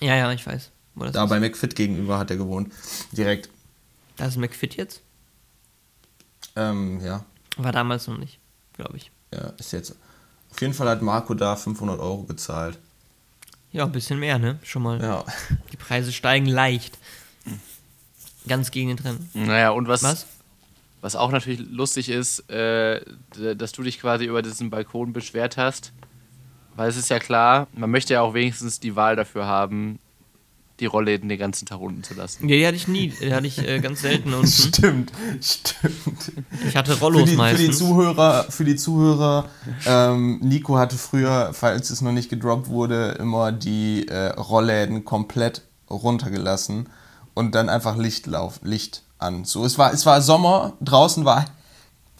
Ja, 0.01 0.15
ja, 0.15 0.31
ich 0.31 0.45
weiß. 0.45 0.69
Wo 0.95 1.05
das 1.05 1.13
Da 1.13 1.23
ist. 1.23 1.29
bei 1.29 1.39
McFit 1.39 1.75
gegenüber 1.75 2.19
hat 2.19 2.29
er 2.29 2.37
gewohnt. 2.37 2.71
Direkt. 3.13 3.49
Da 4.17 4.25
ist 4.25 4.37
McFit 4.37 4.75
jetzt? 4.75 5.01
Ähm, 6.55 6.99
ja, 7.03 7.23
War 7.57 7.71
damals 7.71 8.07
noch 8.07 8.17
nicht, 8.17 8.37
glaube 8.73 8.97
ich. 8.97 9.09
ja, 9.33 9.53
ist 9.57 9.71
jetzt. 9.73 9.95
Auf 10.53 10.61
jeden 10.61 10.75
Fall 10.75 10.87
hat 10.87 11.01
Marco 11.01 11.33
da 11.33 11.55
500 11.55 11.99
Euro 11.99 12.23
gezahlt. 12.23 12.77
Ja, 13.71 13.85
ein 13.85 13.91
bisschen 13.91 14.19
mehr, 14.19 14.37
ne? 14.37 14.59
Schon 14.61 14.83
mal. 14.83 15.01
Ja. 15.01 15.25
Die 15.71 15.77
Preise 15.77 16.13
steigen 16.13 16.45
leicht. 16.45 16.99
Ganz 18.47 18.69
gegen 18.69 18.89
den 18.89 18.97
Trend. 18.97 19.35
Naja, 19.35 19.71
und 19.71 19.87
was, 19.87 20.03
Was? 20.03 20.27
was 21.01 21.15
auch 21.15 21.31
natürlich 21.31 21.59
lustig 21.71 22.09
ist, 22.09 22.47
äh, 22.51 23.01
dass 23.55 23.71
du 23.71 23.81
dich 23.81 23.99
quasi 23.99 24.25
über 24.25 24.43
diesen 24.43 24.69
Balkon 24.69 25.11
beschwert 25.11 25.57
hast. 25.57 25.91
Weil 26.75 26.87
es 26.87 26.97
ist 26.97 27.09
ja 27.09 27.17
klar, 27.17 27.67
man 27.73 27.89
möchte 27.89 28.13
ja 28.13 28.21
auch 28.21 28.35
wenigstens 28.35 28.79
die 28.79 28.95
Wahl 28.95 29.15
dafür 29.15 29.47
haben, 29.47 29.97
die 30.83 30.87
Rollläden 30.87 31.29
den 31.29 31.39
ganzen 31.39 31.65
Tag 31.65 31.79
unten 31.79 32.03
zu 32.03 32.13
lassen. 32.13 32.47
Ja, 32.49 32.57
die 32.57 32.67
hatte 32.67 32.75
ich 32.75 32.87
nie. 32.87 33.13
Die 33.21 33.33
hatte 33.33 33.47
ich 33.47 33.57
äh, 33.57 33.79
ganz 33.79 34.01
selten 34.01 34.33
unten. 34.33 34.47
Stimmt, 34.47 35.11
stimmt. 35.41 36.33
Ich 36.67 36.75
hatte 36.75 36.93
Für 36.95 36.99
Rollos 37.05 37.21
die, 37.21 37.27
für 37.27 37.31
die 37.31 37.37
meistens. 37.37 37.77
Zuhörer, 37.79 38.43
für 38.49 38.65
die 38.65 38.75
Zuhörer 38.75 39.45
ähm, 39.85 40.39
Nico 40.41 40.77
hatte 40.77 40.97
früher, 40.97 41.51
falls 41.53 41.89
es 41.89 42.01
noch 42.01 42.11
nicht 42.11 42.29
gedroppt 42.29 42.67
wurde, 42.67 43.11
immer 43.19 43.51
die 43.53 44.07
äh, 44.09 44.27
Rollläden 44.33 45.05
komplett 45.05 45.61
runtergelassen 45.89 46.89
und 47.33 47.55
dann 47.55 47.69
einfach 47.69 47.95
Licht, 47.95 48.27
lauf, 48.27 48.59
Licht 48.61 49.03
an. 49.19 49.45
So, 49.45 49.63
es 49.65 49.77
war, 49.77 49.93
es 49.93 50.05
war 50.05 50.21
Sommer, 50.21 50.73
draußen 50.81 51.23
war 51.23 51.45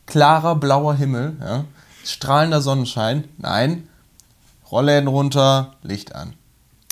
klarer 0.06 0.56
blauer 0.56 0.96
Himmel, 0.96 1.36
ja, 1.42 1.66
strahlender 2.06 2.62
Sonnenschein. 2.62 3.26
Nein, 3.38 3.88
Rollläden 4.72 5.08
runter, 5.08 5.76
Licht 5.84 6.16
an. 6.16 6.34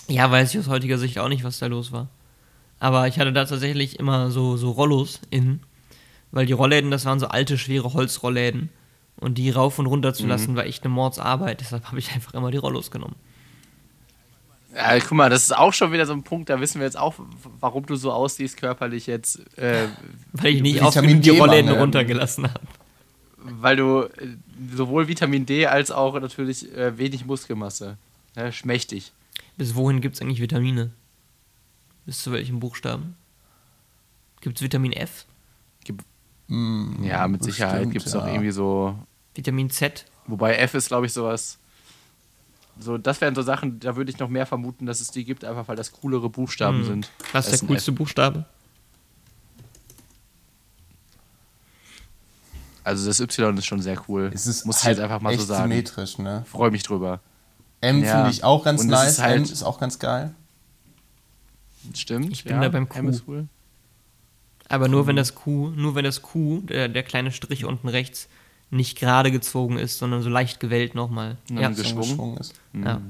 Ja, 0.07 0.29
weiß 0.29 0.53
ich 0.53 0.59
aus 0.59 0.67
heutiger 0.67 0.97
Sicht 0.97 1.19
auch 1.19 1.29
nicht, 1.29 1.43
was 1.43 1.59
da 1.59 1.67
los 1.67 1.91
war. 1.91 2.07
Aber 2.79 3.07
ich 3.07 3.19
hatte 3.19 3.31
da 3.31 3.45
tatsächlich 3.45 3.99
immer 3.99 4.31
so, 4.31 4.57
so 4.57 4.71
Rollos 4.71 5.21
in. 5.29 5.61
Weil 6.31 6.45
die 6.45 6.53
Rollläden, 6.53 6.91
das 6.91 7.05
waren 7.05 7.19
so 7.19 7.27
alte, 7.27 7.57
schwere 7.57 7.93
Holzrollläden. 7.93 8.69
Und 9.17 9.37
die 9.37 9.51
rauf 9.51 9.77
und 9.77 9.85
runter 9.85 10.13
zu 10.13 10.25
lassen, 10.25 10.55
war 10.55 10.65
echt 10.65 10.83
eine 10.83 10.93
Mordsarbeit. 10.93 11.61
Deshalb 11.61 11.85
habe 11.85 11.99
ich 11.99 12.11
einfach 12.11 12.33
immer 12.33 12.49
die 12.49 12.57
Rollos 12.57 12.89
genommen. 12.89 13.15
Ja, 14.75 14.97
guck 14.99 15.11
mal, 15.11 15.29
das 15.29 15.43
ist 15.43 15.55
auch 15.55 15.73
schon 15.73 15.91
wieder 15.91 16.05
so 16.05 16.13
ein 16.13 16.23
Punkt, 16.23 16.49
da 16.49 16.59
wissen 16.61 16.79
wir 16.79 16.85
jetzt 16.85 16.97
auch, 16.97 17.15
warum 17.59 17.85
du 17.85 17.95
so 17.95 18.11
aussiehst 18.11 18.57
körperlich 18.57 19.05
jetzt. 19.05 19.41
Äh, 19.57 19.87
Weil 20.31 20.55
ich 20.55 20.61
nicht 20.61 20.79
genug 20.79 21.21
die. 21.21 21.29
Rollläden 21.31 21.71
runtergelassen 21.71 22.45
habe. 22.45 22.61
weil 23.43 23.75
du 23.75 24.03
äh, 24.03 24.09
sowohl 24.73 25.07
Vitamin 25.07 25.45
D 25.45 25.67
als 25.67 25.91
auch 25.91 26.19
natürlich 26.19 26.73
äh, 26.75 26.97
wenig 26.97 27.25
Muskelmasse. 27.25 27.97
Ja, 28.35 28.51
schmächtig. 28.51 29.11
Bis 29.57 29.75
wohin 29.75 30.01
gibt 30.01 30.15
es 30.15 30.21
eigentlich 30.21 30.41
Vitamine? 30.41 30.91
Bis 32.05 32.21
zu 32.23 32.31
welchen 32.31 32.59
Buchstaben? 32.59 33.15
Gibt 34.41 34.57
es 34.57 34.63
Vitamin 34.63 34.91
F? 34.93 35.25
Mm, 36.47 37.03
Ja, 37.03 37.27
mit 37.27 37.43
Sicherheit 37.43 37.73
bestimmt, 37.75 37.93
gibt 37.93 38.05
es 38.07 38.13
ja. 38.13 38.21
auch 38.21 38.27
irgendwie 38.27 38.51
so. 38.51 38.97
Vitamin 39.35 39.69
Z? 39.69 40.05
Wobei 40.27 40.55
F 40.55 40.73
ist, 40.73 40.87
glaube 40.89 41.05
ich, 41.05 41.13
sowas. 41.13 41.57
So, 42.79 42.97
das 42.97 43.21
wären 43.21 43.35
so 43.35 43.41
Sachen, 43.41 43.79
da 43.79 43.95
würde 43.95 44.11
ich 44.11 44.17
noch 44.19 44.27
mehr 44.29 44.45
vermuten, 44.45 44.85
dass 44.85 44.99
es 44.99 45.11
die 45.11 45.23
gibt, 45.23 45.45
einfach 45.45 45.67
weil 45.67 45.75
das 45.75 45.91
coolere 45.91 46.29
Buchstaben 46.29 46.79
Hm. 46.79 46.85
sind. 46.85 47.11
Was 47.31 47.47
ist 47.47 47.61
der 47.61 47.67
coolste 47.69 47.91
F. 47.91 47.97
Buchstabe? 47.97 48.45
Also 52.83 53.05
das 53.07 53.19
Y 53.19 53.57
ist 53.57 53.65
schon 53.65 53.81
sehr 53.81 54.01
cool. 54.09 54.31
Es 54.33 54.47
ist 54.47 54.65
Muss 54.65 54.79
ich 54.79 54.85
halt 54.85 54.97
jetzt 54.97 55.03
einfach 55.03 55.21
mal 55.21 55.31
echt 55.31 55.39
so 55.41 55.45
sagen. 55.45 55.69
symmetrisch, 55.69 56.17
ne? 56.17 56.43
Freue 56.49 56.71
mich 56.71 56.83
drüber. 56.83 57.19
M 57.81 58.03
Ja. 58.03 58.15
finde 58.17 58.29
ich 58.31 58.43
auch 58.43 58.63
ganz 58.63 58.81
Und 58.81 58.87
nice. 58.87 59.13
ist 59.13 59.19
halt- 59.19 59.37
M 59.37 59.43
ist 59.43 59.63
auch 59.63 59.79
ganz 59.79 59.99
geil. 59.99 60.33
Stimmt. 61.95 62.31
Ich 62.31 62.43
bin 62.43 62.61
da 62.61 62.69
beim 62.69 62.87
Q. 62.87 62.99
M 62.99 63.07
ist 63.09 63.23
cool. 63.27 63.47
Aber 64.69 64.87
nur 64.87 65.07
wenn 65.07 65.15
das 65.15 65.35
Q, 65.35 65.69
nur 65.75 65.95
wenn 65.95 66.05
das 66.05 66.21
Q, 66.21 66.61
der, 66.61 66.87
der 66.87 67.03
kleine 67.03 67.31
Strich 67.31 67.65
unten 67.65 67.87
rechts, 67.89 68.29
nicht 68.69 68.97
gerade 68.97 69.31
gezogen 69.31 69.77
ist, 69.77 69.97
sondern 69.97 70.21
so 70.21 70.29
leicht 70.29 70.59
gewellt 70.61 70.95
nochmal. 70.95 71.37
Ja, 71.49 71.61
Ja, 71.61 71.67
gesch- 71.69 71.75
Geschwungen? 71.77 72.01
geschwungen 72.09 72.37
ist. 72.37 72.53
ja. 72.73 73.01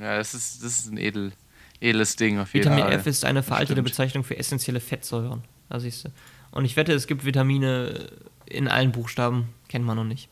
Ja, 0.00 0.16
das 0.18 0.34
ist, 0.34 0.62
das 0.62 0.78
ist 0.78 0.92
ein 0.92 0.96
edel, 0.98 1.32
edles 1.80 2.14
Ding 2.14 2.38
auf 2.38 2.54
jeden 2.54 2.66
Vitamin 2.66 2.84
Fall. 2.84 2.92
F 2.92 3.06
ist 3.06 3.24
eine 3.24 3.42
veraltete. 3.42 3.82
Bezeichnung 3.82 4.22
für 4.22 4.36
essentielle 4.38 4.78
Fettsäuren. 4.78 5.42
Da 5.68 5.80
siehst 5.80 6.04
du. 6.04 6.10
Und 6.52 6.64
ich 6.64 6.76
wette, 6.76 6.92
es 6.92 7.08
gibt 7.08 7.24
Vitamine 7.24 8.08
in 8.46 8.68
allen 8.68 8.92
Buchstaben, 8.92 9.48
kennt 9.68 9.84
man 9.84 9.96
noch 9.96 10.04
nicht. 10.04 10.28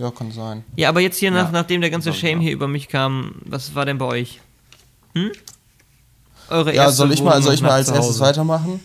Ja, 0.00 0.10
kann 0.10 0.32
sein. 0.32 0.64
Ja, 0.76 0.88
aber 0.88 1.00
jetzt 1.00 1.18
hier, 1.18 1.30
nach, 1.30 1.44
Ja. 1.44 1.50
nachdem 1.52 1.82
der 1.82 1.90
ganze 1.90 2.14
Shame 2.14 2.40
hier 2.40 2.52
über 2.52 2.66
mich 2.68 2.88
kam, 2.88 3.34
was 3.44 3.74
war 3.74 3.84
denn 3.84 3.98
bei 3.98 4.06
euch? 4.06 4.40
Hm? 5.14 5.30
Eure 6.48 6.74
Ja, 6.74 6.84
erste 6.84 6.96
soll 6.96 7.12
ich 7.12 7.22
mal, 7.22 7.42
soll 7.42 7.52
ich 7.52 7.60
mal 7.60 7.72
als 7.72 7.90
erstes 7.90 8.18
weitermachen? 8.18 8.80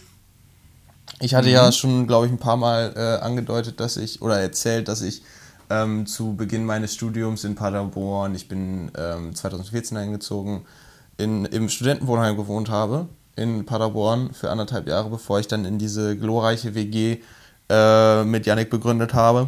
Ich 1.21 1.33
hatte 1.33 1.47
Mhm. 1.47 1.53
ja 1.53 1.71
schon, 1.71 2.05
glaube 2.05 2.25
ich, 2.25 2.33
ein 2.33 2.37
paar 2.37 2.57
Mal 2.57 2.93
äh, 2.97 3.23
angedeutet, 3.23 3.79
dass 3.79 3.95
ich, 3.95 4.21
oder 4.21 4.37
erzählt, 4.41 4.89
dass 4.89 5.01
ich 5.01 5.21
ähm, 5.69 6.05
zu 6.05 6.35
Beginn 6.35 6.65
meines 6.65 6.93
Studiums 6.93 7.45
in 7.45 7.55
Paderborn, 7.55 8.35
ich 8.35 8.49
bin 8.49 8.91
ähm, 8.97 9.33
2014 9.33 9.95
eingezogen, 9.97 10.65
in, 11.17 11.45
im 11.45 11.69
Studentenwohnheim 11.69 12.35
gewohnt 12.35 12.69
habe, 12.69 13.07
in 13.37 13.65
Paderborn 13.65 14.33
für 14.33 14.51
anderthalb 14.51 14.85
Jahre, 14.89 15.09
bevor 15.09 15.39
ich 15.39 15.47
dann 15.47 15.63
in 15.63 15.77
diese 15.79 16.17
glorreiche 16.17 16.75
WG 16.75 17.19
äh, 17.69 18.23
mit 18.25 18.45
Yannick 18.45 18.69
begründet 18.69 19.13
habe. 19.13 19.47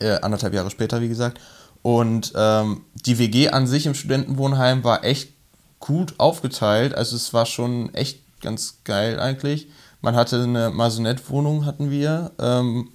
Äh, 0.00 0.20
anderthalb 0.20 0.54
Jahre 0.54 0.70
später, 0.70 1.00
wie 1.00 1.08
gesagt. 1.08 1.40
Und 1.82 2.32
ähm, 2.36 2.82
die 3.06 3.18
WG 3.18 3.50
an 3.50 3.66
sich 3.66 3.86
im 3.86 3.94
Studentenwohnheim 3.94 4.84
war 4.84 5.04
echt 5.04 5.32
gut 5.80 6.14
aufgeteilt. 6.18 6.94
Also 6.94 7.16
es 7.16 7.32
war 7.32 7.46
schon 7.46 7.94
echt 7.94 8.20
ganz 8.40 8.78
geil 8.84 9.20
eigentlich. 9.20 9.68
Man 10.00 10.14
hatte 10.14 10.42
eine 10.42 10.70
Maisonette-Wohnung, 10.70 11.66
hatten 11.66 11.90
wir. 11.90 12.32
Ähm, 12.38 12.90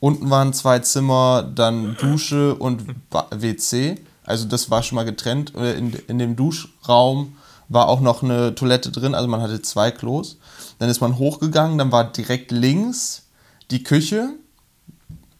unten 0.00 0.30
waren 0.30 0.52
zwei 0.52 0.80
Zimmer, 0.80 1.42
dann 1.42 1.96
Dusche 1.96 2.54
und 2.54 2.84
WC. 3.30 3.96
Also 4.24 4.46
das 4.46 4.70
war 4.70 4.82
schon 4.82 4.96
mal 4.96 5.04
getrennt. 5.04 5.50
In, 5.50 5.92
in 6.08 6.18
dem 6.18 6.36
Duschraum 6.36 7.36
war 7.68 7.88
auch 7.88 8.00
noch 8.00 8.22
eine 8.22 8.54
Toilette 8.54 8.90
drin, 8.90 9.14
also 9.14 9.28
man 9.28 9.40
hatte 9.40 9.62
zwei 9.62 9.90
Klos. 9.90 10.38
Dann 10.78 10.90
ist 10.90 11.00
man 11.00 11.18
hochgegangen, 11.18 11.78
dann 11.78 11.92
war 11.92 12.04
direkt 12.04 12.50
links 12.50 13.22
die 13.70 13.82
Küche. 13.82 14.34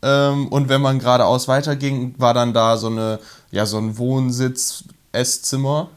Ähm, 0.03 0.49
und 0.49 0.69
wenn 0.69 0.81
man 0.83 0.99
geradeaus 0.99 1.49
weiterging, 1.49 2.15
war 2.19 2.35
dann 2.35 2.53
da 2.53 2.77
so, 2.77 2.89
eine, 2.89 3.21
ja, 3.51 3.67
so 3.67 3.79
ein 3.79 3.97
Wohnsitz, 3.99 4.85
Esszimmer. 5.13 5.89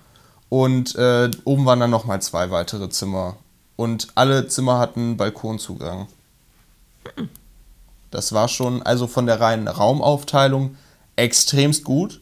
Und 0.50 0.96
äh, 0.96 1.32
oben 1.44 1.66
waren 1.66 1.80
dann 1.80 1.90
nochmal 1.90 2.22
zwei 2.22 2.52
weitere 2.52 2.90
Zimmer. 2.90 3.38
Und 3.76 4.08
alle 4.16 4.48
Zimmer 4.48 4.78
hatten 4.78 5.18
Balkonzugang. 5.18 6.08
Das 8.12 8.32
war 8.32 8.48
schon, 8.48 8.82
also 8.84 9.08
von 9.08 9.26
der 9.26 9.42
reinen 9.42 9.68
Raumaufteilung, 9.68 10.78
extremst 11.16 11.84
gut. 11.84 12.22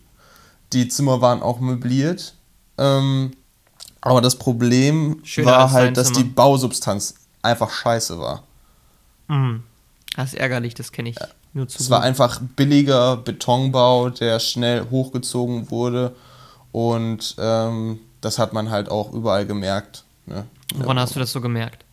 Die 0.71 0.87
Zimmer 0.87 1.21
waren 1.21 1.43
auch 1.43 1.59
möbliert. 1.59 2.33
Ähm, 2.77 3.31
aber 4.01 4.21
das 4.21 4.37
Problem 4.37 5.19
Schöner 5.23 5.51
war 5.51 5.71
halt, 5.71 5.97
dass 5.97 6.11
die 6.11 6.23
Bausubstanz 6.23 7.15
einfach 7.41 7.69
scheiße 7.69 8.19
war. 8.19 8.43
Mhm. 9.27 9.63
Das 10.15 10.33
ist 10.33 10.39
ärgerlich, 10.39 10.73
das 10.73 10.91
kenne 10.91 11.09
ich 11.09 11.17
nur 11.53 11.67
zu 11.67 11.79
Es 11.79 11.89
war 11.89 12.01
einfach 12.01 12.39
billiger 12.55 13.17
Betonbau, 13.17 14.09
der 14.09 14.39
schnell 14.39 14.87
hochgezogen 14.89 15.69
wurde. 15.71 16.15
Und 16.71 17.35
ähm, 17.37 17.99
das 18.21 18.39
hat 18.39 18.53
man 18.53 18.69
halt 18.69 18.89
auch 18.89 19.13
überall 19.13 19.45
gemerkt. 19.45 20.03
Ne? 20.25 20.45
Woran 20.75 20.99
hast 20.99 21.15
du 21.15 21.19
das 21.19 21.31
so 21.31 21.41
gemerkt? 21.41 21.85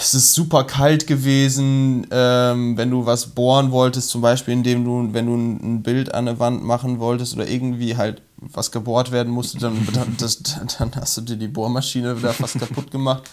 es 0.00 0.14
ist 0.14 0.34
super 0.34 0.64
kalt 0.64 1.06
gewesen, 1.06 2.06
ähm, 2.10 2.76
wenn 2.76 2.90
du 2.90 3.06
was 3.06 3.28
bohren 3.28 3.70
wolltest, 3.70 4.08
zum 4.08 4.20
Beispiel 4.20 4.54
indem 4.54 4.84
du, 4.84 5.12
wenn 5.12 5.26
du 5.26 5.34
ein 5.34 5.82
Bild 5.82 6.12
an 6.12 6.26
der 6.26 6.38
Wand 6.38 6.64
machen 6.64 6.98
wolltest 6.98 7.34
oder 7.34 7.48
irgendwie 7.48 7.96
halt 7.96 8.22
was 8.38 8.72
gebohrt 8.72 9.12
werden 9.12 9.32
musste, 9.32 9.58
dann, 9.58 9.86
dann, 9.92 10.16
das, 10.18 10.42
dann 10.78 10.90
hast 10.96 11.16
du 11.18 11.20
dir 11.20 11.36
die 11.36 11.48
Bohrmaschine 11.48 12.18
wieder 12.18 12.32
fast 12.32 12.58
kaputt 12.58 12.90
gemacht. 12.90 13.24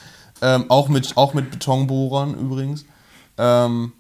Ähm, 0.42 0.66
auch, 0.70 0.88
mit, 0.90 1.18
auch 1.18 1.34
mit 1.34 1.50
Betonbohrern 1.50 2.36
übrigens. 2.36 2.86
Ähm, 3.40 3.94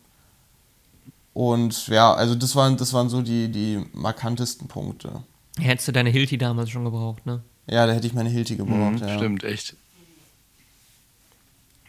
und 1.37 1.87
ja, 1.87 2.13
also 2.15 2.33
das 2.33 2.55
waren, 2.55 2.77
das 2.77 2.93
waren 2.93 3.09
so 3.09 3.21
die, 3.21 3.51
die 3.51 3.85
markantesten 3.93 4.67
Punkte. 4.67 5.21
Hättest 5.59 5.87
du 5.87 5.91
deine 5.91 6.09
Hilti 6.09 6.37
damals 6.39 6.71
schon 6.71 6.83
gebraucht, 6.83 7.27
ne? 7.27 7.43
Ja, 7.67 7.85
da 7.85 7.93
hätte 7.93 8.07
ich 8.07 8.13
meine 8.13 8.29
Hilti 8.29 8.55
gebraucht. 8.55 9.01
Mhm, 9.01 9.07
ja. 9.07 9.17
Stimmt, 9.17 9.43
echt. 9.43 9.75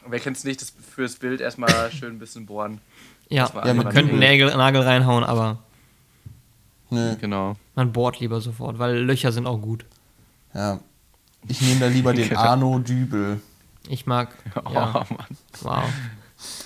Wer 0.06 0.20
kennt 0.20 0.36
es 0.36 0.44
nicht, 0.44 0.60
das 0.60 0.72
fürs 0.94 1.16
Bild 1.16 1.40
erstmal 1.40 1.90
schön 1.92 2.16
ein 2.16 2.18
bisschen 2.18 2.44
bohren. 2.46 2.80
Ja, 3.30 3.52
war 3.54 3.64
man 3.74 3.88
könnte 3.90 4.10
einen. 4.12 4.18
Nägel, 4.18 4.48
Nagel 4.54 4.82
reinhauen, 4.82 5.24
aber 5.24 5.58
Nö, 6.90 7.16
Genau. 7.20 7.56
man 7.74 7.92
bohrt 7.92 8.20
lieber 8.20 8.40
sofort, 8.40 8.78
weil 8.78 8.98
Löcher 8.98 9.32
sind 9.32 9.46
auch 9.46 9.58
gut. 9.60 9.84
ja. 10.54 10.80
Ich 11.46 11.60
nehme 11.62 11.80
da 11.80 11.86
lieber 11.86 12.12
den. 12.12 12.34
Arno 12.36 12.80
Dübel. 12.80 13.40
Ich 13.88 14.06
mag, 14.06 14.34
Oh, 14.64 14.70
ja, 14.74 15.06
Mann. 15.08 15.26
wow. 15.62 15.84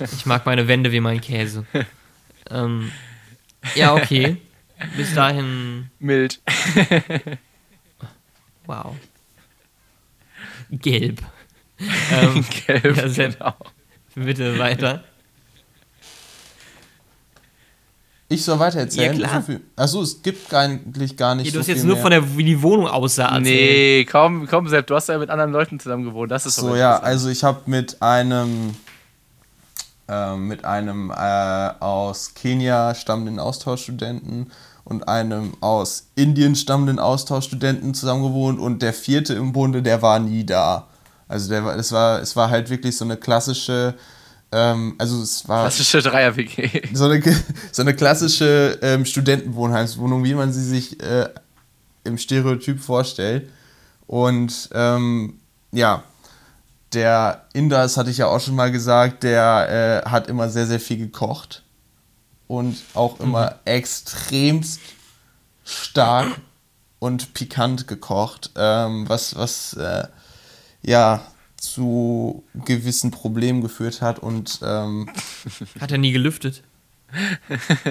Ich 0.01 0.25
mag 0.27 0.47
meine 0.47 0.67
Wände 0.67 0.91
wie 0.93 1.01
mein 1.01 1.21
Käse. 1.21 1.65
Ähm, 2.53 2.93
ja, 3.75 3.95
okay. 3.95 4.37
Bis 4.97 5.15
dahin, 5.15 5.91
Mild. 5.99 6.41
wow. 8.67 8.95
Gelb. 10.71 11.21
ähm, 12.11 12.45
Gelb. 12.67 12.97
Ja, 12.97 13.09
Sepp. 13.09 13.39
genau. 13.39 13.55
bitte 14.15 14.59
weiter. 14.59 15.05
Ich 18.29 18.45
soll 18.45 18.59
weiter 18.59 18.81
erzählen. 18.81 19.13
Ja, 19.13 19.19
klar. 19.29 19.43
So 19.43 19.57
Achso, 19.77 20.03
es 20.03 20.23
gibt 20.23 20.53
eigentlich 20.55 21.17
gar 21.19 21.35
nicht 21.35 21.47
Ja, 21.47 21.51
du 21.53 21.57
so 21.57 21.61
hast 21.61 21.67
jetzt 21.69 21.79
viel 21.81 21.87
nur 21.87 21.97
mehr. 21.97 22.03
von 22.03 22.11
der, 22.11 22.37
wie 22.37 22.45
die 22.45 22.63
Wohnung 22.63 22.89
aussah 22.89 23.25
erzählt. 23.27 23.43
Nee, 23.45 24.07
komm, 24.11 24.47
komm, 24.49 24.69
Sepp, 24.69 24.87
du 24.87 24.95
hast 24.95 25.09
ja 25.11 25.19
mit 25.19 25.29
anderen 25.29 25.53
Leuten 25.53 25.79
zusammen 25.79 26.05
gewohnt. 26.05 26.31
Das 26.31 26.47
ist 26.47 26.57
So, 26.57 26.75
ja, 26.75 26.99
also 26.99 27.29
ich 27.29 27.45
habe 27.45 27.61
mit 27.67 28.01
einem 28.01 28.75
mit 30.37 30.65
einem 30.65 31.11
äh, 31.11 31.71
aus 31.81 32.35
Kenia 32.35 32.95
stammenden 32.95 33.39
Austauschstudenten 33.39 34.51
und 34.85 35.09
einem 35.09 35.55
aus 35.61 36.09
Indien 36.15 36.57
stammenden 36.57 36.99
Austauschstudenten 36.99 37.95
zusammen 37.95 38.23
gewohnt 38.23 38.59
und 38.59 38.83
der 38.83 38.93
vierte 38.93 39.35
im 39.35 39.53
Bunde, 39.53 39.83
der 39.83 40.03
war 40.03 40.19
nie 40.19 40.45
da. 40.45 40.89
Also 41.29 41.49
der 41.49 41.65
war, 41.65 41.77
es 41.77 41.93
war, 41.93 42.21
es 42.21 42.37
war 42.37 42.51
halt 42.51 42.69
wirklich 42.69 42.97
so 42.97 43.05
eine 43.05 43.17
klassische, 43.17 43.95
ähm, 44.51 44.95
also 44.99 45.23
es 45.23 45.49
war 45.49 45.63
Klassische 45.63 46.03
Dreier-WG. 46.03 46.95
so 46.95 47.05
eine, 47.05 47.23
so 47.73 47.83
eine 47.83 47.95
klassische 47.95 48.79
ähm, 48.83 49.05
Studentenwohnheimswohnung, 49.05 50.25
wie 50.25 50.35
man 50.35 50.53
sie 50.53 50.65
sich 50.65 51.01
äh, 51.03 51.29
im 52.05 52.19
Stereotyp 52.19 52.81
vorstellt. 52.81 53.49
Und 54.07 54.69
ähm, 54.75 55.39
ja, 55.71 56.03
der 56.95 57.47
Inder, 57.53 57.83
das 57.83 57.97
hatte 57.97 58.11
ich 58.11 58.19
ja 58.19 58.27
auch 58.27 58.41
schon 58.41 58.55
mal 58.55 58.71
gesagt, 58.71 59.23
der 59.23 60.03
äh, 60.05 60.09
hat 60.09 60.27
immer 60.29 60.49
sehr, 60.49 60.67
sehr 60.67 60.81
viel 60.81 60.99
gekocht. 60.99 61.63
Und 62.47 62.77
auch 62.95 63.19
immer 63.21 63.57
extremst 63.65 64.81
stark 65.65 66.29
und 66.99 67.35
pikant 67.35 67.89
gekocht, 67.89 68.51
ähm, 68.57 69.09
was, 69.09 69.35
was 69.37 69.75
äh, 69.75 70.07
ja 70.83 71.23
zu 71.57 72.45
gewissen 72.65 73.11
Problemen 73.11 73.63
geführt 73.63 74.03
hat 74.03 74.19
und 74.19 74.61
ähm, 74.63 75.09
Hat 75.81 75.93
er 75.93 75.99
nie 75.99 76.13
gelüftet? 76.13 76.63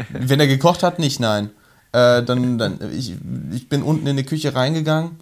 wenn 0.10 0.40
er 0.40 0.48
gekocht 0.48 0.84
hat, 0.84 1.00
nicht, 1.00 1.20
nein. 1.20 1.52
Äh, 1.92 2.24
dann, 2.24 2.58
dann 2.58 2.80
ich, 2.94 3.16
ich 3.52 3.70
bin 3.70 3.84
unten 3.84 4.08
in 4.08 4.18
die 4.18 4.26
Küche 4.26 4.56
reingegangen, 4.56 5.20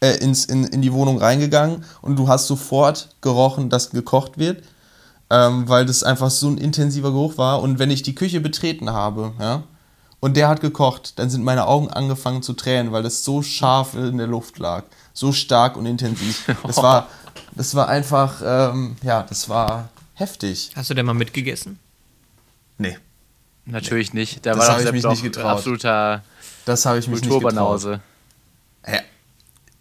äh, 0.00 0.16
ins, 0.18 0.46
in, 0.46 0.64
in 0.64 0.82
die 0.82 0.92
Wohnung 0.92 1.18
reingegangen 1.18 1.84
und 2.02 2.16
du 2.16 2.28
hast 2.28 2.46
sofort 2.46 3.08
gerochen, 3.20 3.70
dass 3.70 3.90
gekocht 3.90 4.38
wird, 4.38 4.64
ähm, 5.30 5.68
weil 5.68 5.86
das 5.86 6.02
einfach 6.02 6.30
so 6.30 6.48
ein 6.48 6.58
intensiver 6.58 7.10
Geruch 7.10 7.38
war. 7.38 7.62
Und 7.62 7.78
wenn 7.78 7.90
ich 7.90 8.02
die 8.02 8.14
Küche 8.14 8.40
betreten 8.40 8.90
habe, 8.90 9.32
ja, 9.38 9.62
und 10.20 10.36
der 10.36 10.48
hat 10.48 10.60
gekocht, 10.60 11.18
dann 11.18 11.30
sind 11.30 11.44
meine 11.44 11.66
Augen 11.66 11.88
angefangen 11.88 12.42
zu 12.42 12.52
tränen, 12.52 12.92
weil 12.92 13.02
das 13.02 13.24
so 13.24 13.42
scharf 13.42 13.94
in 13.94 14.18
der 14.18 14.26
Luft 14.26 14.58
lag. 14.58 14.84
So 15.14 15.32
stark 15.32 15.76
und 15.76 15.86
intensiv. 15.86 16.44
Das 16.62 16.76
war, 16.76 17.08
das 17.56 17.74
war 17.74 17.88
einfach, 17.88 18.42
ähm, 18.44 18.96
ja, 19.02 19.22
das 19.22 19.48
war 19.48 19.88
heftig. 20.14 20.72
Hast 20.76 20.90
du 20.90 20.94
denn 20.94 21.06
mal 21.06 21.14
mitgegessen? 21.14 21.78
Nee. 22.76 22.98
Natürlich 23.64 24.12
nicht. 24.12 24.44
Da 24.44 24.54
Das 24.54 24.68
war 24.68 24.80
ich 24.80 24.92
mich 24.92 25.04
nicht 25.04 25.22
getraut. 25.22 25.44
absoluter 25.46 26.22
Das 26.64 26.84
habe 26.84 26.98
ich 26.98 27.08
mich 27.08 27.20
nicht 27.20 27.30
getraut. 27.30 27.42
Kulturbanause. 27.42 28.00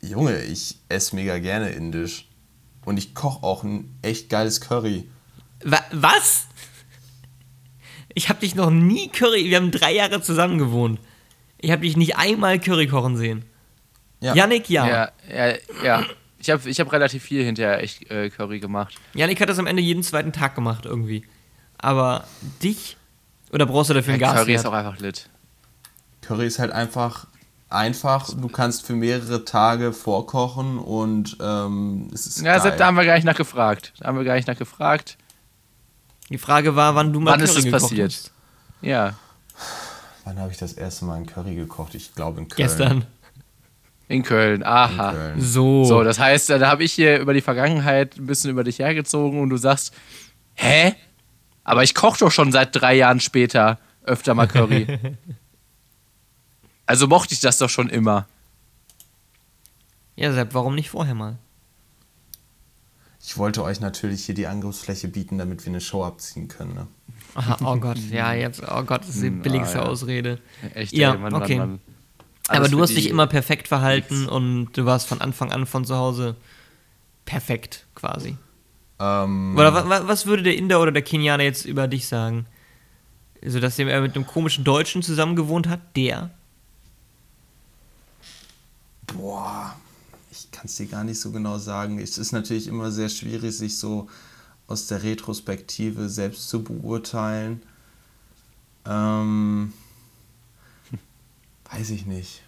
Junge, 0.02 0.42
ich 0.44 0.78
esse 0.90 1.16
mega 1.16 1.40
gerne 1.40 1.70
indisch. 1.70 2.26
Und 2.86 2.98
ich 2.98 3.14
koche 3.14 3.44
auch 3.44 3.64
ein 3.64 3.98
echt 4.02 4.30
geiles 4.30 4.62
Curry. 4.62 5.10
Wa 5.64 5.80
was? 5.92 6.48
Ich 8.14 8.30
habe 8.30 8.40
dich 8.40 8.56
noch 8.56 8.72
nie 8.72 9.10
Curry. 9.10 9.50
Wir 9.50 9.58
haben 9.58 9.72
drei 9.72 9.94
Jahre 9.94 10.22
zusammen 10.22 10.58
gewohnt. 10.58 11.00
Ich 11.60 11.72
habe 11.72 11.82
dich 11.82 11.98
nicht 11.98 12.18
einmal 12.18 12.60
Curry 12.60 12.88
kochen 12.88 13.18
sehen. 13.18 13.46
Ja. 14.22 14.34
Yannick, 14.34 14.70
ja. 14.70 14.88
Ja, 14.88 15.12
ja, 15.30 15.56
ja. 15.84 16.06
Ich 16.40 16.50
habe 16.50 16.70
ich 16.70 16.80
hab 16.80 16.92
relativ 16.92 17.22
viel 17.24 17.44
hinterher 17.44 17.84
echt 17.84 18.10
äh, 18.10 18.30
Curry 18.30 18.60
gemacht. 18.60 18.96
Yannick 19.14 19.40
hat 19.42 19.50
das 19.50 19.60
am 19.60 19.68
Ende 19.68 19.82
jeden 19.82 20.04
zweiten 20.04 20.32
Tag 20.32 20.56
gemacht 20.56 20.86
irgendwie. 20.86 21.26
Aber 21.78 22.26
dich? 22.64 22.98
Oder 23.52 23.66
brauchst 23.66 23.90
du 23.90 23.94
dafür 23.94 24.14
einen 24.14 24.22
Ja, 24.22 24.34
Gas? 24.34 24.42
Curry 24.42 24.56
ist 24.56 24.66
auch 24.66 24.74
einfach 24.74 25.00
lit. 25.00 25.30
Curry 26.22 26.48
ist 26.48 26.60
halt 26.60 26.72
einfach 26.72 27.28
einfach. 27.70 28.30
Du 28.34 28.48
kannst 28.48 28.86
für 28.86 28.94
mehrere 28.94 29.46
Tage 29.46 29.94
vorkochen 29.94 30.78
und 30.78 31.38
ähm, 31.42 32.10
es 32.14 32.26
ist 32.28 32.42
Ja, 32.42 32.54
geil. 32.54 32.62
Sepp, 32.62 32.78
da 32.78 32.88
haben 32.88 32.98
wir 32.98 33.06
gar 33.06 33.16
nicht 33.16 33.26
nachgefragt. 33.26 33.94
Da 34.00 34.08
haben 34.08 34.18
wir 34.18 34.24
gar 34.26 34.36
nicht 34.36 34.48
nachgefragt. 34.48 35.18
Die 36.30 36.38
Frage 36.38 36.76
war, 36.76 36.96
wann 36.96 37.12
du 37.14 37.20
mal 37.20 37.32
Wann 37.32 37.40
ist 37.42 37.50
Curry 37.56 37.60
es 37.60 37.66
gekocht 37.66 37.82
passiert? 37.84 38.12
hast. 38.12 38.32
Ja, 38.82 39.14
Wann 40.26 40.38
habe 40.40 40.52
ich 40.52 40.58
das 40.58 40.74
erste 40.74 41.06
Mal 41.06 41.16
einen 41.16 41.26
Curry 41.26 41.56
gekocht? 41.56 41.96
Ich 41.96 42.14
glaube 42.14 42.40
in 42.40 42.48
Köln. 42.48 42.58
Gestern. 42.68 43.06
in 44.08 44.22
Köln. 44.24 44.62
In 44.62 44.68
Aha. 44.68 45.12
Köln. 45.12 45.42
So. 45.42 45.86
So, 45.86 46.04
das 46.04 46.20
heißt, 46.20 46.50
da 46.52 46.68
habe 46.70 46.84
ich 46.84 46.94
hier 46.94 47.20
über 47.20 47.34
die 47.34 47.42
Vergangenheit 47.42 48.16
ein 48.18 48.28
bisschen 48.28 48.52
über 48.52 48.64
dich 48.64 48.78
hergezogen 48.80 49.42
und 49.42 49.50
du 49.50 49.58
sagst, 49.58 49.92
hä? 50.54 50.94
Aber 51.64 51.84
ich 51.84 51.96
koche 51.96 52.20
doch 52.20 52.32
schon 52.32 52.52
seit 52.52 52.76
drei 52.76 52.96
Jahren 52.96 53.20
später 53.20 53.80
öfter 54.04 54.34
mal 54.36 54.48
Curry. 54.48 55.00
also 56.90 57.06
mochte 57.06 57.36
ich 57.36 57.40
das 57.40 57.60
doch 57.60 57.70
schon 57.70 57.88
immer. 57.88 58.28
ja, 60.16 60.34
Sepp, 60.34 60.56
warum 60.56 60.74
nicht 60.74 60.90
vorher 60.90 61.14
mal? 61.14 61.38
Ich 63.24 63.38
wollte 63.38 63.64
euch 63.64 63.80
natürlich 63.80 64.26
hier 64.26 64.34
die 64.34 64.48
Angriffsfläche 64.48 65.08
bieten, 65.08 65.38
damit 65.38 65.64
wir 65.64 65.70
eine 65.72 65.82
Show 65.82 66.04
abziehen 66.04 66.48
können. 66.48 66.74
Ne? 66.74 66.88
Aha, 67.36 67.58
oh 67.64 67.78
Gott, 67.78 68.00
ja, 68.10 68.34
jetzt, 68.34 68.64
oh 68.68 68.82
Gott, 68.84 69.02
das 69.02 69.10
ist 69.10 69.22
die 69.22 69.28
Hm, 69.28 69.44
billigste 69.44 69.80
ah, 69.80 69.84
ja. 69.84 69.88
Ausrede. 69.90 70.40
Echt, 70.74 70.94
Ja, 70.94 71.12
ey, 71.12 71.20
Mann, 71.20 71.34
okay. 71.36 71.58
Mann, 71.58 71.70
Mann. 71.70 71.80
Aber 72.48 72.68
du 72.68 72.82
hast 72.82 72.96
dich 72.98 73.08
immer 73.08 73.28
perfekt 73.28 73.68
verhalten 73.68 74.28
und 74.28 74.72
du 74.74 74.86
warst 74.86 75.08
von 75.08 75.22
Anfang 75.22 75.52
an 75.52 75.68
von 75.68 75.86
zu 75.86 75.96
Hause 75.96 76.38
perfekt 77.26 77.86
quasi. 77.94 78.36
Ähm, 79.00 79.56
Oder 79.56 79.76
wa, 79.76 79.88
wa, 79.88 80.08
was 80.08 80.26
würde 80.26 80.42
der 80.42 80.58
Inder 80.58 80.82
oder 80.82 80.92
der 80.92 81.04
Kenianer 81.04 81.44
jetzt 81.44 81.66
über 81.66 81.88
dich 81.88 82.08
sagen? 82.08 82.48
Also, 83.44 83.60
dass 83.60 83.78
er 83.78 84.02
mit 84.02 84.16
einem 84.16 84.26
komischen 84.26 84.64
Deutschen 84.64 85.04
zusammen 85.04 85.36
gewohnt 85.36 85.68
hat? 85.68 85.96
Der? 85.96 86.32
Boah, 89.14 89.76
ich 90.32 90.50
kann 90.52 90.66
es 90.66 90.76
dir 90.76 90.86
gar 90.86 91.04
nicht 91.04 91.20
so 91.20 91.32
genau 91.32 91.58
sagen. 91.58 92.00
Es 92.00 92.18
ist 92.18 92.32
natürlich 92.32 92.68
immer 92.68 92.92
sehr 92.92 93.10
schwierig, 93.10 93.58
sich 93.58 93.78
so 93.78 94.08
aus 94.68 94.88
der 94.88 95.04
Retrospektive 95.04 96.10
selbst 96.10 96.50
zu 96.50 96.64
beurteilen. 96.64 97.62
Ähm, 98.86 99.74
weiß 101.72 101.90
ich 101.90 102.06
nicht. 102.06 102.42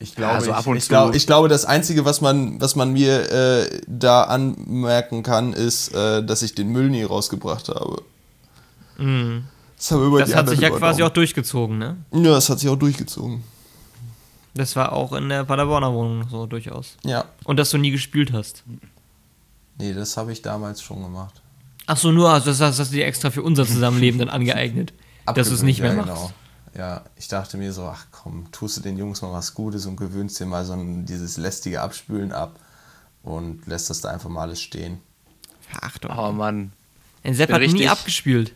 Ich 0.00 0.14
glaube, 0.14 0.34
also 0.34 0.52
ab 0.52 0.60
ich, 0.60 0.66
und 0.68 0.76
ich, 0.76 0.88
glaub, 0.88 1.14
ich 1.14 1.26
glaube, 1.26 1.48
das 1.48 1.64
Einzige, 1.64 2.04
was 2.04 2.20
man, 2.20 2.60
was 2.60 2.76
man 2.76 2.92
mir 2.92 3.32
äh, 3.32 3.80
da 3.88 4.24
anmerken 4.24 5.24
kann, 5.24 5.52
ist, 5.52 5.92
äh, 5.92 6.24
dass 6.24 6.42
ich 6.42 6.54
den 6.54 6.68
Müll 6.68 6.88
nie 6.88 7.02
rausgebracht 7.02 7.68
habe. 7.68 8.02
Mhm. 8.96 9.44
Das, 9.76 9.88
Das 9.88 10.34
hat 10.34 10.48
sich 10.48 10.60
ja 10.60 10.70
quasi 10.70 11.02
auch 11.02 11.10
durchgezogen, 11.10 11.78
ne? 11.78 11.96
Ja, 12.12 12.32
das 12.32 12.48
hat 12.48 12.58
sich 12.58 12.68
auch 12.68 12.78
durchgezogen. 12.78 13.44
Das 14.58 14.76
war 14.76 14.92
auch 14.92 15.12
in 15.12 15.28
der 15.28 15.44
Paderborner 15.44 15.92
Wohnung 15.92 16.28
so 16.28 16.46
durchaus. 16.46 16.96
Ja. 17.04 17.24
Und 17.44 17.58
dass 17.58 17.70
du 17.70 17.78
nie 17.78 17.90
gespült 17.90 18.32
hast. 18.32 18.64
Nee, 19.78 19.94
das 19.94 20.16
habe 20.16 20.32
ich 20.32 20.42
damals 20.42 20.82
schon 20.82 21.02
gemacht. 21.02 21.40
Ach 21.86 21.96
so, 21.96 22.10
nur, 22.10 22.28
also 22.28 22.46
das 22.46 22.60
hast, 22.60 22.78
hast 22.78 22.90
du 22.90 22.96
dir 22.96 23.06
extra 23.06 23.30
für 23.30 23.42
unser 23.42 23.64
Zusammenleben 23.66 24.18
dann 24.18 24.28
angeeignet. 24.28 24.92
dass 25.34 25.48
du 25.48 25.54
es 25.54 25.62
nicht 25.62 25.80
mehr 25.80 25.94
ja, 25.94 26.04
machst. 26.04 26.32
Ja, 26.74 27.04
ich 27.16 27.28
dachte 27.28 27.56
mir 27.56 27.72
so, 27.72 27.84
ach 27.84 28.06
komm, 28.10 28.50
tust 28.52 28.76
du 28.76 28.80
den 28.80 28.98
Jungs 28.98 29.22
mal 29.22 29.32
was 29.32 29.54
Gutes 29.54 29.86
und 29.86 29.96
gewöhnst 29.96 30.40
dir 30.40 30.46
mal 30.46 30.64
so 30.64 30.72
ein, 30.72 31.06
dieses 31.06 31.36
lästige 31.36 31.80
Abspülen 31.80 32.32
ab 32.32 32.58
und 33.22 33.66
lässt 33.66 33.90
das 33.90 34.00
da 34.00 34.10
einfach 34.10 34.28
mal 34.28 34.42
alles 34.42 34.60
stehen. 34.60 35.00
Achtung. 35.80 36.12
Oh 36.16 36.32
Mann. 36.32 36.72
Ein 37.22 37.34
Sepp 37.34 37.52
hat 37.52 37.60
nie 37.60 37.66
richtig- 37.66 37.90
abgespült. 37.90 38.52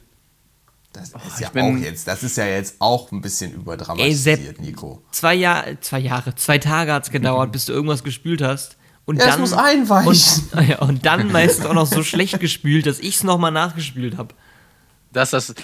Das 0.93 1.09
ist 1.09 1.17
ich 1.37 1.41
ja 1.41 1.49
bin- 1.51 1.65
auch 1.65 1.79
jetzt, 1.79 2.07
das 2.07 2.23
ist 2.23 2.37
ja 2.37 2.45
jetzt 2.45 2.77
auch 2.79 3.11
ein 3.13 3.21
bisschen 3.21 3.53
Ey, 3.53 3.57
überdramatisiert, 3.57 4.41
Sepp. 4.41 4.61
Nico. 4.61 5.03
Zwei 5.11 5.35
Jahre, 5.35 5.81
zwei 5.81 5.99
Jahre, 6.01 6.35
zwei 6.35 6.59
Tage 6.59 6.93
hat's 6.93 7.11
gedauert, 7.13 7.53
bis 7.53 7.65
du 7.67 7.73
irgendwas 7.73 8.05
gespült 8.05 8.43
hast. 8.43 8.77
Und 9.05 9.17
Ja, 9.17 9.25
es 9.25 9.31
dann, 9.33 9.41
muss 9.41 9.53
einweichen. 9.53 10.49
Und, 10.53 10.69
ja, 10.69 10.79
und 10.81 11.05
dann 11.07 11.33
meistens 11.33 11.67
auch 11.67 11.75
noch 11.75 11.87
so 11.87 12.03
schlecht 12.03 12.39
gespült, 12.41 12.87
dass 12.87 12.99
ich's 13.01 13.23
nochmal 13.25 13.51
nachgespült 13.51 14.17
habe. 14.19 14.35
Das, 15.13 15.31
das, 15.31 15.55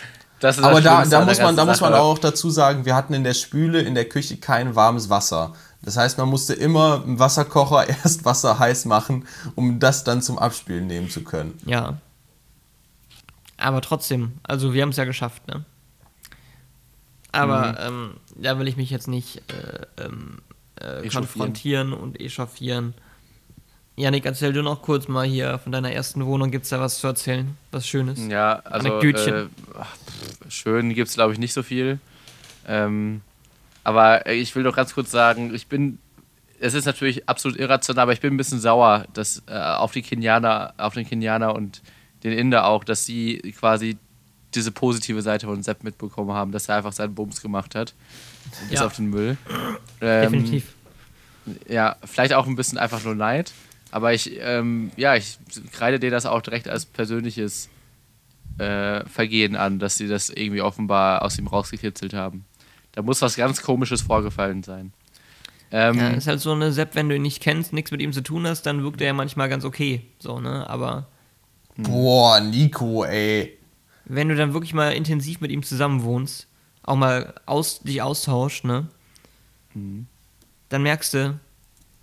das 0.41 0.59
ist 0.59 0.65
Aber 0.65 0.81
das 0.81 1.09
da, 1.09 1.21
da 1.21 1.25
muss 1.25 1.39
man, 1.39 1.57
da 1.57 1.65
muss 1.65 1.81
man 1.81 1.95
auch 1.95 2.19
dazu 2.19 2.51
sagen, 2.51 2.85
wir 2.85 2.95
hatten 2.95 3.15
in 3.15 3.25
der 3.25 3.35
Spüle 3.35 3.81
in 3.83 3.95
der 3.95 4.09
Küche 4.09 4.37
kein 4.39 4.75
warmes 4.75 5.09
Wasser. 5.11 5.55
Das 5.83 5.97
heißt, 5.97 6.19
man 6.19 6.29
musste 6.29 6.55
immer 6.55 7.03
im 7.07 7.19
Wasserkocher 7.19 7.89
erst 7.89 8.25
Wasser 8.25 8.59
heiß 8.59 8.85
machen, 8.87 9.27
um 9.55 9.79
das 9.79 10.05
dann 10.05 10.21
zum 10.23 10.39
Abspülen 10.39 10.87
nehmen 10.87 11.09
zu 11.09 11.23
können. 11.23 11.59
Ja. 11.65 11.99
Aber 13.59 13.81
trotzdem, 13.81 14.33
also 14.45 14.73
wir 14.73 14.83
haben 14.83 14.91
es 14.91 14.97
ja 14.97 15.05
geschafft, 15.05 15.47
ne? 15.49 15.65
Aber 17.33 17.79
ähm, 17.81 18.15
da 18.37 18.59
will 18.59 18.69
ich 18.69 18.77
mich 18.77 18.91
jetzt 18.91 19.09
nicht 19.09 19.43
äh, 19.53 20.03
ähm, 20.03 20.39
äh, 20.81 21.07
konfrontieren 21.09 21.93
und 21.93 22.21
echauffieren. 22.21 22.95
Janik, 23.97 24.25
erzähl 24.25 24.53
du 24.53 24.63
noch 24.63 24.81
kurz 24.81 25.09
mal 25.09 25.27
hier 25.27 25.59
von 25.59 25.73
deiner 25.73 25.93
ersten 25.93 26.25
Wohnung. 26.25 26.51
Gibt's 26.51 26.69
da 26.69 26.81
was 26.81 27.01
zu 27.01 27.09
erzählen? 27.09 27.57
Was 27.73 27.87
Schönes? 27.87 28.21
Ja, 28.29 28.61
also 28.65 28.89
Anekdötchen. 28.89 29.35
äh, 29.35 29.47
pff, 29.47 30.53
schön 30.53 30.95
gibt 30.95 31.09
es, 31.09 31.15
glaube 31.15 31.33
ich, 31.33 31.39
nicht 31.39 31.53
so 31.53 31.63
viel. 31.63 31.99
Ähm, 32.67 33.23
aber 33.83 34.27
äh, 34.27 34.35
ich 34.35 34.55
will 34.55 34.63
doch 34.63 34.77
ganz 34.77 34.95
kurz 34.95 35.11
sagen, 35.11 35.53
ich 35.55 35.67
bin, 35.67 35.99
es 36.61 36.75
ist 36.75 36.85
natürlich 36.85 37.29
absolut 37.29 37.59
irrational, 37.59 38.05
aber 38.05 38.13
ich 38.13 38.21
bin 38.21 38.35
ein 38.35 38.37
bisschen 38.37 38.61
sauer 38.61 39.07
dass, 39.15 39.43
äh, 39.49 39.59
auf 39.59 39.93
die 39.93 40.03
Kenianer, 40.03 40.75
auf 40.77 40.95
den 40.95 41.07
Kenianer 41.07 41.55
und 41.55 41.83
den 42.23 42.33
Inder 42.33 42.67
auch, 42.67 42.85
dass 42.85 43.05
sie 43.05 43.39
quasi 43.59 43.97
diese 44.55 44.73
positive 44.73 45.21
Seite 45.23 45.47
von 45.47 45.63
Sepp 45.63 45.85
mitbekommen 45.85 46.33
haben, 46.33 46.53
dass 46.53 46.69
er 46.69 46.77
einfach 46.77 46.93
seinen 46.93 47.15
Bums 47.15 47.43
gemacht 47.43 47.75
hat. 47.75 47.95
Bis 48.71 48.81
Ja. 48.81 48.87
auf 48.87 48.97
den 48.97 49.11
Müll. 49.11 49.37
Ähm, 50.01 50.33
Definitiv. 50.33 50.75
ja, 51.69 51.97
vielleicht 52.05 52.33
auch 52.33 52.47
ein 52.47 52.57
bisschen 52.57 52.79
einfach 52.79 53.05
nur 53.05 53.15
Neid. 53.15 53.53
Aber 53.91 54.13
ich, 54.15 54.33
ähm, 54.41 54.91
ja, 54.97 55.17
ich 55.17 55.39
kreide 55.73 55.99
dir 55.99 56.11
das 56.11 56.27
auch 56.27 56.43
direkt 56.43 56.69
als 56.69 56.85
persönliches 56.87 57.69
äh, 58.59 59.05
Vergehen 59.07 59.55
an, 59.57 59.79
dass 59.79 59.97
sie 59.97 60.09
das 60.09 60.31
irgendwie 60.31 60.63
offenbar 60.63 61.23
aus 61.23 61.39
ihm 61.39 61.47
rausgekitzelt 61.47 62.13
haben. 62.15 62.45
Da 62.93 63.03
muss 63.03 63.23
was 63.23 63.37
ganz 63.37 63.63
Komisches 63.63 64.03
vorgefallen 64.03 64.63
sein. 64.63 64.93
Ähm, 65.71 65.99
Ja, 65.99 66.09
ist 66.09 66.27
halt 66.27 66.41
so 66.41 66.53
eine 66.53 66.73
Sepp, 66.73 66.95
wenn 66.95 67.09
du 67.09 67.15
ihn 67.17 67.23
nicht 67.23 67.41
kennst, 67.43 67.73
nichts 67.73 67.91
mit 67.91 68.01
ihm 68.01 68.13
zu 68.13 68.23
tun 68.23 68.47
hast, 68.47 68.63
dann 68.63 68.83
wirkt 68.83 69.01
er 69.01 69.09
ja 69.09 69.13
manchmal 69.13 69.49
ganz 69.49 69.65
okay. 69.65 70.03
So, 70.19 70.41
ne? 70.41 70.69
Aber 70.69 71.07
Boah, 71.79 72.41
Nico, 72.41 73.05
ey. 73.05 73.57
wenn 74.05 74.29
du 74.29 74.35
dann 74.35 74.53
wirklich 74.53 74.75
mal 74.75 74.93
intensiv 74.93 75.41
mit 75.41 75.51
ihm 75.51 75.63
zusammen 75.63 76.03
wohnst, 76.03 76.47
auch 76.83 76.97
mal 76.97 77.35
aus, 77.47 77.81
dich 77.81 78.03
austauscht, 78.03 78.65
ne? 78.65 78.89
Dann 80.69 80.83
merkst 80.83 81.15
du, 81.15 81.39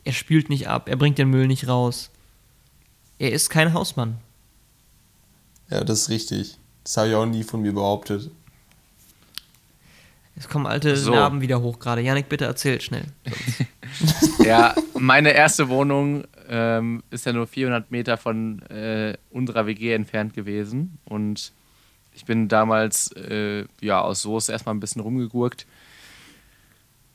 er 0.06 0.14
spült 0.14 0.50
nicht 0.50 0.68
ab, 0.70 0.88
er 0.88 0.96
bringt 0.96 1.18
den 1.18 1.30
Müll 1.30 1.48
nicht 1.48 1.68
raus. 1.68 2.10
Er 3.20 3.32
ist 3.32 3.50
kein 3.50 3.74
Hausmann. 3.74 4.18
Ja, 5.70 5.84
das 5.84 6.02
ist 6.04 6.10
richtig. 6.10 6.58
Das 6.84 6.96
habe 6.98 7.10
ich 7.10 7.16
auch 7.16 7.26
nie 7.26 7.44
von 7.44 7.62
mir 7.62 7.74
behauptet. 7.74 8.30
Es 10.38 10.48
kommen 10.48 10.68
alte 10.68 10.96
So. 10.96 11.12
Narben 11.12 11.42
wieder 11.42 11.62
hoch 11.62 11.80
gerade. 11.80 12.02
Janik, 12.02 12.30
bitte 12.30 12.46
erzähl 12.46 12.80
schnell. 12.82 13.06
ja, 14.46 14.76
meine 15.00 15.32
erste 15.32 15.70
Wohnung 15.70 16.24
ähm, 16.50 17.04
ist 17.10 17.26
ja 17.26 17.34
nur 17.34 17.48
400 17.48 17.91
Meter 17.91 18.18
von 18.18 18.62
äh, 18.64 19.18
unserer 19.30 19.66
WG 19.66 19.93
entfernt 19.93 20.34
gewesen. 20.34 20.98
Und 21.06 21.52
ich 22.14 22.26
bin 22.26 22.48
damals 22.48 23.12
äh, 23.14 23.66
ja, 23.82 24.02
aus 24.02 24.22
Soße 24.22 24.52
erstmal 24.52 24.76
ein 24.76 24.80
bisschen 24.80 25.02
rumgegurkt. 25.02 25.66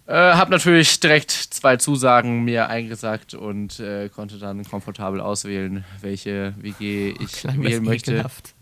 Äh, 0.07 0.35
hab 0.35 0.51
natürlich 0.51 0.99
direkt 0.99 1.31
zwei 1.31 1.77
Zusagen 1.77 2.43
mir 2.43 2.69
eingesagt 2.69 3.35
und 3.35 3.79
äh, 3.79 4.09
konnte 4.09 4.39
dann 4.39 4.65
komfortabel 4.65 5.21
auswählen, 5.21 5.85
welche 6.01 6.53
WG 6.59 7.15
ich 7.21 7.43
das 7.43 7.57
wählen 7.57 7.85
möchte. 7.85 8.13
ekelhaft. 8.13 8.55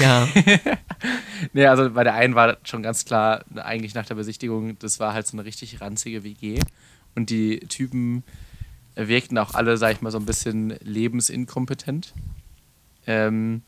Ja, 0.00 0.26
Nee, 1.52 1.66
also 1.66 1.90
bei 1.90 2.04
der 2.04 2.14
einen 2.14 2.34
war 2.34 2.56
schon 2.64 2.82
ganz 2.82 3.04
klar, 3.04 3.44
eigentlich 3.54 3.94
nach 3.94 4.06
der 4.06 4.14
Besichtigung, 4.14 4.78
das 4.78 4.98
war 5.00 5.12
halt 5.12 5.26
so 5.26 5.36
eine 5.36 5.44
richtig 5.44 5.80
ranzige 5.80 6.24
WG. 6.24 6.58
Und 7.14 7.30
die 7.30 7.60
Typen 7.60 8.24
wirkten 8.96 9.38
auch 9.38 9.54
alle, 9.54 9.76
sag 9.76 9.92
ich 9.92 10.00
mal, 10.00 10.10
so 10.10 10.18
ein 10.18 10.26
bisschen 10.26 10.74
lebensinkompetent. 10.82 12.12
Ähm, 13.06 13.62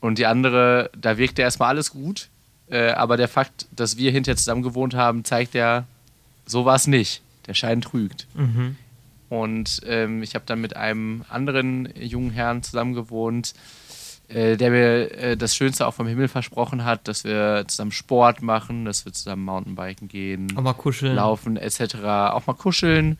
und 0.00 0.18
die 0.18 0.26
andere, 0.26 0.90
da 0.96 1.16
wirkte 1.18 1.42
erstmal 1.42 1.70
alles 1.70 1.90
gut. 1.90 2.28
Äh, 2.68 2.90
aber 2.90 3.16
der 3.16 3.28
Fakt, 3.28 3.66
dass 3.74 3.96
wir 3.96 4.10
hinterher 4.10 4.36
zusammen 4.36 4.62
gewohnt 4.62 4.94
haben, 4.94 5.24
zeigt 5.24 5.54
ja, 5.54 5.84
so 6.46 6.64
war 6.64 6.76
es 6.76 6.86
nicht. 6.86 7.22
Der 7.46 7.54
Schein 7.54 7.80
trügt. 7.80 8.26
mhm. 8.34 8.76
Und 9.30 9.80
ähm, 9.86 10.22
ich 10.22 10.34
habe 10.34 10.44
dann 10.46 10.60
mit 10.60 10.76
einem 10.76 11.24
anderen 11.28 11.88
jungen 11.98 12.30
Herrn 12.30 12.62
zusammen 12.62 12.94
gewohnt, 12.94 13.54
äh, 14.28 14.56
der 14.56 14.70
mir 14.70 15.10
äh, 15.12 15.36
das 15.36 15.56
Schönste 15.56 15.86
auch 15.86 15.94
vom 15.94 16.06
Himmel 16.06 16.28
versprochen 16.28 16.84
hat, 16.84 17.08
dass 17.08 17.24
wir 17.24 17.64
zusammen 17.66 17.90
Sport 17.90 18.42
machen, 18.42 18.84
dass 18.84 19.04
wir 19.04 19.12
zusammen 19.12 19.44
Mountainbiken 19.44 20.08
gehen, 20.08 20.56
auch 20.56 20.62
mal 20.62 20.74
kuscheln. 20.74 21.16
laufen 21.16 21.56
etc., 21.56 21.96
auch 22.04 22.46
mal 22.46 22.54
kuscheln. 22.54 23.18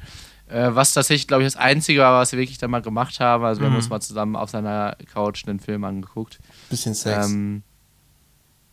Äh, 0.49 0.74
was 0.74 0.92
tatsächlich, 0.92 1.26
glaube 1.26 1.42
ich, 1.42 1.47
das 1.53 1.57
Einzige 1.57 2.01
war, 2.01 2.20
was 2.20 2.32
wir 2.32 2.38
wirklich 2.38 2.59
dann 2.59 2.70
mal 2.70 2.82
gemacht 2.82 3.18
haben. 3.20 3.45
Also 3.45 3.61
wir 3.61 3.66
haben 3.66 3.72
Mhm. 3.72 3.78
uns 3.78 3.88
mal 3.88 4.01
zusammen 4.01 4.36
auf 4.36 4.51
seiner 4.51 4.97
Couch 5.12 5.47
einen 5.47 5.59
Film 5.59 5.84
angeguckt. 5.84 6.38
Bisschen 6.68 6.95
Sex. 6.95 7.28
Ähm, 7.28 7.62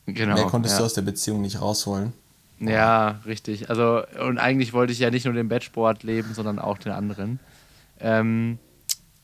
genau. 0.06 0.36
Mehr 0.36 0.46
konntest 0.46 0.76
ja. 0.76 0.80
du 0.80 0.86
aus 0.86 0.94
der 0.94 1.02
Beziehung 1.04 1.42
nicht 1.42 1.62
rausholen. 1.62 2.14
Ja, 2.60 3.22
richtig. 3.26 3.70
Also, 3.70 4.04
und 4.20 4.38
eigentlich 4.38 4.74
wollte 4.74 4.94
ich 4.94 5.00
ja 5.00 5.10
nicht 5.10 5.26
nur 5.26 5.34
den 5.34 5.48
Bettsport 5.48 6.04
leben, 6.04 6.34
sondern 6.34 6.60
auch 6.60 6.78
den 6.78 6.92
anderen. 6.92 7.40
Ähm, 8.00 8.60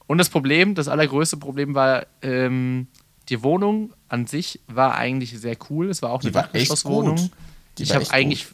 und 0.08 0.18
das 0.18 0.30
Problem, 0.30 0.74
das 0.74 0.88
allergrößte 0.88 1.38
Problem 1.38 1.76
war, 1.76 2.06
ähm, 2.22 2.88
die 3.30 3.44
Wohnung 3.44 3.94
an 4.08 4.26
sich 4.26 4.62
war 4.68 4.96
eigentlich 4.96 5.38
sehr 5.38 5.58
cool. 5.70 5.90
Es 5.90 6.02
war 6.02 6.12
auch 6.12 6.22
eine 6.22 6.32
Dachgeschosswohnung. 6.32 7.30
Ich 7.78 7.94
habe 7.94 8.10
eigentlich 8.10 8.48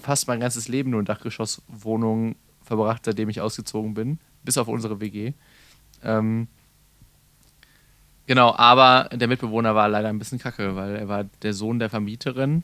fast 0.00 0.28
mein 0.28 0.40
ganzes 0.40 0.68
Leben 0.68 0.90
nur 0.90 1.00
in 1.00 1.06
Dachgeschosswohnungen 1.06 2.36
verbracht, 2.64 3.04
seitdem 3.04 3.28
ich 3.28 3.40
ausgezogen 3.40 3.94
bin, 3.94 4.18
bis 4.42 4.58
auf 4.58 4.68
unsere 4.68 5.00
WG. 5.00 5.32
Ähm, 6.02 6.48
genau, 8.26 8.54
aber 8.56 9.08
der 9.12 9.28
Mitbewohner 9.28 9.74
war 9.74 9.88
leider 9.88 10.08
ein 10.08 10.18
bisschen 10.18 10.38
kacke, 10.38 10.76
weil 10.76 10.96
er 10.96 11.08
war 11.08 11.24
der 11.42 11.54
Sohn 11.54 11.78
der 11.78 11.90
Vermieterin. 11.90 12.62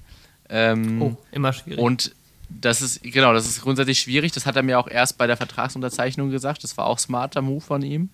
Ähm, 0.49 1.01
Oh, 1.03 1.17
immer 1.33 1.53
schwierig. 1.53 1.81
und 1.81 2.15
das 2.49 2.83
ist, 2.83 3.03
genau, 3.05 3.33
das 3.33 3.47
ist 3.47 3.63
grundsätzlich 3.63 4.01
schwierig. 4.01 4.33
Das 4.33 4.45
hat 4.45 4.57
er 4.57 4.65
mir 4.65 4.79
auch 4.81 4.89
erst 4.89 5.17
bei 5.19 5.29
der 5.29 5.37
Vertragsunterzeichnung 5.37 6.31
gesagt. 6.31 6.65
Das 6.65 6.77
war 6.77 6.87
auch 6.87 6.99
smarter 6.99 7.43
Move 7.43 7.61
von 7.61 7.83
ihm. 7.83 8.09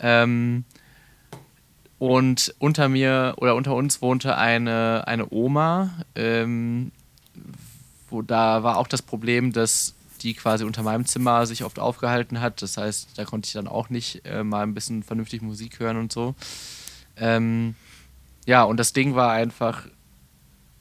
Ähm, 0.00 0.64
und 1.98 2.54
unter 2.60 2.88
mir 2.88 3.34
oder 3.38 3.56
unter 3.56 3.74
uns 3.74 4.00
wohnte 4.00 4.36
eine, 4.36 5.04
eine 5.06 5.30
Oma, 5.32 5.90
ähm, 6.14 6.92
wo 8.08 8.22
da 8.22 8.62
war 8.62 8.76
auch 8.78 8.86
das 8.86 9.02
Problem, 9.02 9.52
dass 9.52 9.94
die 10.22 10.34
quasi 10.34 10.64
unter 10.64 10.82
meinem 10.82 11.06
Zimmer 11.06 11.46
sich 11.46 11.64
oft 11.64 11.78
aufgehalten 11.78 12.40
hat. 12.40 12.62
Das 12.62 12.76
heißt, 12.76 13.10
da 13.16 13.24
konnte 13.24 13.46
ich 13.46 13.52
dann 13.52 13.68
auch 13.68 13.90
nicht 13.90 14.24
äh, 14.24 14.44
mal 14.44 14.62
ein 14.62 14.74
bisschen 14.74 15.02
vernünftig 15.02 15.42
Musik 15.42 15.78
hören 15.80 15.96
und 15.96 16.12
so. 16.12 16.34
Ähm, 17.16 17.74
ja, 18.46 18.64
und 18.64 18.78
das 18.78 18.92
Ding 18.92 19.14
war 19.14 19.32
einfach, 19.32 19.86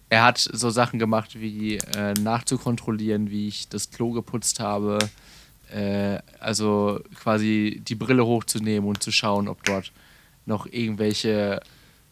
er 0.09 0.23
hat 0.23 0.37
so 0.37 0.69
Sachen 0.69 0.99
gemacht 0.99 1.39
wie 1.39 1.77
äh, 1.77 2.13
nachzukontrollieren, 2.13 3.29
wie 3.29 3.47
ich 3.47 3.69
das 3.69 3.91
Klo 3.91 4.11
geputzt 4.11 4.59
habe. 4.59 4.97
Äh, 5.71 6.19
also 6.39 6.99
quasi 7.15 7.81
die 7.87 7.95
Brille 7.95 8.25
hochzunehmen 8.25 8.89
und 8.89 9.01
zu 9.01 9.11
schauen, 9.11 9.47
ob 9.47 9.63
dort 9.63 9.91
noch 10.45 10.65
irgendwelche 10.65 11.61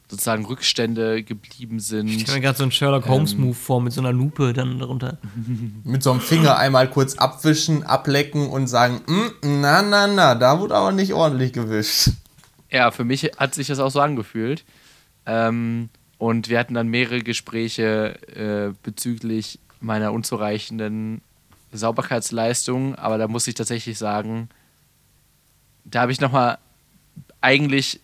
sozusagen 0.09 0.45
Rückstände 0.45 1.23
geblieben 1.23 1.79
sind. 1.79 2.07
ich 2.07 2.21
stelle 2.21 2.37
mir 2.37 2.41
gerade 2.41 2.57
so 2.57 2.63
einen 2.63 2.71
Sherlock 2.71 3.07
Holmes 3.07 3.33
Ähm. 3.33 3.41
Move 3.41 3.53
vor 3.53 3.79
mit 3.81 3.93
so 3.93 4.01
einer 4.01 4.11
Lupe 4.11 4.53
dann 4.53 4.79
darunter. 4.79 5.17
Mit 5.83 6.01
so 6.03 6.11
einem 6.11 6.19
Finger 6.21 6.57
einmal 6.57 6.89
kurz 6.89 7.15
abwischen, 7.15 7.83
ablecken 7.83 8.49
und 8.49 8.67
sagen, 8.67 9.01
"Mm, 9.05 9.61
na, 9.61 9.81
na, 9.83 10.07
na, 10.07 10.35
da 10.35 10.59
wurde 10.59 10.75
aber 10.75 10.91
nicht 10.91 11.13
ordentlich 11.13 11.53
gewischt. 11.53 12.09
Ja, 12.71 12.91
für 12.91 13.03
mich 13.03 13.23
hat 13.37 13.53
sich 13.55 13.67
das 13.67 13.79
auch 13.79 13.91
so 13.91 13.99
angefühlt. 14.01 14.63
Ähm, 15.25 15.89
und 16.17 16.49
wir 16.49 16.57
hatten 16.59 16.73
dann 16.73 16.87
mehrere 16.87 17.21
Gespräche 17.21 18.19
äh, 18.35 18.73
bezüglich 18.83 19.59
meiner 19.79 20.11
unzureichenden 20.11 21.21
Sauberkeitsleistung, 21.71 22.95
aber 22.95 23.17
da 23.17 23.27
muss 23.27 23.47
ich 23.47 23.53
tatsächlich 23.53 23.97
sagen, 23.97 24.49
da 25.85 26.01
habe 26.01 26.11
ich 26.11 26.19
nochmal 26.19 26.57
eigentlich 27.41 27.99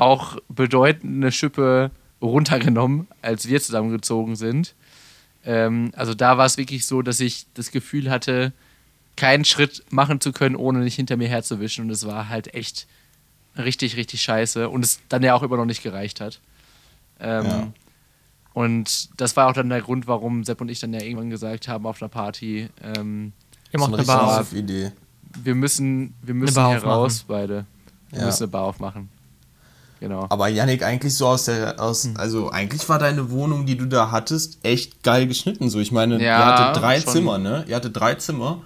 auch 0.00 0.36
bedeutend 0.48 1.16
eine 1.22 1.32
Schippe 1.32 1.90
runtergenommen, 2.22 3.06
als 3.22 3.48
wir 3.48 3.60
zusammengezogen 3.60 4.36
sind. 4.36 4.74
Ähm, 5.44 5.92
also 5.94 6.14
da 6.14 6.36
war 6.38 6.46
es 6.46 6.56
wirklich 6.56 6.86
so, 6.86 7.02
dass 7.02 7.20
ich 7.20 7.46
das 7.54 7.70
Gefühl 7.70 8.10
hatte, 8.10 8.52
keinen 9.16 9.44
Schritt 9.44 9.84
machen 9.90 10.20
zu 10.20 10.32
können, 10.32 10.56
ohne 10.56 10.80
nicht 10.80 10.96
hinter 10.96 11.16
mir 11.16 11.28
herzuwischen. 11.28 11.84
Und 11.84 11.90
es 11.90 12.06
war 12.06 12.28
halt 12.28 12.54
echt 12.54 12.86
richtig, 13.56 13.96
richtig 13.96 14.22
scheiße 14.22 14.68
und 14.68 14.84
es 14.84 15.00
dann 15.08 15.22
ja 15.22 15.34
auch 15.34 15.42
immer 15.42 15.56
noch 15.56 15.64
nicht 15.64 15.82
gereicht 15.82 16.20
hat. 16.20 16.40
Ähm, 17.20 17.44
Ja. 17.46 17.72
Und 18.54 19.20
das 19.20 19.36
war 19.36 19.46
auch 19.48 19.52
dann 19.52 19.68
der 19.68 19.82
Grund, 19.82 20.08
warum 20.08 20.42
Sepp 20.42 20.60
und 20.60 20.68
ich 20.68 20.80
dann 20.80 20.92
ja 20.92 21.00
irgendwann 21.00 21.30
gesagt 21.30 21.68
haben 21.68 21.86
auf 21.86 22.02
einer 22.02 22.08
Party, 22.08 22.68
ähm, 22.82 23.32
Wir 23.70 23.78
machen 23.78 23.94
eine 23.94 24.02
Bar 24.04 24.40
auf. 24.40 24.52
Idee. 24.52 24.90
wir 25.44 25.54
müssen, 25.54 26.14
wir 26.22 26.34
müssen 26.34 26.54
Bar 26.56 26.68
hier 26.70 26.78
aufmachen. 26.78 26.98
raus, 26.98 27.24
beide. 27.28 27.66
Wir 28.10 28.18
Ja. 28.20 28.26
müssen 28.26 28.44
eine 28.44 28.50
Bar 28.50 28.64
aufmachen. 28.64 29.08
Genau. 30.00 30.26
Aber 30.28 30.48
Yannick, 30.48 30.82
eigentlich 30.84 31.14
so 31.14 31.26
aus 31.26 31.46
der, 31.46 31.80
aus, 31.80 32.04
Hm. 32.04 32.16
also 32.16 32.50
eigentlich 32.50 32.88
war 32.88 32.98
deine 33.00 33.30
Wohnung, 33.30 33.66
die 33.66 33.76
du 33.76 33.86
da 33.86 34.10
hattest, 34.12 34.58
echt 34.64 35.02
geil 35.02 35.26
geschnitten. 35.26 35.68
So, 35.70 35.80
ich 35.80 35.90
meine, 35.92 36.22
Ja, 36.22 36.38
ihr 36.38 36.46
hattet 36.46 36.82
drei 36.82 37.00
schon. 37.00 37.12
Zimmer, 37.12 37.38
ne? 37.38 37.64
Ihr 37.66 37.74
hattet 37.76 37.96
drei 37.96 38.14
Zimmer. 38.14 38.60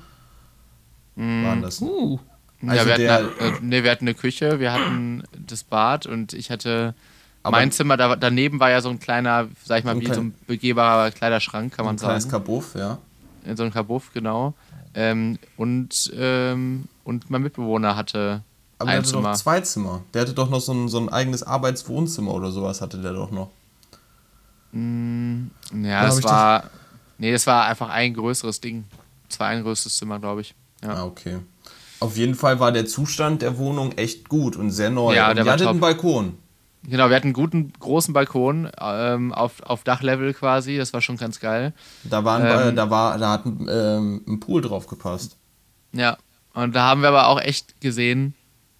Waren 1.16 1.62
das? 1.62 1.80
Uh, 1.80 2.18
Also 2.66 2.76
ja, 2.76 2.84
wir 2.86 2.92
hatten, 2.92 3.02
der- 3.02 3.12
halt, 3.14 3.40
äh, 3.40 3.52
nee, 3.60 3.82
wir 3.82 3.90
hatten 3.90 4.04
eine 4.06 4.14
Küche, 4.14 4.60
wir 4.60 4.72
hatten 4.72 5.24
das 5.46 5.64
Bad 5.64 6.06
und 6.06 6.32
ich 6.32 6.50
hatte 6.50 6.94
Aber- 7.42 7.56
mein 7.58 7.72
Zimmer, 7.72 7.96
da, 7.96 8.14
daneben 8.16 8.60
war 8.60 8.70
ja 8.70 8.80
so 8.80 8.88
ein 8.88 8.98
kleiner, 9.00 9.48
sag 9.64 9.80
ich 9.80 9.84
mal, 9.84 9.94
So 9.94 10.00
wie 10.00 10.04
klein- 10.04 10.14
so 10.14 10.20
ein 10.22 10.34
begehbarer 10.46 11.10
Kleiderschrank, 11.10 11.74
kann 11.74 11.84
man 11.84 11.96
Ein 11.96 11.98
kleines 11.98 12.24
sagen. 12.24 12.32
Kabuff, 12.32 12.74
ja. 12.76 12.98
In 13.44 13.56
so 13.56 13.64
ein 13.64 13.72
Kabuff, 13.72 14.12
genau. 14.14 14.54
Ähm, 14.94 15.38
und, 15.56 16.12
ähm, 16.16 16.84
und 17.04 17.30
mein 17.30 17.42
Mitbewohner 17.42 17.96
hatte 17.96 18.42
Aber 18.82 18.90
der 18.90 19.00
ein 19.00 19.02
hatte 19.04 19.12
doch 19.12 19.20
Zimmer. 19.22 19.34
zwei 19.34 19.60
Zimmer. 19.60 20.02
Der 20.12 20.22
hatte 20.22 20.34
doch 20.34 20.50
noch 20.50 20.60
so 20.60 20.72
ein, 20.72 20.88
so 20.88 20.98
ein 20.98 21.08
eigenes 21.08 21.42
Arbeitswohnzimmer 21.42 22.32
oder 22.32 22.50
sowas 22.50 22.80
hatte 22.80 22.98
der 22.98 23.12
doch 23.12 23.30
noch. 23.30 23.50
Ja, 24.74 26.00
hab 26.00 26.06
das 26.06 26.24
war. 26.24 26.64
Nee, 27.18 27.32
das 27.32 27.46
war 27.46 27.66
einfach 27.66 27.90
ein 27.90 28.14
größeres 28.14 28.60
Ding. 28.60 28.84
Das 29.28 29.38
war 29.38 29.48
ein 29.48 29.62
größeres 29.62 29.96
Zimmer, 29.96 30.18
glaube 30.18 30.40
ich. 30.40 30.54
Ja. 30.82 30.94
Ah, 30.94 31.04
okay. 31.04 31.38
Auf 32.00 32.16
jeden 32.16 32.34
Fall 32.34 32.58
war 32.58 32.72
der 32.72 32.86
Zustand 32.86 33.42
der 33.42 33.58
Wohnung 33.58 33.92
echt 33.92 34.28
gut 34.28 34.56
und 34.56 34.70
sehr 34.70 34.90
neu. 34.90 35.14
Ja, 35.14 35.30
und 35.30 35.36
der 35.36 35.44
hattet 35.44 35.60
top. 35.60 35.70
einen 35.70 35.80
Balkon. 35.80 36.38
Genau, 36.84 37.08
wir 37.10 37.14
hatten 37.14 37.28
einen 37.28 37.32
guten, 37.32 37.72
großen 37.78 38.12
Balkon 38.12 38.68
ähm, 38.80 39.32
auf, 39.32 39.62
auf 39.62 39.84
Dachlevel 39.84 40.34
quasi. 40.34 40.76
Das 40.78 40.92
war 40.92 41.00
schon 41.00 41.16
ganz 41.16 41.38
geil. 41.38 41.74
Da, 42.02 42.24
waren, 42.24 42.42
Ähm. 42.44 42.74
da, 42.74 42.90
war, 42.90 43.18
da 43.18 43.30
hat 43.30 43.46
ein, 43.46 43.68
ähm, 43.70 44.22
ein 44.26 44.40
Pool 44.40 44.62
drauf 44.62 44.88
gepasst. 44.88 45.36
Ja, 45.92 46.16
und 46.54 46.74
da 46.74 46.82
haben 46.88 47.02
wir 47.02 47.08
aber 47.10 47.28
auch 47.28 47.40
echt 47.40 47.80
gesehen, 47.80 48.34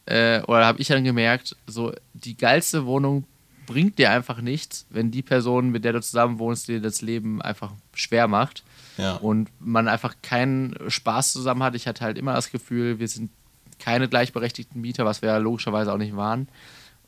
äh, 0.07 0.41
oder 0.43 0.67
habe 0.67 0.81
ich 0.81 0.89
dann 0.89 1.05
gemerkt, 1.05 1.57
so 1.67 1.93
die 2.15 2.37
geilste 2.37 2.87
Wohnung 2.87 3.25
bringt 3.67 3.99
dir 3.99 4.11
einfach 4.11 4.41
nichts, 4.41 4.87
wenn 4.91 5.11
die 5.11 5.23
Person, 5.23 5.71
mit 5.71 5.85
der 5.85 5.93
du 5.93 6.01
zusammen 6.01 6.39
wohnst, 6.39 6.69
dir 6.69 6.81
das 6.81 7.01
Leben 7.01 7.41
einfach 7.41 7.73
schwer 7.95 8.27
macht 8.29 8.65
Ja. 8.99 9.17
und 9.17 9.49
man 9.61 9.87
einfach 9.89 10.17
keinen 10.23 10.77
Spaß 10.89 11.33
zusammen 11.33 11.63
hat. 11.63 11.75
Ich 11.77 11.87
hatte 11.87 12.05
halt 12.05 12.19
immer 12.19 12.35
das 12.35 12.51
Gefühl, 12.51 12.99
wir 12.99 13.09
sind 13.09 13.31
keine 13.79 14.09
gleichberechtigten 14.09 14.81
Mieter, 14.81 15.05
was 15.05 15.23
wir 15.23 15.29
ja 15.31 15.37
logischerweise 15.39 15.93
auch 15.93 15.99
nicht 15.99 16.17
waren. 16.17 16.49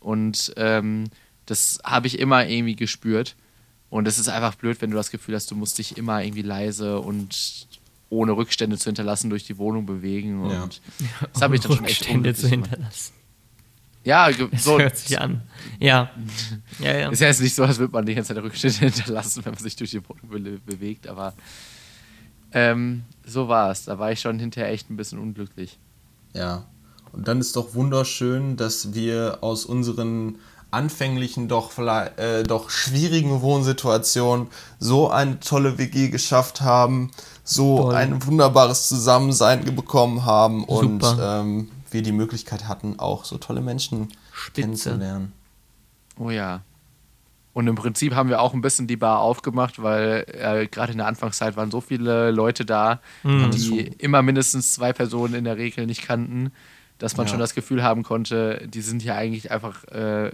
Und 0.00 0.52
ähm, 0.56 1.04
das 1.46 1.78
habe 1.84 2.06
ich 2.06 2.18
immer 2.18 2.46
irgendwie 2.46 2.76
gespürt. 2.76 3.36
Und 3.90 4.08
es 4.08 4.18
ist 4.18 4.28
einfach 4.28 4.54
blöd, 4.54 4.80
wenn 4.80 4.90
du 4.90 4.96
das 4.96 5.10
Gefühl 5.10 5.34
hast, 5.34 5.50
du 5.50 5.56
musst 5.56 5.78
dich 5.78 5.96
immer 5.98 6.22
irgendwie 6.22 6.42
leise 6.42 6.98
und 7.00 7.66
ohne 8.14 8.32
Rückstände 8.32 8.78
zu 8.78 8.86
hinterlassen 8.86 9.30
durch 9.30 9.44
die 9.44 9.58
Wohnung 9.58 9.86
bewegen. 9.86 10.42
Und 10.42 10.50
Ja. 10.50 10.68
das 11.32 11.42
habe 11.42 11.56
ich 11.56 11.60
dann 11.62 11.72
schon 11.76 11.84
echt 11.84 12.00
Rückstände 12.02 12.34
zu 12.34 12.48
hinterlassen. 12.48 13.12
Ja, 14.04 14.30
Das 14.30 14.64
so. 14.64 14.78
hört 14.78 14.96
sich 14.96 15.18
an. 15.18 15.42
Ja. 15.80 16.10
Ja, 16.78 16.96
ja. 16.96 17.08
Ist 17.10 17.20
ja 17.20 17.28
jetzt 17.28 17.40
nicht 17.40 17.54
so, 17.54 17.64
als 17.64 17.78
würde 17.78 17.92
man 17.92 18.04
die 18.04 18.14
ganze 18.14 18.34
Zeit 18.34 18.42
Rückstände 18.42 18.78
hinterlassen, 18.78 19.44
wenn 19.44 19.54
man 19.54 19.62
sich 19.62 19.76
durch 19.76 19.90
die 19.92 20.00
Wohnung 20.08 20.28
be 20.28 20.58
bewegt, 20.66 21.06
aber 21.08 21.32
ähm, 22.52 23.04
so 23.24 23.48
war 23.48 23.70
es. 23.70 23.84
Da 23.84 23.98
war 23.98 24.12
ich 24.12 24.20
schon 24.20 24.38
hinterher 24.38 24.70
echt 24.70 24.90
ein 24.90 24.96
bisschen 24.96 25.18
unglücklich. 25.18 25.78
Ja. 26.34 26.66
Und 27.12 27.28
dann 27.28 27.40
ist 27.40 27.56
doch 27.56 27.74
wunderschön, 27.74 28.56
dass 28.56 28.92
wir 28.94 29.38
aus 29.40 29.64
unseren 29.64 30.36
anfänglichen, 30.74 31.48
doch, 31.48 31.70
vielleicht, 31.70 32.18
äh, 32.18 32.42
doch 32.42 32.70
schwierigen 32.70 33.40
Wohnsituationen 33.40 34.48
so 34.78 35.08
eine 35.10 35.40
tolle 35.40 35.78
WG 35.78 36.08
geschafft 36.08 36.60
haben, 36.60 37.10
so 37.44 37.82
Toll. 37.84 37.94
ein 37.94 38.26
wunderbares 38.26 38.88
Zusammensein 38.88 39.64
bekommen 39.74 40.24
haben 40.24 40.64
und 40.64 41.02
ähm, 41.20 41.70
wir 41.90 42.02
die 42.02 42.12
Möglichkeit 42.12 42.68
hatten, 42.68 42.98
auch 42.98 43.24
so 43.24 43.38
tolle 43.38 43.60
Menschen 43.60 44.08
Spitze. 44.32 44.60
kennenzulernen. 44.62 45.32
Oh 46.18 46.30
ja. 46.30 46.60
Und 47.52 47.68
im 47.68 47.76
Prinzip 47.76 48.14
haben 48.16 48.28
wir 48.30 48.40
auch 48.40 48.52
ein 48.52 48.62
bisschen 48.62 48.88
die 48.88 48.96
Bar 48.96 49.20
aufgemacht, 49.20 49.80
weil 49.80 50.24
äh, 50.26 50.66
gerade 50.66 50.90
in 50.90 50.98
der 50.98 51.06
Anfangszeit 51.06 51.56
waren 51.56 51.70
so 51.70 51.80
viele 51.80 52.32
Leute 52.32 52.64
da, 52.64 53.00
Mhm. 53.22 53.50
die 53.52 53.80
immer 53.98 54.22
mindestens 54.22 54.72
zwei 54.72 54.92
Personen 54.92 55.34
in 55.34 55.44
der 55.44 55.56
Regel 55.56 55.86
nicht 55.86 56.02
kannten, 56.02 56.50
dass 56.98 57.16
man 57.16 57.26
Ja. 57.26 57.30
schon 57.30 57.38
das 57.40 57.54
Gefühl 57.54 57.82
haben 57.84 58.02
konnte, 58.02 58.66
die 58.66 58.80
sind 58.80 59.04
ja 59.04 59.14
eigentlich 59.14 59.52
einfach 59.52 59.84
äh, 59.84 60.32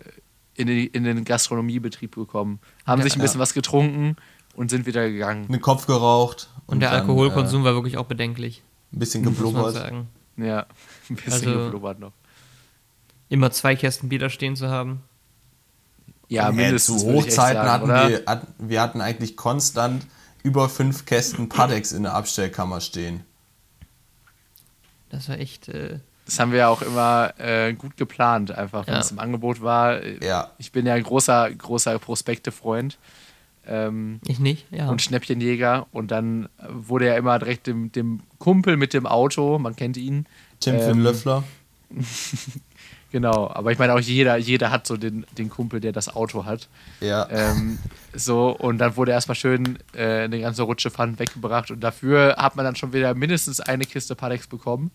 in, 0.61 0.67
die, 0.67 0.87
in 0.87 1.05
den 1.05 1.25
Gastronomiebetrieb 1.25 2.15
gekommen, 2.15 2.61
haben 2.87 3.01
Ja. 3.01 3.05
sich 3.05 3.17
ein 3.17 3.23
bisschen 3.23 3.41
was 3.41 3.55
getrunken 3.55 4.17
und 4.55 4.71
sind 4.71 4.87
wieder 4.87 5.09
gegangen. 5.11 5.49
Den 5.49 5.61
Kopf 5.61 5.87
geraucht 5.87 6.49
Und, 6.67 6.81
der 6.81 6.91
dann, 6.91 7.01
Alkoholkonsum 7.01 7.65
war 7.65 7.75
wirklich 7.75 7.97
auch 7.97 8.07
bedenklich. 8.07 8.59
Äh, 8.93 8.97
ein 8.97 8.99
bisschen 8.99 9.23
geblubbert. 9.23 9.75
sagen. 9.75 10.09
Ja, 10.37 10.67
ein 11.11 11.17
bisschen 11.17 11.33
Also- 11.33 11.65
geblubbert 11.65 11.99
noch. 12.01 12.13
Immer 13.29 13.51
zwei 13.53 13.77
Kästen 13.77 14.09
Bier 14.09 14.19
da 14.19 14.29
stehen 14.29 14.57
zu 14.57 14.69
haben. 14.69 15.03
Ja, 16.29 16.49
Äh, 16.49 16.53
mindestens. 16.53 17.01
zu 17.03 17.07
würde 17.07 17.19
ich 17.21 17.27
echt 17.27 17.39
Hochzeiten 17.39 17.57
sagen, 17.57 17.71
hatten 17.71 17.85
oder? 17.85 18.09
wir, 18.09 18.23
hatten, 18.27 18.69
wir 18.69 18.81
hatten 18.83 19.01
eigentlich 19.01 19.37
konstant 19.37 20.07
über 20.43 20.69
fünf 20.69 21.05
Kästen 21.05 21.49
Padex 21.49 21.93
in 21.93 22.03
der 22.05 22.15
Abstellkammer 22.15 22.81
stehen. 22.81 23.23
Das 25.11 25.29
war 25.29 25.39
echt. 25.39 25.69
Äh, 25.69 26.01
Das 26.31 26.39
haben 26.39 26.53
wir 26.53 26.61
ja 26.61 26.69
auch 26.69 26.81
immer 26.81 27.35
äh, 27.39 27.73
gut 27.73 27.97
geplant, 27.97 28.53
einfach, 28.53 28.87
wenn 28.87 28.95
Ja. 28.95 29.01
es 29.01 29.11
im 29.11 29.19
Angebot 29.19 29.63
war. 29.63 30.01
Ja. 30.23 30.53
Ich 30.59 30.71
bin 30.71 30.87
ja 30.87 30.95
ein 30.95 31.03
großer, 31.03 31.51
großer 31.51 31.99
Prospekte-Freund 31.99 32.99
ähm, 33.67 34.21
ich 34.29 34.39
nicht, 34.39 34.67
ja. 34.71 34.89
und 34.89 35.03
Schnäppchenjäger. 35.03 35.89
Und 35.91 36.13
dann 36.13 36.49
wurde 36.69 37.07
ja 37.07 37.17
immer 37.17 37.37
direkt 37.41 37.67
dem, 37.67 37.91
dem 37.91 38.21
Kumpel 38.39 38.77
mit 38.77 38.95
dem 38.95 39.07
Auto, 39.07 39.59
man 39.59 39.75
kennt 39.75 39.97
ihn. 39.97 40.27
Tim 40.61 40.77
Ähm, 40.77 40.81
Finn 40.83 41.03
Löffler. 41.03 41.43
Genau, 43.13 43.51
aber 43.53 43.73
ich 43.73 43.79
meine 43.81 43.93
auch 43.93 43.99
jeder, 43.99 44.37
jeder 44.37 44.71
hat 44.71 44.87
so 44.87 44.97
den, 44.97 45.27
den 45.37 45.51
Kumpel, 45.51 45.81
der 45.81 45.91
das 45.91 46.15
Auto 46.15 46.45
hat. 46.45 46.69
Ja. 47.01 47.27
Ähm, 47.29 47.81
so, 48.15 48.51
und 48.51 48.79
dann 48.79 48.97
wurde 48.97 49.11
erstmal 49.11 49.35
schön 49.35 49.81
äh, 49.95 50.21
eine 50.23 50.41
ganze 50.41 50.63
Rutsche 50.63 50.93
Pfand 50.93 51.19
weggebracht 51.19 51.73
und 51.73 51.81
dafür 51.81 52.37
hat 52.39 52.55
man 52.55 52.65
dann 52.65 52.77
schon 52.77 52.93
wieder 52.93 53.13
mindestens 53.15 53.59
eine 53.59 53.85
Kiste 53.85 54.15
Padex 54.15 54.47
bekommen. 54.47 54.93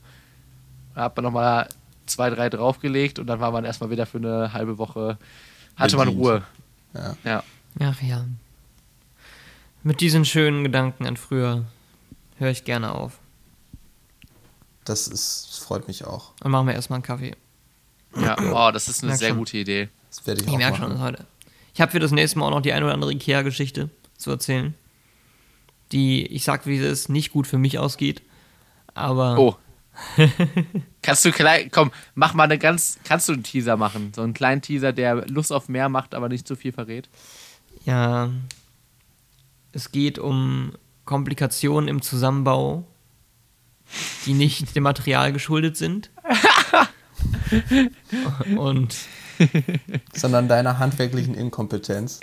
Da 0.95 1.01
hat 1.03 1.15
man 1.15 1.23
nochmal 1.23 1.69
zwei, 2.05 2.29
drei 2.29 2.49
draufgelegt 2.49 3.19
und 3.19 3.27
dann 3.27 3.39
war 3.39 3.51
man 3.51 3.65
erstmal 3.65 3.89
wieder 3.89 4.05
für 4.05 4.17
eine 4.17 4.53
halbe 4.53 4.77
Woche, 4.77 5.17
hatte 5.75 5.97
man 5.97 6.07
Bedient. 6.07 6.23
Ruhe. 6.25 6.43
Ja. 6.93 7.15
Ja. 7.23 7.43
Ach 7.81 8.01
ja. 8.01 8.25
Mit 9.83 10.01
diesen 10.01 10.25
schönen 10.25 10.63
Gedanken 10.63 11.05
an 11.05 11.17
früher 11.17 11.65
höre 12.37 12.49
ich 12.51 12.63
gerne 12.63 12.93
auf. 12.93 13.19
Das, 14.83 15.07
ist, 15.07 15.47
das 15.49 15.57
freut 15.59 15.87
mich 15.87 16.05
auch. 16.05 16.31
Dann 16.39 16.51
machen 16.51 16.67
wir 16.67 16.73
erstmal 16.73 16.97
einen 16.97 17.03
Kaffee. 17.03 17.35
Ja, 18.15 18.35
oh, 18.39 18.71
das 18.71 18.87
ist 18.87 19.03
eine 19.03 19.09
Merk 19.09 19.19
sehr 19.19 19.29
schon. 19.29 19.37
gute 19.39 19.57
Idee. 19.57 19.89
Das 20.09 20.25
werde 20.25 20.41
ich, 20.41 20.47
Ich 20.47 20.53
auch 20.53 20.57
merke 20.57 20.77
schon 20.77 20.89
machen. 20.89 21.01
heute. 21.01 21.25
Ich 21.73 21.81
habe 21.81 21.91
für 21.91 21.99
das 21.99 22.11
nächste 22.11 22.39
Mal 22.39 22.45
auch 22.47 22.51
noch 22.51 22.61
die 22.61 22.71
eine 22.71 22.85
oder 22.85 22.93
andere 22.93 23.11
Ikea-Geschichte 23.11 23.89
zu 24.17 24.31
erzählen, 24.31 24.73
die, 25.91 26.25
ich 26.27 26.43
sag 26.45 26.65
wie 26.65 26.77
es 26.77 26.85
ist, 27.01 27.09
nicht 27.09 27.31
gut 27.33 27.45
für 27.47 27.57
mich 27.57 27.77
ausgeht. 27.79 28.21
Aber 28.93 29.37
Oh. 29.37 29.55
Kannst 31.01 31.25
du 31.25 31.31
klein, 31.31 31.69
komm, 31.71 31.91
mach 32.15 32.33
mal 32.33 32.43
eine 32.43 32.57
ganz, 32.57 32.99
kannst 33.03 33.29
du 33.29 33.33
einen 33.33 33.43
Teaser 33.43 33.77
machen? 33.77 34.11
So 34.15 34.21
einen 34.21 34.33
kleinen 34.33 34.61
Teaser, 34.61 34.93
der 34.93 35.27
Lust 35.27 35.51
auf 35.51 35.69
mehr 35.69 35.89
macht, 35.89 36.15
aber 36.15 36.29
nicht 36.29 36.47
zu 36.47 36.55
viel 36.55 36.71
verrät. 36.71 37.09
ja, 37.85 38.29
es 39.71 39.91
geht 39.91 40.19
um 40.19 40.73
Komplikationen 41.03 41.87
im 41.87 42.01
Zusammenbau, 42.01 42.85
die 44.25 44.33
nicht 44.33 44.75
dem 44.75 44.83
Material 44.83 45.33
geschuldet 45.33 45.77
sind. 45.77 46.09
Und 48.57 48.95
Sondern 50.13 50.47
deiner 50.47 50.79
handwerklichen 50.79 51.35
Inkompetenz. 51.35 52.21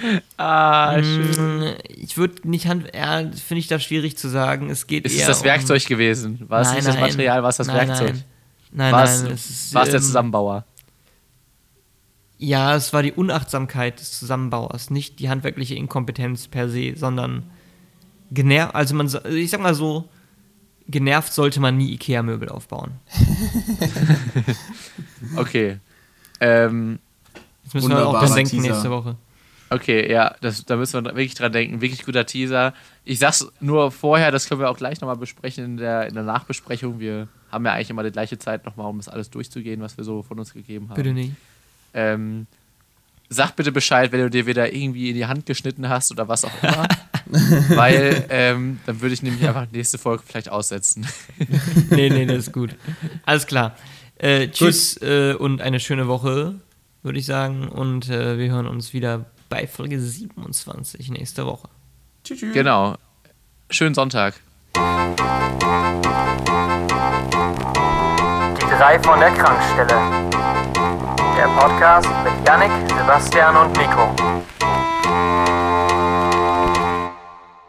Ah, 0.36 0.98
Mm, 1.00 1.74
Ich 1.88 2.16
würde 2.16 2.48
nicht 2.48 2.66
hand, 2.66 2.88
ja, 2.94 3.18
finde 3.18 3.58
ich 3.60 3.68
das 3.68 3.84
schwierig 3.84 4.16
zu 4.16 4.28
sagen. 4.28 4.70
Es 4.70 4.86
geht 4.86 5.04
Ist 5.04 5.14
eher 5.14 5.20
es 5.22 5.26
das 5.26 5.38
um, 5.40 5.44
Werkzeug 5.44 5.84
gewesen? 5.86 6.40
War 6.48 6.62
es 6.62 6.68
Nein, 6.68 6.76
nicht 6.76 6.88
das 6.88 6.94
nein. 6.94 7.04
Material, 7.04 7.42
war 7.42 7.50
es 7.50 7.56
das 7.58 7.66
Nein, 7.66 7.88
Werkzeug? 7.88 8.12
Nein, 8.14 8.24
nein, 8.72 8.92
war 8.92 9.04
nein, 9.04 9.26
es, 9.32 9.50
ist, 9.50 9.74
war 9.74 9.82
es 9.82 9.90
der 9.90 10.00
ähm, 10.00 10.06
Zusammenbauer? 10.06 10.64
Ja, 12.38 12.74
es 12.74 12.94
war 12.94 13.02
die 13.02 13.12
Unachtsamkeit 13.12 14.00
des 14.00 14.18
Zusammenbauers, 14.18 14.88
nicht 14.88 15.18
die 15.18 15.28
handwerkliche 15.28 15.74
Inkompetenz 15.74 16.48
per 16.48 16.70
se, 16.70 16.94
sondern 16.96 17.42
genervt, 18.30 18.74
also 18.74 18.94
man, 18.94 19.10
ich 19.28 19.50
sag 19.50 19.60
mal 19.60 19.74
so, 19.74 20.08
genervt 20.88 21.34
sollte 21.34 21.60
man 21.60 21.76
nie 21.76 21.92
Ikea-Möbel 21.92 22.48
aufbauen. 22.48 22.92
Okay. 25.36 25.78
Ähm, 26.40 26.98
Jetzt 27.64 27.74
müssen 27.74 27.90
wir 27.90 27.96
auch 27.98 28.14
Wunderbarer 28.14 28.26
dran 28.26 28.36
denken 28.36 28.50
Teaser. 28.56 28.68
nächste 28.68 28.90
Woche. 28.90 29.16
Okay, 29.70 30.10
ja, 30.10 30.34
das, 30.40 30.64
da 30.64 30.76
müssen 30.76 31.04
wir 31.04 31.10
wirklich 31.10 31.34
dran 31.34 31.52
denken. 31.52 31.80
Wirklich 31.80 32.04
guter 32.04 32.26
Teaser. 32.26 32.74
Ich 33.04 33.18
sag's 33.18 33.46
nur 33.60 33.90
vorher, 33.90 34.30
das 34.30 34.48
können 34.48 34.60
wir 34.60 34.68
auch 34.68 34.76
gleich 34.76 35.00
nochmal 35.00 35.16
besprechen 35.16 35.64
in 35.64 35.76
der, 35.76 36.06
in 36.06 36.14
der 36.14 36.24
Nachbesprechung. 36.24 36.98
Wir 37.00 37.28
haben 37.50 37.64
ja 37.64 37.72
eigentlich 37.72 37.90
immer 37.90 38.02
die 38.02 38.10
gleiche 38.10 38.38
Zeit 38.38 38.66
nochmal, 38.66 38.86
um 38.86 38.98
das 38.98 39.08
alles 39.08 39.30
durchzugehen, 39.30 39.80
was 39.80 39.96
wir 39.96 40.04
so 40.04 40.22
von 40.22 40.38
uns 40.38 40.52
gegeben 40.52 40.88
haben. 40.88 40.96
Bitte 40.96 41.12
nicht. 41.12 41.32
Ähm, 41.94 42.46
sag 43.28 43.56
bitte 43.56 43.72
Bescheid, 43.72 44.12
wenn 44.12 44.20
du 44.20 44.30
dir 44.30 44.46
wieder 44.46 44.72
irgendwie 44.72 45.10
in 45.10 45.14
die 45.14 45.26
Hand 45.26 45.46
geschnitten 45.46 45.88
hast 45.88 46.10
oder 46.10 46.28
was 46.28 46.44
auch 46.44 46.62
immer. 46.62 46.86
weil 47.76 48.26
ähm, 48.28 48.80
dann 48.86 49.00
würde 49.00 49.14
ich 49.14 49.22
nämlich 49.22 49.46
einfach 49.46 49.66
nächste 49.70 49.98
Folge 49.98 50.24
vielleicht 50.26 50.50
aussetzen. 50.50 51.06
nee, 51.90 52.10
nee, 52.10 52.26
das 52.26 52.38
ist 52.38 52.52
gut. 52.52 52.74
Alles 53.24 53.46
klar. 53.46 53.76
Äh, 54.18 54.48
tschüss 54.48 55.00
äh, 55.00 55.34
und 55.34 55.62
eine 55.62 55.80
schöne 55.80 56.08
Woche, 56.08 56.56
würde 57.02 57.18
ich 57.18 57.26
sagen. 57.26 57.68
Und 57.68 58.10
äh, 58.10 58.36
wir 58.36 58.50
hören 58.50 58.66
uns 58.66 58.92
wieder 58.92 59.26
bei 59.50 59.66
Folge 59.66 60.00
27 60.00 61.10
nächste 61.10 61.44
Woche. 61.44 61.68
Tschüss. 62.24 62.40
tschüss. 62.40 62.54
Genau. 62.54 62.96
Schönen 63.68 63.94
Sonntag. 63.94 64.34
Die 64.74 64.80
drei 68.78 68.98
von 69.00 69.20
der 69.20 69.30
Krankstelle. 69.32 70.30
Der 71.36 71.48
Podcast 71.58 72.08
mit 72.24 72.32
Yannick, 72.46 72.70
Sebastian 72.88 73.56
und 73.56 73.76
Nico. 73.76 74.14